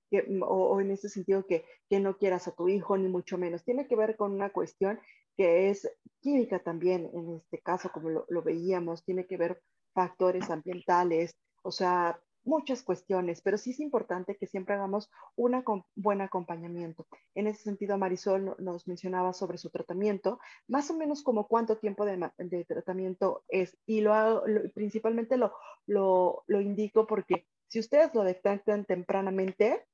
o, 0.42 0.46
o, 0.46 0.80
en 0.80 0.92
ese 0.92 1.08
sentido 1.08 1.46
que, 1.46 1.64
que 1.88 1.98
no 1.98 2.16
quieras 2.16 2.46
a 2.46 2.54
tu 2.54 2.68
hijo, 2.68 2.96
ni 2.96 3.08
mucho 3.08 3.38
menos. 3.38 3.64
Tiene 3.64 3.88
que 3.88 3.96
ver 3.96 4.16
con 4.16 4.32
una 4.32 4.50
cuestión 4.50 5.00
que 5.36 5.70
es 5.70 5.90
química 6.20 6.58
también, 6.58 7.10
en 7.12 7.36
este 7.36 7.58
caso, 7.58 7.90
como 7.92 8.24
lo, 8.28 8.42
veíamos, 8.42 9.04
tiene 9.04 9.26
que 9.26 9.36
ver 9.36 9.62
factores 9.92 10.50
ambientales, 10.50 11.36
o 11.62 11.70
sea, 11.70 12.18
muchas 12.44 12.82
cuestiones, 12.82 13.40
pero 13.40 13.56
sí 13.56 13.70
es 13.70 13.80
importante 13.80 14.36
que 14.36 14.46
siempre 14.46 14.74
hagamos 14.74 15.10
un 15.36 15.62
buen 15.94 16.20
acompañamiento. 16.20 17.06
En 17.34 17.46
ese 17.46 17.62
sentido, 17.62 17.96
Marisol 17.96 18.54
nos 18.58 18.86
mencionaba 18.86 19.32
sobre 19.32 19.58
su 19.58 19.70
tratamiento, 19.70 20.38
más 20.68 20.90
o 20.90 20.94
menos 20.94 21.22
como 21.22 21.46
cuánto 21.46 21.78
tiempo 21.78 22.04
de, 22.04 22.64
tratamiento 22.66 23.44
es, 23.48 23.76
y 23.86 24.00
lo, 24.00 24.44
principalmente 24.74 25.36
lo, 25.36 25.54
lo, 25.86 26.44
lo 26.46 26.60
indico 26.60 27.06
porque 27.06 27.46
si 27.68 27.80
ustedes 27.80 28.14
lo 28.14 28.22
detectan 28.22 28.84
tempranamente, 28.84 29.84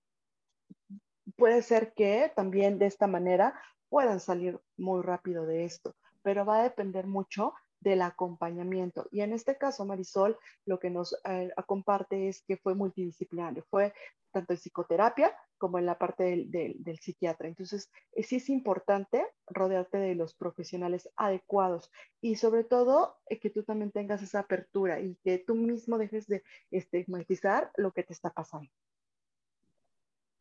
puede 1.36 1.62
ser 1.62 1.92
que 1.94 2.30
también 2.34 2.78
de 2.78 2.86
esta 2.86 3.06
manera 3.06 3.60
puedan 3.90 4.20
salir 4.20 4.58
muy 4.78 5.02
rápido 5.02 5.44
de 5.44 5.64
esto, 5.64 5.94
pero 6.22 6.46
va 6.46 6.60
a 6.60 6.62
depender 6.62 7.06
mucho 7.06 7.52
del 7.80 8.02
acompañamiento. 8.02 9.08
Y 9.10 9.20
en 9.20 9.32
este 9.32 9.56
caso, 9.56 9.84
Marisol, 9.84 10.38
lo 10.66 10.78
que 10.78 10.90
nos 10.90 11.14
eh, 11.24 11.50
comparte 11.66 12.28
es 12.28 12.42
que 12.42 12.56
fue 12.56 12.74
multidisciplinario, 12.74 13.64
fue 13.70 13.92
tanto 14.32 14.52
en 14.52 14.58
psicoterapia 14.58 15.36
como 15.58 15.78
en 15.78 15.86
la 15.86 15.98
parte 15.98 16.24
del, 16.24 16.50
del, 16.50 16.98
psiquiatra. 16.98 17.48
Entonces, 17.48 17.90
eh, 18.12 18.22
sí 18.22 18.36
es 18.36 18.48
importante 18.48 19.26
rodearte 19.46 19.98
de 19.98 20.14
los 20.14 20.34
profesionales 20.34 21.10
adecuados 21.16 21.90
y 22.20 22.36
sobre 22.36 22.64
todo 22.64 23.18
eh, 23.26 23.40
que 23.40 23.50
tú 23.50 23.62
también 23.62 23.90
tengas 23.90 24.22
esa 24.22 24.40
apertura 24.40 25.00
y 25.00 25.16
que 25.16 25.38
tú 25.38 25.54
mismo 25.54 25.98
dejes 25.98 26.26
de 26.28 26.42
estigmatizar 26.70 27.72
lo 27.76 27.92
que 27.92 28.04
te 28.04 28.12
está 28.12 28.30
pasando. 28.30 28.70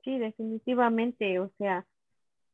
Sí, 0.03 0.17
definitivamente. 0.19 1.39
O 1.39 1.49
sea, 1.57 1.85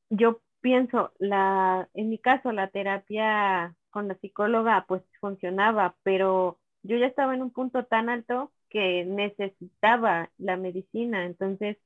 yo 0.10 0.42
pienso, 0.66 1.12
la, 1.20 1.88
en 1.94 2.10
mi 2.10 2.18
caso, 2.18 2.52
la 2.52 2.70
terapia 2.70 3.76
con 3.92 4.08
la 4.08 4.16
psicóloga 4.16 4.86
pues 4.88 5.04
funcionaba, 5.20 5.96
pero 6.02 6.58
yo 6.82 6.98
ya 6.98 7.06
estaba 7.06 7.36
en 7.36 7.44
un 7.44 7.52
punto 7.52 7.86
tan 7.86 8.10
alto 8.10 8.52
que 8.70 9.06
necesitaba 9.06 10.32
la 10.40 10.58
medicina. 10.58 11.26
Entonces, 11.28 11.78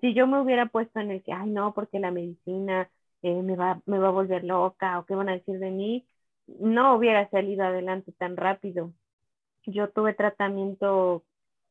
si 0.00 0.14
yo 0.14 0.26
me 0.26 0.40
hubiera 0.40 0.66
puesto 0.66 0.98
en 0.98 1.12
el 1.12 1.22
que, 1.22 1.32
ay, 1.32 1.48
no, 1.50 1.74
porque 1.74 2.00
la 2.00 2.10
medicina 2.10 2.90
eh, 3.22 3.40
me, 3.42 3.54
va, 3.54 3.80
me 3.86 3.98
va 4.00 4.08
a 4.08 4.10
volver 4.10 4.42
loca 4.42 4.98
o 4.98 5.06
qué 5.06 5.14
van 5.14 5.28
a 5.28 5.34
decir 5.34 5.60
de 5.60 5.70
mí, 5.70 6.04
no 6.48 6.96
hubiera 6.96 7.30
salido 7.30 7.64
adelante 7.64 8.10
tan 8.18 8.36
rápido. 8.36 8.92
Yo 9.66 9.90
tuve 9.90 10.14
tratamiento, 10.14 11.24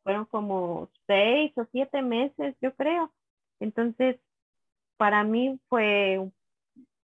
fueron 0.03 0.26
como 0.28 0.89
seis 1.07 1.51
o 1.57 1.66
siete 1.74 2.01
meses, 2.03 2.55
yo 2.61 2.74
creo. 2.76 3.14
Entonces, 3.59 4.18
para 4.97 5.24
mí 5.26 5.59
fue 5.70 6.20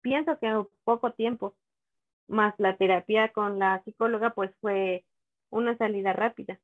pienso 0.08 0.39
que 0.39 0.64
poco 0.86 1.12
tiempo, 1.12 1.53
más 2.28 2.53
la 2.60 2.78
terapia 2.78 3.30
con 3.34 3.60
la 3.60 3.82
psicóloga, 3.84 4.30
pues 4.30 4.51
fue 4.62 5.03
una 5.49 5.78
salida 5.78 6.14
rápida. 6.14 6.60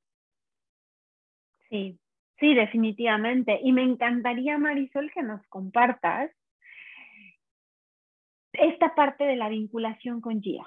Sí, 1.70 2.00
sí, 2.40 2.54
definitivamente. 2.54 3.60
Y 3.62 3.74
me 3.74 3.84
encantaría, 3.84 4.58
Marisol, 4.58 5.12
que 5.12 5.24
nos 5.24 5.46
compartas 5.48 6.32
esta 8.54 8.96
parte 8.96 9.26
de 9.26 9.36
la 9.36 9.50
vinculación 9.50 10.22
con 10.22 10.42
Gia. 10.42 10.66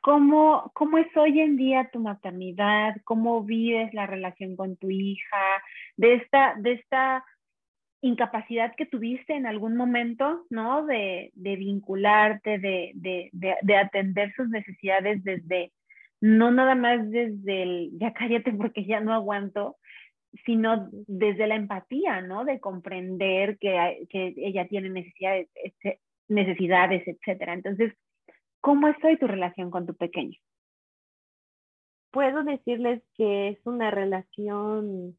¿Cómo, 0.00 0.70
¿Cómo 0.74 0.96
es 0.96 1.14
hoy 1.14 1.40
en 1.40 1.56
día 1.56 1.90
tu 1.92 2.00
maternidad? 2.00 2.96
¿Cómo 3.04 3.42
vives 3.42 3.92
la 3.92 4.06
relación 4.06 4.56
con 4.56 4.76
tu 4.76 4.88
hija? 4.90 5.62
De 5.96 6.14
esta, 6.14 6.54
de 6.56 6.72
esta 6.72 7.24
incapacidad 8.00 8.74
que 8.76 8.86
tuviste 8.86 9.34
en 9.34 9.46
algún 9.46 9.76
momento, 9.76 10.46
¿no? 10.50 10.86
De, 10.86 11.32
de 11.34 11.56
vincularte, 11.56 12.58
de, 12.58 12.92
de, 12.94 13.30
de, 13.32 13.76
atender 13.76 14.32
sus 14.34 14.48
necesidades 14.48 15.22
desde, 15.24 15.72
no 16.20 16.50
nada 16.50 16.74
más 16.74 17.10
desde 17.10 17.62
el, 17.62 17.90
ya 17.98 18.12
cállate 18.12 18.52
porque 18.52 18.84
ya 18.84 19.00
no 19.00 19.12
aguanto, 19.12 19.76
sino 20.44 20.88
desde 20.92 21.46
la 21.46 21.56
empatía, 21.56 22.20
¿no? 22.20 22.44
De 22.44 22.60
comprender 22.60 23.58
que, 23.58 24.06
que 24.10 24.34
ella 24.36 24.68
tiene 24.68 24.90
necesidades, 24.90 25.48
necesidades, 26.28 27.02
etcétera. 27.06 27.54
Entonces, 27.54 27.94
¿cómo 28.60 28.88
es 28.88 28.96
hoy 29.02 29.16
tu 29.18 29.26
relación 29.26 29.70
con 29.70 29.86
tu 29.86 29.94
pequeño? 29.94 30.38
Puedo 32.10 32.44
decirles 32.44 33.02
que 33.16 33.48
es 33.48 33.58
una 33.66 33.90
relación 33.90 35.16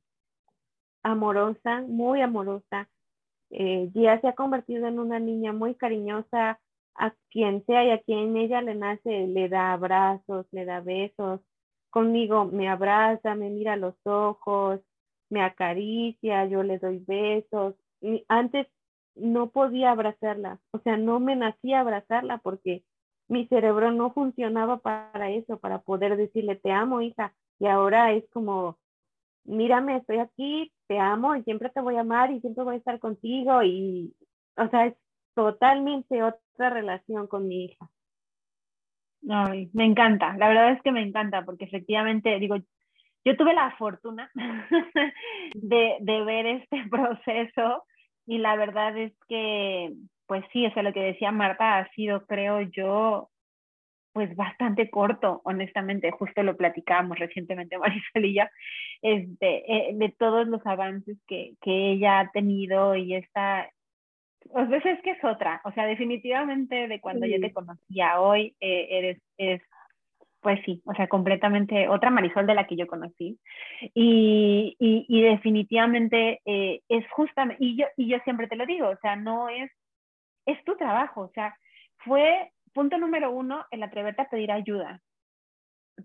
amorosa, 1.03 1.81
muy 1.81 2.21
amorosa. 2.21 2.89
Eh, 3.51 3.91
se 3.93 4.27
ha 4.27 4.33
convertido 4.33 4.87
en 4.87 4.99
una 4.99 5.19
niña 5.19 5.53
muy 5.53 5.75
cariñosa 5.75 6.59
a 6.95 7.13
quien 7.29 7.65
sea 7.65 7.85
y 7.85 7.91
a 7.91 8.01
quien 8.01 8.35
ella 8.37 8.61
le 8.61 8.75
nace, 8.75 9.27
le 9.27 9.49
da 9.49 9.73
abrazos, 9.73 10.45
le 10.51 10.65
da 10.65 10.81
besos. 10.81 11.41
Conmigo 11.89 12.45
me 12.45 12.69
abraza, 12.69 13.35
me 13.35 13.49
mira 13.49 13.75
los 13.75 13.95
ojos, 14.05 14.81
me 15.29 15.41
acaricia, 15.43 16.45
yo 16.45 16.63
le 16.63 16.77
doy 16.79 16.99
besos. 16.99 17.75
antes 18.27 18.67
no 19.15 19.49
podía 19.49 19.91
abrazarla, 19.91 20.59
o 20.71 20.79
sea, 20.79 20.97
no 20.97 21.19
me 21.19 21.35
nacía 21.35 21.81
abrazarla 21.81 22.37
porque 22.37 22.83
mi 23.27 23.47
cerebro 23.47 23.91
no 23.91 24.11
funcionaba 24.11 24.77
para 24.77 25.29
eso, 25.29 25.59
para 25.59 25.79
poder 25.81 26.17
decirle 26.17 26.55
te 26.55 26.71
amo, 26.71 27.01
hija. 27.01 27.33
Y 27.59 27.67
ahora 27.67 28.13
es 28.13 28.23
como, 28.31 28.77
mírame, 29.43 29.97
estoy 29.97 30.17
aquí, 30.17 30.71
te 30.89 30.97
amo 30.97 31.35
y 31.35 31.43
siempre 31.43 31.69
te 31.69 31.81
voy 31.81 31.97
a 31.97 32.01
amar 32.01 32.31
y 32.31 32.41
siempre 32.41 32.63
voy 32.63 32.73
a 32.73 32.77
estar 32.79 32.99
contigo 32.99 33.61
y, 33.61 34.11
o 34.57 34.67
sea, 34.69 34.87
es 34.87 34.95
totalmente 35.35 36.23
otra 36.23 36.71
relación 36.71 37.27
con 37.27 37.47
mi 37.47 37.65
hija. 37.65 37.87
Ay, 39.29 39.69
me 39.73 39.85
encanta, 39.85 40.35
la 40.37 40.47
verdad 40.47 40.71
es 40.71 40.81
que 40.81 40.91
me 40.91 41.03
encanta 41.03 41.45
porque 41.45 41.65
efectivamente, 41.65 42.39
digo, 42.39 42.57
yo 43.23 43.37
tuve 43.37 43.53
la 43.53 43.69
fortuna 43.77 44.31
de, 45.53 45.97
de 45.99 46.23
ver 46.23 46.47
este 46.47 46.83
proceso 46.89 47.83
y 48.25 48.39
la 48.39 48.55
verdad 48.55 48.97
es 48.97 49.13
que, 49.27 49.93
pues 50.25 50.43
sí, 50.51 50.65
o 50.65 50.73
sea, 50.73 50.81
lo 50.81 50.91
que 50.91 51.03
decía 51.03 51.31
Marta 51.31 51.77
ha 51.77 51.91
sido, 51.91 52.25
creo 52.25 52.61
yo, 52.61 53.29
pues 54.13 54.35
bastante 54.35 54.89
corto, 54.89 55.41
honestamente, 55.43 56.11
justo 56.11 56.43
lo 56.43 56.57
platicábamos 56.57 57.19
recientemente 57.19 57.77
Marisol 58.13 58.25
y 58.25 58.39
este, 59.01 59.89
eh, 59.89 59.91
de 59.93 60.09
todos 60.17 60.47
los 60.47 60.65
avances 60.65 61.17
que, 61.27 61.53
que 61.61 61.91
ella 61.91 62.19
ha 62.19 62.31
tenido 62.31 62.95
y 62.95 63.15
esta, 63.15 63.69
o 64.49 64.65
sea, 64.65 64.77
es 64.77 65.01
que 65.01 65.11
es 65.11 65.23
otra, 65.23 65.61
o 65.63 65.71
sea, 65.71 65.85
definitivamente 65.85 66.87
de 66.87 66.99
cuando 66.99 67.25
yo 67.25 67.39
te 67.39 67.53
conocía 67.53 68.19
hoy, 68.19 68.55
eh, 68.59 68.87
eres, 68.89 69.21
es 69.37 69.61
pues 70.41 70.59
sí, 70.65 70.81
o 70.85 70.93
sea, 70.93 71.07
completamente 71.07 71.89
otra 71.89 72.09
Marisol 72.09 72.47
de 72.47 72.55
la 72.55 72.65
que 72.65 72.77
yo 72.77 72.87
conocí. 72.87 73.37
Y, 73.93 74.75
y, 74.79 75.05
y 75.07 75.21
definitivamente 75.21 76.39
eh, 76.45 76.81
es 76.87 77.05
justamente, 77.11 77.63
y 77.63 77.77
yo, 77.77 77.85
y 77.97 78.07
yo 78.07 78.17
siempre 78.23 78.47
te 78.47 78.55
lo 78.55 78.65
digo, 78.65 78.87
o 78.87 78.97
sea, 79.01 79.15
no 79.15 79.49
es, 79.49 79.69
es 80.45 80.63
tu 80.63 80.75
trabajo, 80.77 81.21
o 81.21 81.31
sea, 81.33 81.55
fue 81.97 82.51
punto 82.79 82.97
número 82.97 83.29
uno, 83.29 83.65
el 83.71 83.83
atreverte 83.83 84.21
a 84.21 84.29
pedir 84.29 84.53
ayuda. 84.53 85.01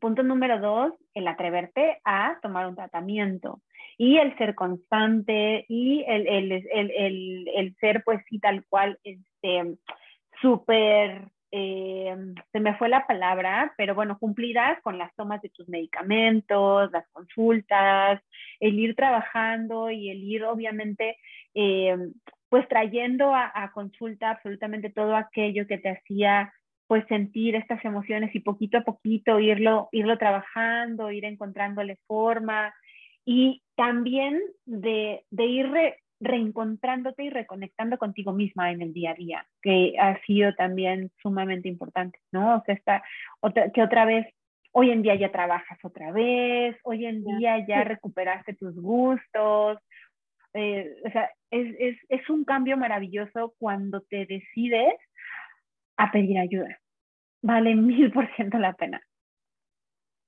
Punto 0.01 0.25
número 0.25 0.59
dos, 0.59 0.93
el 1.14 1.29
atreverte 1.29 2.01
a 2.05 2.37
tomar 2.43 2.66
un 2.66 2.75
tratamiento 2.75 3.61
y 3.97 4.16
el 4.16 4.37
ser 4.39 4.57
constante 4.57 5.66
y 5.68 6.03
el, 6.09 6.27
el, 6.27 6.51
el, 6.53 7.49
el 7.55 7.77
ser 7.77 8.03
pues 8.03 8.25
sí 8.29 8.41
tal 8.41 8.64
cual, 8.68 8.99
este, 9.05 9.77
súper, 10.43 11.29
eh, 11.53 12.16
se 12.51 12.59
me 12.59 12.75
fue 12.75 12.89
la 12.89 13.07
palabra, 13.07 13.72
pero 13.77 13.95
bueno, 13.95 14.18
cumplidas 14.18 14.83
con 14.83 14.99
las 14.99 15.14
tomas 15.14 15.41
de 15.43 15.51
tus 15.51 15.68
medicamentos, 15.68 16.91
las 16.91 17.09
consultas, 17.12 18.20
el 18.59 18.81
ir 18.81 18.97
trabajando 18.97 19.93
y 19.93 20.11
el 20.11 20.25
ir 20.25 20.43
obviamente 20.43 21.18
eh, 21.55 21.97
pues 22.55 22.68
trayendo 22.68 23.35
a, 23.35 23.70
consulta 23.75 24.31
absolutamente 24.31 24.89
todo 24.89 25.16
aquello 25.16 25.66
que 25.66 25.77
te 25.77 25.91
hacía 25.91 26.53
pues 26.87 27.05
sentir 27.09 27.55
estas 27.55 27.85
emociones 27.85 28.35
y 28.35 28.41
poquito 28.41 28.78
a 28.78 28.85
poquito 28.85 29.41
irlo, 29.41 29.89
irlo 29.93 30.18
trabajando, 30.18 31.11
ir 31.11 31.24
encontrándole 31.24 31.99
forma 32.07 32.74
y 33.24 33.62
también 33.74 34.41
de, 34.66 35.24
de 35.30 35.45
ir 35.47 35.70
reencontrándote 36.20 37.24
y 37.24 37.30
reconectando 37.30 37.99
contigo 37.99 38.32
misma 38.32 38.70
en 38.70 38.82
el 38.82 38.93
día 38.93 39.12
a 39.12 39.14
día, 39.14 39.47
que 39.62 39.95
ha 39.99 40.18
sido 40.22 40.55
también 40.55 41.11
sumamente 41.22 41.68
importante, 41.68 42.18
¿no? 42.32 42.57
O 42.57 42.62
sea, 42.64 42.74
está, 42.74 43.03
otra, 43.41 43.70
que 43.70 43.82
otra 43.82 44.05
vez, 44.05 44.26
hoy 44.72 44.91
en 44.91 45.03
día 45.03 45.14
ya 45.14 45.30
trabajas 45.30 45.78
otra 45.82 46.12
vez, 46.12 46.76
hoy 46.82 47.07
en 47.07 47.24
día 47.24 47.64
ya 47.66 47.85
recuperaste 47.85 48.55
tus 48.55 48.74
gustos, 48.80 49.78
eh, 50.55 50.97
o 51.05 51.11
sea, 51.11 51.30
es, 51.51 51.74
es, 51.78 51.97
es 52.09 52.30
un 52.30 52.45
cambio 52.45 52.76
maravilloso 52.76 53.55
cuando 53.59 54.01
te 54.03 54.24
decides 54.26 54.95
a 55.97 56.11
pedir 56.11 56.38
ayuda. 56.38 56.80
Vale 57.42 57.74
mil 57.74 58.12
por 58.12 58.34
ciento 58.36 58.59
la 58.59 58.74
pena. 58.74 59.03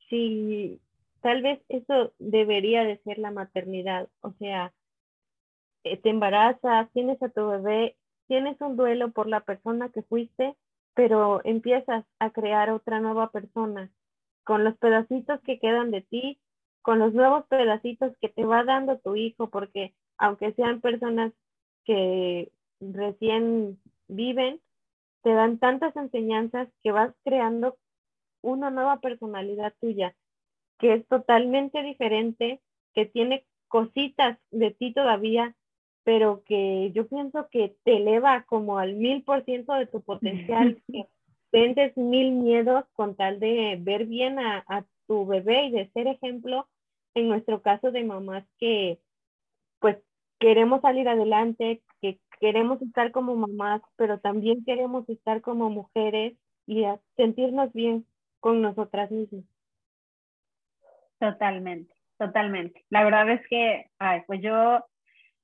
Sí, 0.08 0.80
tal 1.20 1.42
vez 1.42 1.60
eso 1.68 2.12
debería 2.18 2.84
de 2.84 2.98
ser 2.98 3.18
la 3.18 3.30
maternidad. 3.30 4.08
O 4.20 4.32
sea, 4.34 4.72
eh, 5.84 5.96
te 5.96 6.10
embarazas, 6.10 6.90
tienes 6.92 7.20
a 7.22 7.28
tu 7.28 7.46
bebé, 7.48 7.96
tienes 8.28 8.60
un 8.60 8.76
duelo 8.76 9.10
por 9.12 9.28
la 9.28 9.40
persona 9.40 9.88
que 9.88 10.02
fuiste, 10.02 10.56
pero 10.94 11.40
empiezas 11.44 12.04
a 12.18 12.30
crear 12.30 12.70
otra 12.70 13.00
nueva 13.00 13.30
persona 13.30 13.90
con 14.44 14.64
los 14.64 14.76
pedacitos 14.78 15.40
que 15.42 15.58
quedan 15.58 15.90
de 15.90 16.02
ti, 16.02 16.38
con 16.82 16.98
los 17.00 17.12
nuevos 17.14 17.44
pedacitos 17.46 18.16
que 18.20 18.28
te 18.28 18.44
va 18.44 18.64
dando 18.64 18.98
tu 18.98 19.16
hijo, 19.16 19.50
porque 19.50 19.94
aunque 20.18 20.52
sean 20.52 20.80
personas 20.80 21.32
que 21.84 22.52
recién 22.80 23.78
viven, 24.08 24.60
te 25.26 25.34
dan 25.34 25.58
tantas 25.58 25.96
enseñanzas 25.96 26.68
que 26.84 26.92
vas 26.92 27.12
creando 27.24 27.76
una 28.42 28.70
nueva 28.70 29.00
personalidad 29.00 29.74
tuya, 29.80 30.14
que 30.78 30.94
es 30.94 31.08
totalmente 31.08 31.82
diferente, 31.82 32.60
que 32.94 33.06
tiene 33.06 33.44
cositas 33.66 34.38
de 34.52 34.70
ti 34.70 34.94
todavía, 34.94 35.56
pero 36.04 36.44
que 36.44 36.92
yo 36.92 37.08
pienso 37.08 37.48
que 37.50 37.74
te 37.82 37.96
eleva 37.96 38.44
como 38.44 38.78
al 38.78 38.94
mil 38.94 39.24
por 39.24 39.44
ciento 39.44 39.72
de 39.72 39.86
tu 39.86 40.00
potencial, 40.00 40.80
que 40.92 41.08
vendes 41.50 41.96
mil 41.96 42.30
miedos 42.30 42.84
con 42.92 43.16
tal 43.16 43.40
de 43.40 43.76
ver 43.80 44.06
bien 44.06 44.38
a, 44.38 44.64
a 44.68 44.84
tu 45.08 45.26
bebé 45.26 45.64
y 45.64 45.70
de 45.72 45.90
ser 45.90 46.06
ejemplo, 46.06 46.68
en 47.16 47.26
nuestro 47.26 47.62
caso 47.62 47.90
de 47.90 48.04
mamás 48.04 48.44
que 48.60 49.00
pues 49.80 49.98
queremos 50.38 50.82
salir 50.82 51.08
adelante, 51.08 51.82
queremos 52.40 52.80
estar 52.82 53.12
como 53.12 53.34
mamás, 53.36 53.82
pero 53.96 54.20
también 54.20 54.64
queremos 54.64 55.08
estar 55.08 55.40
como 55.40 55.70
mujeres 55.70 56.36
y 56.66 56.84
sentirnos 57.16 57.72
bien 57.72 58.06
con 58.40 58.62
nosotras 58.62 59.10
mismas. 59.10 59.44
Totalmente, 61.18 61.94
totalmente. 62.18 62.84
La 62.90 63.04
verdad 63.04 63.30
es 63.30 63.46
que, 63.48 63.86
ay, 63.98 64.22
pues 64.26 64.42
yo 64.42 64.84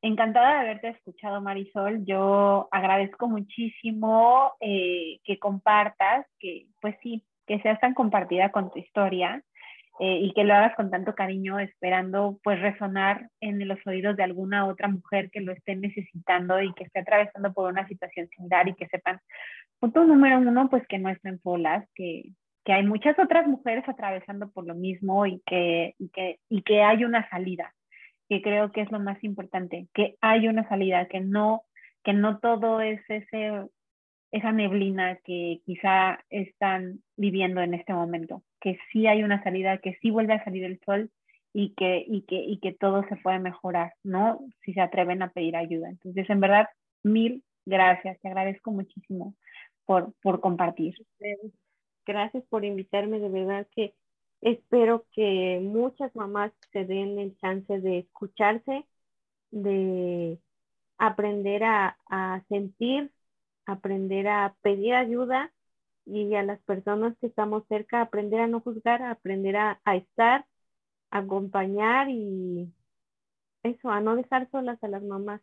encantada 0.03 0.55
de 0.55 0.61
haberte 0.61 0.89
escuchado, 0.89 1.41
Marisol. 1.41 2.05
Yo 2.05 2.69
agradezco 2.71 3.29
muchísimo 3.29 4.53
eh, 4.61 5.21
que 5.25 5.39
compartas, 5.39 6.27
que 6.39 6.67
pues 6.81 6.97
sí, 7.03 7.25
que 7.47 7.61
seas 7.61 7.81
tan 7.81 7.95
compartida 7.95 8.51
con 8.51 8.71
tu 8.71 8.79
historia. 8.79 9.43
Eh, 10.01 10.21
y 10.23 10.33
que 10.33 10.45
lo 10.45 10.55
hagas 10.55 10.75
con 10.75 10.91
tanto 10.91 11.15
cariño, 11.15 11.59
esperando 11.59 12.39
pues 12.43 12.59
resonar 12.61 13.29
en 13.41 13.67
los 13.69 13.79
oídos 13.87 14.17
de 14.17 14.23
alguna 14.23 14.67
otra 14.67 14.89
mujer 14.89 15.31
que 15.31 15.41
lo 15.41 15.53
esté 15.53 15.77
necesitando 15.77 16.61
y 16.63 16.73
que 16.73 16.85
esté 16.85 17.01
atravesando 17.01 17.53
por 17.53 17.71
una 17.71 17.87
situación 17.87 18.27
similar 18.29 18.69
y 18.69 18.75
que 18.75 18.89
sepan, 18.89 19.21
punto 19.79 20.05
número 20.05 20.39
uno, 20.39 20.71
pues 20.71 20.87
que 20.89 20.99
no 20.99 21.11
estén 21.11 21.41
solas, 21.43 21.87
que, 21.95 22.31
que 22.65 22.73
hay 22.73 22.87
muchas 22.87 23.19
otras 23.19 23.47
mujeres 23.47 23.85
atravesando 23.87 24.51
por 24.51 24.67
lo 24.67 24.75
mismo 24.75 25.27
y 25.27 25.43
que, 25.45 25.95
y 25.99 26.09
que, 26.09 26.39
y 26.49 26.63
que 26.63 26.83
hay 26.83 27.05
una 27.05 27.29
salida, 27.29 27.75
que 28.31 28.41
creo 28.41 28.73
que 28.73 28.81
es 28.81 28.91
lo 28.91 28.99
más 28.99 29.23
importante, 29.23 29.89
que 29.93 30.17
hay 30.23 30.49
una 30.49 30.67
salida, 30.69 31.07
que 31.07 31.21
no, 31.21 31.65
que 32.03 32.15
no 32.15 32.39
todo 32.39 32.81
es 32.81 33.01
ese 33.09 33.53
esa 34.33 34.53
neblina 34.53 35.17
que 35.25 35.61
quizá 35.67 36.19
están 36.31 37.03
viviendo 37.17 37.61
en 37.63 37.75
este 37.75 37.93
momento, 37.95 38.43
que 38.61 38.79
sí 38.93 39.07
hay 39.07 39.23
una 39.23 39.43
salida, 39.45 39.79
que 39.79 39.97
sí 40.03 40.11
vuelve 40.11 40.35
a 40.35 40.45
salir 40.45 40.65
el 40.65 40.81
sol 40.85 41.11
y 41.55 41.75
que, 41.75 42.05
y 42.07 42.23
que, 42.23 42.37
y 42.37 42.59
que 42.61 42.73
todo 42.73 43.05
se 43.09 43.17
puede 43.17 43.39
mejorar, 43.41 43.95
¿no? 44.05 44.41
Si 44.65 44.73
se 44.75 44.81
atreven 44.81 45.23
a 45.23 45.31
pedir 45.33 45.57
ayuda. 45.57 45.91
Entonces, 45.91 46.29
en 46.31 46.41
verdad, 46.41 46.69
mil 47.03 47.45
gracias, 47.67 48.21
te 48.21 48.29
agradezco 48.29 48.73
muchísimo 48.73 49.35
por, 49.87 50.15
por 50.23 50.41
compartir. 50.41 50.95
Gracias 52.07 52.45
por 52.49 52.65
invitarme, 52.65 53.21
de 53.21 53.29
verdad 53.29 53.67
que 53.75 53.95
espero 54.41 55.07
que 55.13 55.61
muchas 55.63 56.15
mamás 56.17 56.53
se 56.73 56.85
den 56.85 57.19
el 57.19 57.37
chance 57.39 57.81
de 57.81 57.99
escucharse, 58.01 58.85
de 59.53 60.39
aprender 60.99 61.65
a, 61.65 61.99
a 62.09 62.43
sentir, 62.49 63.13
aprender 63.67 64.29
a 64.29 64.55
pedir 64.63 64.95
ayuda 64.95 65.53
y 66.05 66.35
a 66.35 66.43
las 66.43 66.61
personas 66.63 67.17
que 67.21 67.29
estamos 67.29 67.65
cerca, 67.69 68.01
aprender 68.01 68.41
a 68.41 68.47
no 68.47 68.61
juzgar, 68.61 69.03
aprender 69.03 69.57
a, 69.57 69.81
a 69.85 69.97
estar 69.97 70.47
acompañar 71.13 72.09
y 72.09 72.73
eso, 73.63 73.91
a 73.91 74.01
no 74.01 74.17
dejar 74.17 74.51
solas 74.51 74.83
a 74.83 74.89
las 74.89 75.03
mamás. 75.03 75.41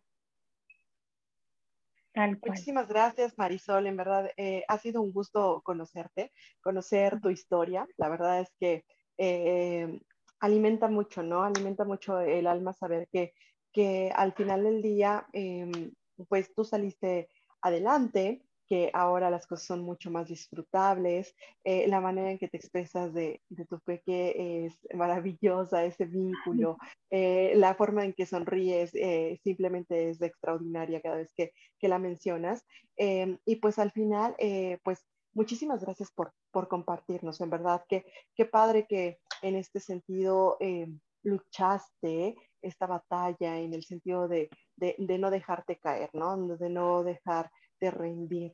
Muchísimas 2.16 2.90
gracias, 2.90 3.38
Marisol. 3.38 3.86
En 3.88 3.96
verdad, 3.96 4.30
eh, 4.36 4.66
ha 4.68 4.78
sido 4.80 5.02
un 5.02 5.14
gusto 5.14 5.62
conocerte, 5.64 6.34
conocer 6.60 7.22
tu 7.22 7.30
historia. 7.30 7.88
La 7.98 8.10
verdad 8.10 8.42
es 8.42 8.52
que 8.60 8.84
eh, 9.18 10.02
alimenta 10.40 10.90
mucho, 10.90 11.24
¿no? 11.24 11.44
Alimenta 11.44 11.86
mucho 11.86 12.20
el 12.20 12.48
alma 12.48 12.74
saber 12.74 13.08
que, 13.12 13.34
que 13.72 14.12
al 14.14 14.34
final 14.34 14.64
del 14.64 14.82
día, 14.82 15.28
em, 15.32 15.94
pues 16.28 16.54
tú 16.54 16.66
saliste 16.66 17.30
adelante, 17.62 18.42
que 18.70 18.92
ahora 18.94 19.32
las 19.32 19.48
cosas 19.48 19.66
son 19.66 19.82
mucho 19.82 20.12
más 20.12 20.28
disfrutables, 20.28 21.36
eh, 21.64 21.88
la 21.88 22.00
manera 22.00 22.30
en 22.30 22.38
que 22.38 22.48
te 22.48 22.58
expresas 22.58 23.12
de, 23.16 23.42
tu 23.68 23.80
peque 23.80 24.66
es 24.66 24.78
maravillosa, 24.94 25.84
ese 25.84 26.06
vínculo, 26.06 26.78
eh, 27.10 27.54
la 27.56 27.74
forma 27.74 28.06
en 28.06 28.14
que 28.14 28.28
sonríes 28.28 28.92
eh, 28.94 29.40
simplemente 29.44 30.12
es 30.12 30.22
extraordinaria 30.22 31.02
cada 31.02 31.16
vez 31.16 31.34
que, 31.36 31.52
la 31.82 31.98
mencionas. 31.98 32.64
Em, 32.96 33.40
y 33.46 33.56
pues 33.56 33.80
al 33.80 33.92
final, 33.92 34.36
pues 34.84 35.04
muchísimas 35.34 35.84
gracias 35.84 36.12
por, 36.12 36.34
por 36.52 36.68
compartirnos, 36.68 37.42
en 37.42 37.50
verdad, 37.50 37.84
que 37.90 38.06
qué 38.36 38.46
padre 38.46 38.86
que 38.88 39.18
en 39.42 39.56
este 39.56 39.80
sentido 39.80 40.58
em, 40.60 41.00
luchaste 41.24 42.36
esta 42.62 42.88
batalla 42.88 43.60
en 43.60 43.74
el 43.74 43.84
sentido 43.84 44.28
de, 44.28 44.50
de, 44.76 44.96
no 45.18 45.32
dejarte 45.32 45.78
caer, 45.78 46.10
¿no? 46.14 46.38
De 46.58 46.70
no 46.70 47.04
dejar 47.04 47.52
de 47.80 47.92
rendir 47.92 48.52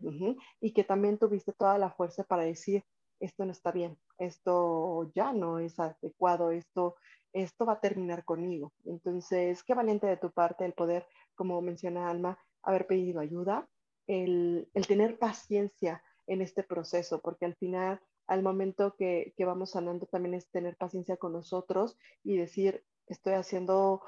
y 0.61 0.73
que 0.73 0.83
también 0.83 1.17
tuviste 1.17 1.53
toda 1.53 1.77
la 1.77 1.89
fuerza 1.89 2.23
para 2.23 2.43
decir, 2.43 2.83
esto 3.19 3.45
no 3.45 3.51
está 3.51 3.71
bien, 3.71 3.97
esto 4.17 5.11
ya 5.15 5.33
no 5.33 5.59
es 5.59 5.79
adecuado, 5.79 6.51
esto, 6.51 6.95
esto 7.33 7.65
va 7.65 7.73
a 7.73 7.79
terminar 7.79 8.23
conmigo. 8.23 8.73
Entonces, 8.85 9.63
qué 9.63 9.73
valiente 9.73 10.07
de 10.07 10.17
tu 10.17 10.31
parte 10.31 10.65
el 10.65 10.73
poder, 10.73 11.07
como 11.33 11.61
menciona 11.61 12.09
Alma, 12.09 12.37
haber 12.61 12.87
pedido 12.87 13.19
ayuda, 13.19 13.67
el, 14.07 14.69
el 14.73 14.87
tener 14.87 15.17
paciencia 15.17 16.03
en 16.27 16.41
este 16.41 16.63
proceso, 16.63 17.21
porque 17.21 17.45
al 17.45 17.55
final, 17.55 18.01
al 18.27 18.43
momento 18.43 18.95
que, 18.97 19.33
que 19.37 19.45
vamos 19.45 19.71
sanando, 19.71 20.07
también 20.07 20.35
es 20.35 20.49
tener 20.49 20.75
paciencia 20.75 21.17
con 21.17 21.33
nosotros 21.33 21.97
y 22.23 22.37
decir, 22.37 22.83
estoy 23.07 23.33
haciendo 23.33 24.01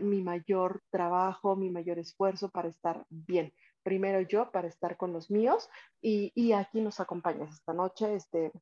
mi 0.00 0.22
mayor 0.22 0.82
trabajo, 0.90 1.56
mi 1.56 1.70
mayor 1.70 1.98
esfuerzo 1.98 2.50
para 2.50 2.68
estar 2.68 3.06
bien. 3.08 3.52
Primero 3.82 4.20
yo 4.20 4.50
para 4.50 4.68
estar 4.68 4.96
con 4.96 5.12
los 5.12 5.30
míos 5.30 5.68
y, 6.02 6.52
aquí 6.52 6.80
nos 6.80 7.00
acompañas 7.00 7.54
esta 7.54 7.72
noche, 7.72 8.14
este, 8.14 8.52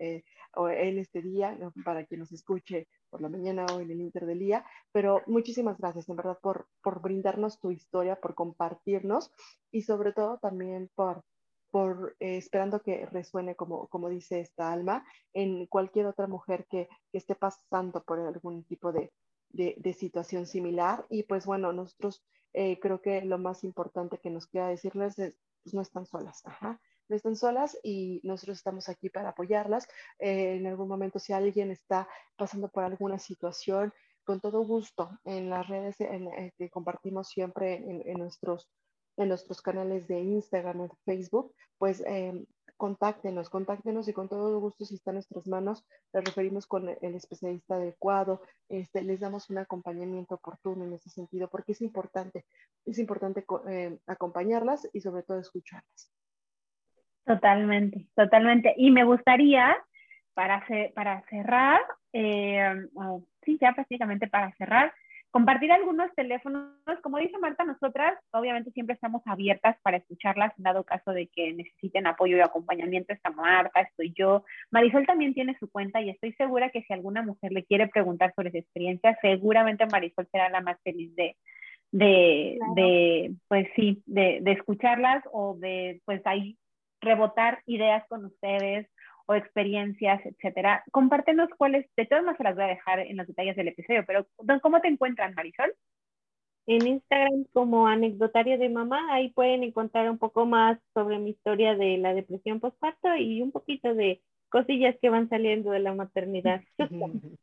eh, 0.00 0.22
en 0.54 0.98
este 0.98 1.22
día, 1.22 1.58
para 1.84 2.04
quien 2.04 2.20
nos 2.20 2.30
escuche 2.30 2.86
por 3.08 3.20
la 3.20 3.28
mañana 3.28 3.66
o 3.72 3.80
en 3.80 3.90
el 3.90 4.00
inter 4.00 4.26
del 4.26 4.38
día, 4.38 4.64
pero 4.92 5.22
muchísimas 5.26 5.76
gracias 5.78 6.08
en 6.08 6.16
verdad 6.16 6.38
por, 6.40 6.68
por 6.82 7.00
brindarnos 7.00 7.58
tu 7.58 7.72
historia, 7.72 8.20
por 8.20 8.34
compartirnos 8.36 9.32
y 9.72 9.82
sobre 9.82 10.12
todo 10.12 10.38
también 10.38 10.88
por, 10.94 11.24
por 11.70 12.16
eh, 12.20 12.36
esperando 12.36 12.80
que 12.80 13.06
resuene, 13.06 13.54
como, 13.54 13.88
como 13.88 14.08
dice 14.08 14.40
esta 14.40 14.72
alma, 14.72 15.04
en 15.32 15.66
cualquier 15.66 16.06
otra 16.06 16.26
mujer 16.26 16.66
que, 16.68 16.88
que 17.10 17.18
esté 17.18 17.34
pasando 17.34 18.02
por 18.04 18.20
algún 18.20 18.64
tipo 18.64 18.92
de, 18.92 19.12
de, 19.52 19.92
situación 19.94 20.46
similar. 20.46 21.06
Y 21.08 21.24
pues 21.24 21.46
bueno, 21.46 21.72
nosotros 21.72 22.24
eh, 22.52 22.78
creo 22.80 23.00
que 23.00 23.22
lo 23.22 23.38
más 23.38 23.64
importante 23.64 24.18
que 24.18 24.30
nos 24.30 24.46
queda 24.46 24.68
decirles 24.68 25.18
es, 25.18 25.34
pues 25.62 25.74
no 25.74 25.82
están 25.82 26.06
solas, 26.06 26.42
no 27.08 27.16
están 27.16 27.36
solas 27.36 27.78
y 27.82 28.20
nosotros 28.24 28.58
estamos 28.58 28.88
aquí 28.88 29.10
para 29.10 29.30
apoyarlas. 29.30 29.86
Eh, 30.18 30.56
en 30.56 30.66
algún 30.66 30.88
momento, 30.88 31.18
si 31.18 31.32
alguien 31.32 31.70
está 31.70 32.08
pasando 32.36 32.68
por 32.68 32.84
alguna 32.84 33.18
situación, 33.18 33.92
con 34.24 34.40
todo 34.40 34.60
gusto, 34.62 35.10
en 35.24 35.50
las 35.50 35.66
redes 35.66 35.96
que 35.96 36.70
compartimos 36.70 37.28
siempre 37.28 37.74
en, 37.74 38.18
nuestros, 38.18 38.68
en 39.16 39.28
nuestros 39.28 39.62
canales 39.62 40.08
de 40.08 40.20
Instagram, 40.20 40.80
o 40.80 40.98
Facebook, 41.04 41.54
pues 41.78 42.02
em, 42.06 42.46
contáctenos, 42.76 43.50
contáctenos 43.50 44.08
y 44.08 44.14
con 44.14 44.28
todo 44.28 44.58
gusto, 44.58 44.86
si 44.86 44.94
está 44.94 45.10
en 45.10 45.16
nuestras 45.16 45.46
manos, 45.46 45.84
les 46.14 46.24
referimos 46.24 46.66
con 46.66 46.88
el 46.88 47.14
especialista 47.14 47.74
adecuado, 47.74 48.40
este, 48.70 49.02
les 49.02 49.20
damos 49.20 49.50
un 49.50 49.58
acompañamiento 49.58 50.36
oportuno 50.36 50.86
en 50.86 50.94
ese 50.94 51.10
sentido, 51.10 51.48
porque 51.50 51.72
es 51.72 51.82
importante, 51.82 52.46
es 52.86 52.98
importante 52.98 53.44
eh, 53.68 53.98
acompañarlas 54.06 54.88
y 54.94 55.00
sobre 55.02 55.22
todo 55.24 55.38
escucharlas. 55.38 56.10
Totalmente, 57.26 58.08
totalmente. 58.14 58.74
Y 58.78 58.90
me 58.90 59.04
gustaría, 59.04 59.76
para, 60.32 60.64
para 60.94 61.22
cerrar, 61.28 61.82
eh, 62.14 62.88
sí, 63.42 63.58
ya 63.60 63.74
prácticamente 63.74 64.26
para 64.26 64.52
cerrar, 64.56 64.94
compartir 65.30 65.70
algunos 65.72 66.12
teléfonos. 66.14 66.74
Como 67.02 67.18
dice 67.18 67.38
Marta, 67.38 67.64
nosotras 67.64 68.18
obviamente 68.32 68.70
siempre 68.72 68.94
estamos 68.94 69.22
abiertas 69.26 69.76
para 69.82 69.98
escucharlas, 69.98 70.52
dado 70.56 70.84
caso 70.84 71.12
de 71.12 71.28
que 71.28 71.52
necesiten 71.52 72.06
apoyo 72.06 72.36
y 72.36 72.40
acompañamiento. 72.40 73.12
Está 73.12 73.30
Marta, 73.30 73.80
estoy 73.80 74.12
yo. 74.16 74.44
Marisol 74.70 75.06
también 75.06 75.34
tiene 75.34 75.56
su 75.58 75.70
cuenta 75.70 76.00
y 76.00 76.10
estoy 76.10 76.32
segura 76.34 76.70
que 76.70 76.82
si 76.82 76.92
alguna 76.92 77.22
mujer 77.22 77.52
le 77.52 77.64
quiere 77.64 77.88
preguntar 77.88 78.32
sobre 78.34 78.50
su 78.50 78.58
experiencia, 78.58 79.16
seguramente 79.20 79.86
Marisol 79.86 80.28
será 80.30 80.48
la 80.48 80.60
más 80.60 80.80
feliz 80.82 81.14
de, 81.14 81.36
de, 81.92 82.58
de 82.74 83.34
pues 83.48 83.68
sí, 83.76 84.02
de, 84.06 84.40
de 84.42 84.52
escucharlas 84.52 85.22
o 85.32 85.56
de, 85.58 86.00
pues 86.04 86.20
ahí 86.26 86.56
rebotar 87.00 87.62
ideas 87.66 88.06
con 88.08 88.26
ustedes 88.26 88.86
o 89.30 89.34
experiencias, 89.36 90.20
etcétera. 90.26 90.82
Compártenos 90.90 91.48
cuáles, 91.56 91.86
de 91.96 92.04
todas 92.04 92.24
maneras 92.24 92.38
se 92.38 92.42
las 92.42 92.54
voy 92.56 92.64
a 92.64 92.74
dejar 92.74 92.98
en 92.98 93.16
los 93.16 93.28
detalles 93.28 93.54
del 93.54 93.68
episodio, 93.68 94.04
pero 94.04 94.26
¿cómo 94.60 94.80
te 94.80 94.88
encuentran, 94.88 95.34
Marisol? 95.34 95.72
En 96.66 96.84
Instagram 96.84 97.44
como 97.52 97.86
anecdotario 97.86 98.58
de 98.58 98.68
mamá, 98.68 99.06
ahí 99.14 99.30
pueden 99.30 99.62
encontrar 99.62 100.10
un 100.10 100.18
poco 100.18 100.46
más 100.46 100.80
sobre 100.94 101.20
mi 101.20 101.30
historia 101.30 101.76
de 101.76 101.96
la 101.98 102.12
depresión 102.12 102.58
postparto 102.58 103.14
y 103.14 103.40
un 103.40 103.52
poquito 103.52 103.94
de 103.94 104.20
cosillas 104.48 104.96
que 105.00 105.10
van 105.10 105.28
saliendo 105.28 105.70
de 105.70 105.78
la 105.78 105.94
maternidad. 105.94 106.62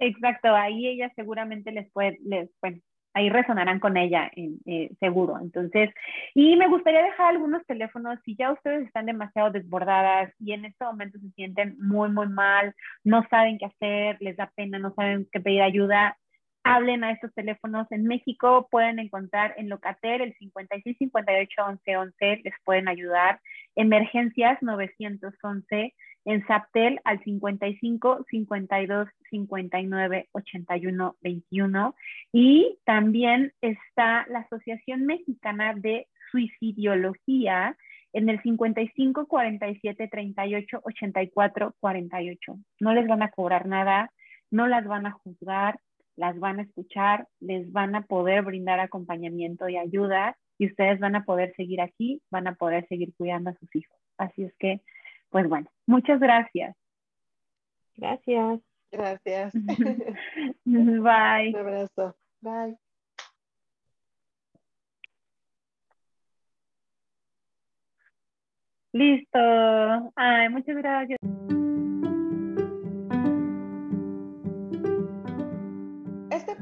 Exacto, 0.00 0.48
ahí 0.56 0.88
ella 0.88 1.12
seguramente 1.14 1.70
les 1.70 1.88
puede, 1.92 2.18
les, 2.24 2.50
bueno, 2.60 2.80
ahí 3.14 3.30
resonarán 3.30 3.78
con 3.78 3.96
ella, 3.96 4.30
eh, 4.36 4.90
seguro. 5.00 5.38
Entonces, 5.40 5.90
y 6.34 6.56
me 6.56 6.68
gustaría 6.68 7.02
dejar 7.02 7.30
algunos 7.30 7.64
teléfonos, 7.66 8.18
si 8.24 8.36
ya 8.36 8.52
ustedes 8.52 8.86
están 8.86 9.06
demasiado 9.06 9.50
desbordadas 9.50 10.32
y 10.40 10.52
en 10.52 10.64
este 10.64 10.84
momento 10.84 11.18
se 11.20 11.30
sienten 11.30 11.76
muy, 11.78 12.10
muy 12.10 12.28
mal, 12.28 12.74
no 13.04 13.24
saben 13.30 13.58
qué 13.58 13.66
hacer, 13.66 14.16
les 14.20 14.36
da 14.36 14.50
pena, 14.54 14.78
no 14.78 14.92
saben 14.94 15.28
qué 15.32 15.40
pedir 15.40 15.62
ayuda, 15.62 16.18
hablen 16.64 17.04
a 17.04 17.12
estos 17.12 17.32
teléfonos. 17.34 17.86
En 17.90 18.04
México 18.04 18.66
pueden 18.70 18.98
encontrar 18.98 19.54
en 19.58 19.68
Locater 19.68 20.20
el 20.20 20.34
56 20.34 20.96
58 20.98 21.62
11 21.64 21.96
11, 21.96 22.40
les 22.42 22.54
pueden 22.64 22.88
ayudar. 22.88 23.40
Emergencias 23.76 24.58
911 24.62 25.94
en 26.24 26.46
Saptel 26.46 27.00
al 27.04 27.22
55 27.22 28.24
52 28.30 29.08
59 29.30 30.28
81 30.32 31.16
21 31.20 31.94
y 32.32 32.78
también 32.84 33.52
está 33.60 34.26
la 34.28 34.40
Asociación 34.40 35.06
Mexicana 35.06 35.74
de 35.74 36.06
Suicidología 36.30 37.76
en 38.12 38.28
el 38.28 38.40
55 38.42 39.26
47 39.26 40.08
38 40.08 40.80
84 40.82 41.74
48. 41.80 42.58
No 42.80 42.94
les 42.94 43.06
van 43.06 43.22
a 43.22 43.30
cobrar 43.30 43.66
nada, 43.66 44.10
no 44.50 44.66
las 44.66 44.86
van 44.86 45.06
a 45.06 45.10
juzgar, 45.10 45.78
las 46.16 46.38
van 46.38 46.60
a 46.60 46.62
escuchar, 46.62 47.26
les 47.40 47.70
van 47.72 47.94
a 47.96 48.02
poder 48.02 48.42
brindar 48.42 48.80
acompañamiento 48.80 49.68
y 49.68 49.76
ayuda 49.76 50.36
y 50.58 50.66
ustedes 50.66 51.00
van 51.00 51.16
a 51.16 51.24
poder 51.24 51.52
seguir 51.56 51.80
aquí, 51.80 52.22
van 52.30 52.46
a 52.46 52.54
poder 52.54 52.86
seguir 52.88 53.12
cuidando 53.16 53.50
a 53.50 53.54
sus 53.54 53.74
hijos. 53.74 53.98
Así 54.16 54.44
es 54.44 54.54
que 54.58 54.80
pues 55.34 55.48
bueno, 55.48 55.66
muchas 55.88 56.20
gracias. 56.20 56.76
Gracias. 57.96 58.60
Gracias. 58.92 59.52
Bye. 60.64 61.48
Un 61.48 61.56
abrazo. 61.56 62.16
Bye. 62.40 62.78
Listo. 68.92 69.40
Ay, 70.14 70.50
muchas 70.50 70.76
gracias. 70.76 71.18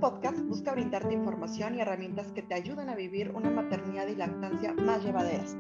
podcast 0.01 0.41
busca 0.41 0.73
brindarte 0.73 1.15
información 1.15 1.77
y 1.77 1.81
herramientas 1.81 2.33
que 2.33 2.43
te 2.43 2.55
ayuden 2.55 2.89
a 2.89 2.97
vivir 2.97 3.31
una 3.37 3.51
maternidad 3.51 4.09
y 4.09 4.17
lactancia 4.17 4.75
más 4.75 5.05
llevaderas, 5.05 5.57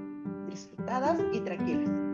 disfrutadas 0.49 1.21
y 1.33 1.41
tranquilas. 1.43 2.12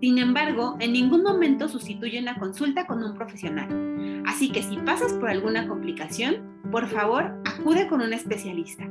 Sin 0.00 0.16
embargo, 0.18 0.76
en 0.80 0.94
ningún 0.94 1.22
momento 1.22 1.68
sustituyen 1.68 2.24
la 2.24 2.36
consulta 2.36 2.86
con 2.86 3.02
un 3.02 3.14
profesional. 3.14 4.22
Así 4.26 4.50
que 4.50 4.62
si 4.62 4.76
pasas 4.78 5.12
por 5.12 5.28
alguna 5.28 5.68
complicación, 5.68 6.36
por 6.70 6.86
favor, 6.86 7.42
acude 7.44 7.86
con 7.86 8.00
un 8.00 8.12
especialista. 8.14 8.88